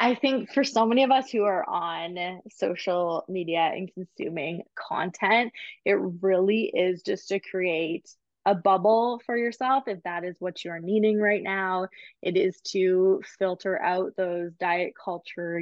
I 0.00 0.14
think 0.14 0.52
for 0.52 0.64
so 0.64 0.86
many 0.86 1.04
of 1.04 1.10
us 1.10 1.30
who 1.30 1.44
are 1.44 1.68
on 1.68 2.40
social 2.50 3.24
media 3.28 3.70
and 3.72 3.90
consuming 3.94 4.62
content, 4.74 5.52
it 5.84 5.94
really 6.20 6.64
is 6.64 7.02
just 7.02 7.28
to 7.28 7.40
create 7.40 8.10
a 8.46 8.54
bubble 8.54 9.20
for 9.24 9.36
yourself 9.36 9.84
if 9.86 10.02
that 10.02 10.24
is 10.24 10.36
what 10.38 10.64
you're 10.64 10.80
needing 10.80 11.18
right 11.18 11.42
now. 11.42 11.88
It 12.22 12.36
is 12.36 12.60
to 12.68 13.22
filter 13.38 13.80
out 13.80 14.12
those 14.16 14.52
diet 14.60 14.92
culture 15.02 15.60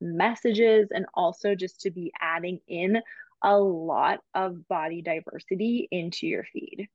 messages 0.00 0.88
and 0.90 1.06
also 1.14 1.54
just 1.54 1.80
to 1.82 1.90
be 1.90 2.12
adding 2.20 2.60
in 2.66 3.00
a 3.42 3.58
lot 3.58 4.20
of 4.34 4.66
body 4.68 5.02
diversity 5.02 5.88
into 5.90 6.26
your 6.26 6.44
feed. 6.52 6.88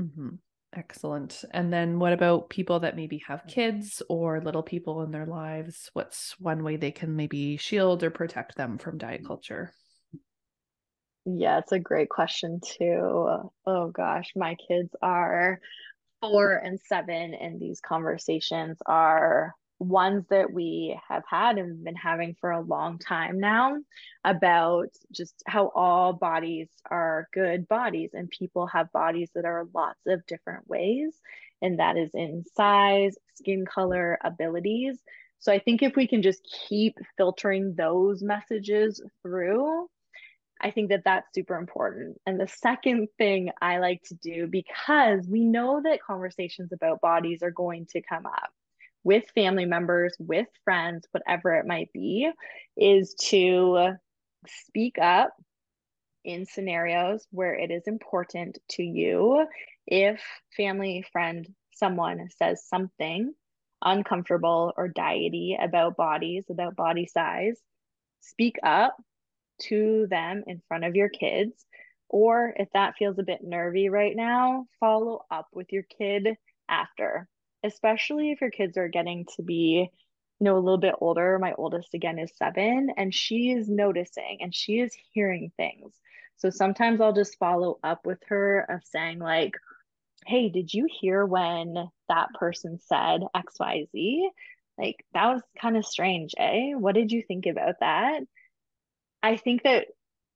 Mm-hmm. 0.00 0.36
Excellent. 0.72 1.44
And 1.50 1.72
then 1.72 1.98
what 1.98 2.12
about 2.12 2.48
people 2.48 2.80
that 2.80 2.94
maybe 2.94 3.22
have 3.26 3.46
kids 3.48 4.02
or 4.08 4.40
little 4.40 4.62
people 4.62 5.02
in 5.02 5.10
their 5.10 5.26
lives? 5.26 5.90
What's 5.94 6.38
one 6.38 6.62
way 6.62 6.76
they 6.76 6.92
can 6.92 7.16
maybe 7.16 7.56
shield 7.56 8.04
or 8.04 8.10
protect 8.10 8.56
them 8.56 8.78
from 8.78 8.96
diet 8.96 9.26
culture? 9.26 9.72
Yeah, 11.24 11.58
it's 11.58 11.72
a 11.72 11.78
great 11.78 12.08
question 12.08 12.60
too. 12.64 13.50
Oh 13.66 13.88
gosh, 13.92 14.32
my 14.36 14.56
kids 14.56 14.94
are 15.02 15.60
four 16.20 16.54
and 16.56 16.80
seven, 16.88 17.34
and 17.34 17.60
these 17.60 17.80
conversations 17.80 18.78
are 18.86 19.54
ones 19.80 20.26
that 20.30 20.52
we 20.52 20.98
have 21.08 21.24
had 21.28 21.58
and 21.58 21.84
been 21.84 21.96
having 21.96 22.36
for 22.40 22.50
a 22.52 22.60
long 22.60 22.98
time 22.98 23.40
now 23.40 23.76
about 24.24 24.88
just 25.12 25.34
how 25.46 25.68
all 25.74 26.12
bodies 26.14 26.68
are 26.90 27.28
good 27.34 27.68
bodies 27.68 28.10
and 28.14 28.30
people 28.30 28.66
have 28.66 28.92
bodies 28.92 29.30
that 29.34 29.44
are 29.44 29.66
lots 29.74 30.00
of 30.06 30.26
different 30.26 30.68
ways 30.68 31.18
and 31.62 31.80
that 31.80 31.96
is 31.96 32.10
in 32.14 32.44
size 32.56 33.16
skin 33.34 33.64
color 33.66 34.18
abilities 34.24 34.98
so 35.40 35.52
i 35.52 35.58
think 35.58 35.82
if 35.82 35.96
we 35.96 36.06
can 36.06 36.22
just 36.22 36.42
keep 36.68 36.96
filtering 37.16 37.74
those 37.76 38.22
messages 38.22 39.02
through 39.22 39.88
I 40.60 40.70
think 40.70 40.90
that 40.90 41.04
that's 41.04 41.34
super 41.34 41.56
important. 41.56 42.20
And 42.26 42.38
the 42.38 42.48
second 42.48 43.08
thing 43.18 43.50
I 43.60 43.78
like 43.78 44.02
to 44.04 44.14
do, 44.14 44.46
because 44.46 45.26
we 45.26 45.44
know 45.44 45.80
that 45.82 46.02
conversations 46.02 46.72
about 46.72 47.00
bodies 47.00 47.42
are 47.42 47.50
going 47.50 47.86
to 47.92 48.02
come 48.02 48.26
up 48.26 48.50
with 49.02 49.24
family 49.34 49.64
members, 49.64 50.14
with 50.18 50.46
friends, 50.64 51.06
whatever 51.12 51.54
it 51.54 51.66
might 51.66 51.90
be, 51.92 52.30
is 52.76 53.14
to 53.14 53.94
speak 54.46 54.98
up 55.00 55.32
in 56.24 56.44
scenarios 56.44 57.26
where 57.30 57.54
it 57.54 57.70
is 57.70 57.84
important 57.86 58.58
to 58.68 58.82
you. 58.82 59.46
If 59.86 60.20
family, 60.56 61.04
friend, 61.12 61.46
someone 61.72 62.28
says 62.38 62.62
something 62.68 63.32
uncomfortable 63.82 64.74
or 64.76 64.88
diety 64.88 65.56
about 65.58 65.96
bodies, 65.96 66.44
about 66.50 66.76
body 66.76 67.06
size, 67.06 67.56
speak 68.20 68.56
up 68.62 68.96
to 69.68 70.06
them 70.08 70.44
in 70.46 70.62
front 70.68 70.84
of 70.84 70.96
your 70.96 71.08
kids. 71.08 71.64
Or 72.08 72.52
if 72.56 72.68
that 72.74 72.96
feels 72.98 73.18
a 73.18 73.24
bit 73.24 73.42
nervy 73.42 73.88
right 73.88 74.16
now, 74.16 74.66
follow 74.80 75.24
up 75.30 75.46
with 75.52 75.72
your 75.72 75.84
kid 75.84 76.36
after, 76.68 77.28
especially 77.64 78.32
if 78.32 78.40
your 78.40 78.50
kids 78.50 78.76
are 78.76 78.88
getting 78.88 79.26
to 79.36 79.42
be, 79.42 79.88
you 80.40 80.44
know, 80.44 80.56
a 80.56 80.58
little 80.58 80.78
bit 80.78 80.96
older. 81.00 81.38
My 81.38 81.52
oldest 81.52 81.94
again 81.94 82.18
is 82.18 82.32
seven, 82.36 82.90
and 82.96 83.14
she 83.14 83.52
is 83.52 83.68
noticing 83.68 84.38
and 84.40 84.54
she 84.54 84.80
is 84.80 84.96
hearing 85.12 85.52
things. 85.56 85.94
So 86.36 86.50
sometimes 86.50 87.00
I'll 87.00 87.12
just 87.12 87.38
follow 87.38 87.78
up 87.84 88.06
with 88.06 88.18
her 88.28 88.60
of 88.60 88.80
saying, 88.84 89.18
like, 89.18 89.52
hey, 90.26 90.48
did 90.48 90.72
you 90.72 90.88
hear 90.90 91.24
when 91.24 91.74
that 92.08 92.28
person 92.34 92.78
said 92.86 93.20
XYZ? 93.36 94.28
Like, 94.78 95.04
that 95.12 95.26
was 95.26 95.42
kind 95.60 95.76
of 95.76 95.84
strange, 95.84 96.34
eh? 96.38 96.72
What 96.74 96.94
did 96.94 97.12
you 97.12 97.22
think 97.22 97.46
about 97.46 97.76
that? 97.80 98.22
I 99.22 99.36
think 99.36 99.62
that 99.64 99.86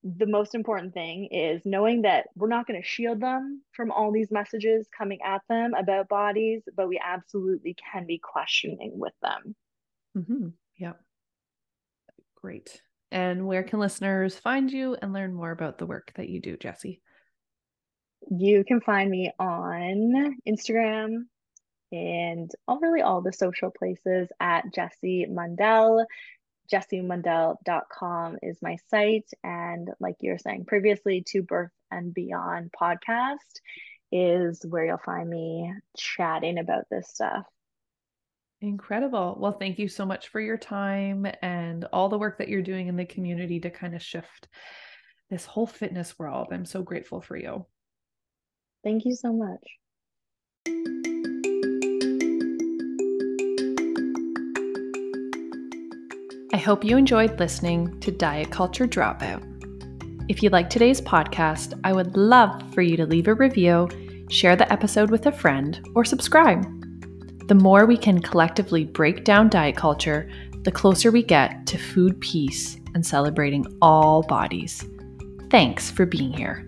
the 0.03 0.27
most 0.27 0.55
important 0.55 0.93
thing 0.93 1.29
is 1.31 1.63
knowing 1.65 2.03
that 2.03 2.27
we're 2.37 2.49
not 2.49 2.67
going 2.67 2.81
to 2.81 2.87
shield 2.87 3.21
them 3.21 3.63
from 3.73 3.91
all 3.91 4.13
these 4.13 4.31
messages 4.31 4.87
coming 4.97 5.19
at 5.25 5.41
them 5.49 5.73
about 5.75 6.09
bodies, 6.09 6.63
but 6.77 6.89
we 6.89 7.01
absolutely 7.03 7.75
can 7.93 8.07
be 8.07 8.19
questioning 8.19 8.93
with 8.95 9.15
them. 9.23 9.57
Mm-hmm. 10.17 10.49
Yep. 10.79 11.01
Great. 12.37 12.83
And 13.11 13.47
where 13.47 13.63
can 13.63 13.79
listeners 13.79 14.39
find 14.39 14.71
you 14.71 14.97
and 15.01 15.15
learn 15.15 15.33
more 15.33 15.53
about 15.53 15.79
the 15.79 15.87
work 15.87 16.13
that 16.17 16.29
you 16.29 16.41
do, 16.41 16.59
Jessie? 16.59 17.01
You 18.31 18.65
can 18.65 18.83
find 18.83 19.11
me 19.11 19.33
on 19.39 20.37
Instagram 20.47 21.25
and 21.93 22.51
all 22.67 22.81
really 22.81 23.03
all 23.03 23.23
the 23.23 23.33
social 23.33 23.71
places 23.71 24.29
at 24.41 24.65
Jessie 24.75 25.27
Mundell. 25.31 26.05
jessiemundell.com 26.73 28.39
is 28.43 28.63
my 28.63 28.77
site. 28.89 29.31
And 29.43 29.91
like 30.01 30.17
you 30.21 30.33
were 30.33 30.39
saying 30.39 30.65
previously, 30.67 31.23
to 31.29 31.43
Birth 31.43 31.73
and 31.91 32.13
Beyond 32.13 32.73
podcast 32.73 33.37
is 34.13 34.65
where 34.69 34.85
you'll 34.85 34.99
find 34.99 35.29
me 35.29 35.73
chatting 35.97 36.59
about 36.59 36.85
this 36.91 37.09
stuff. 37.09 37.45
Incredible. 38.61 39.37
Well, 39.39 39.53
thank 39.53 39.79
you 39.79 39.89
so 39.89 40.07
much 40.07 40.29
for 40.29 40.41
your 40.41 40.57
time 40.57 41.27
and 41.43 41.85
all 41.93 42.09
the 42.09 42.19
work 42.19 42.39
that 42.39 42.49
you're 42.49 42.63
doing 42.63 42.87
in 42.87 42.97
the 42.97 43.05
community 43.05 43.61
to 43.61 43.71
kind 43.71 43.95
of 43.95 44.03
shift 44.03 44.49
this 45.29 45.45
whole 45.45 45.67
fitness 45.67 46.19
world. 46.19 46.49
I'm 46.51 46.65
so 46.65 46.83
grateful 46.83 47.21
for 47.21 47.37
you. 47.37 47.67
Thank 48.83 49.05
you 49.05 49.15
so 49.15 49.33
much. 49.33 51.14
Hope 56.65 56.83
you 56.83 56.97
enjoyed 56.97 57.39
listening 57.39 58.01
to 58.01 58.11
Diet 58.11 58.51
Culture 58.51 58.87
Dropout. 58.87 59.43
If 60.31 60.43
you 60.43 60.49
like 60.49 60.71
today's 60.71 60.99
podcast, 60.99 61.79
I 61.85 61.93
would 61.93 62.17
love 62.17 62.73
for 62.73 62.81
you 62.81 62.97
to 62.97 63.05
leave 63.05 63.29
a 63.29 63.35
review, 63.35 63.87
share 64.31 64.57
the 64.57 64.73
episode 64.73 65.11
with 65.11 65.27
a 65.27 65.33
friend, 65.33 65.87
or 65.95 66.07
subscribe. 66.07 66.65
The 67.49 67.55
more 67.55 67.85
we 67.85 67.99
can 67.99 68.23
collectively 68.23 68.87
break 68.87 69.25
down 69.25 69.51
diet 69.51 69.77
culture, 69.77 70.27
the 70.63 70.73
closer 70.73 71.11
we 71.11 71.23
get 71.23 71.67
to 71.67 71.77
food 71.77 72.19
peace 72.23 72.79
and 72.95 73.05
celebrating 73.05 73.67
all 73.83 74.23
bodies. 74.23 74.87
Thanks 75.51 75.91
for 75.91 76.07
being 76.07 76.33
here. 76.33 76.67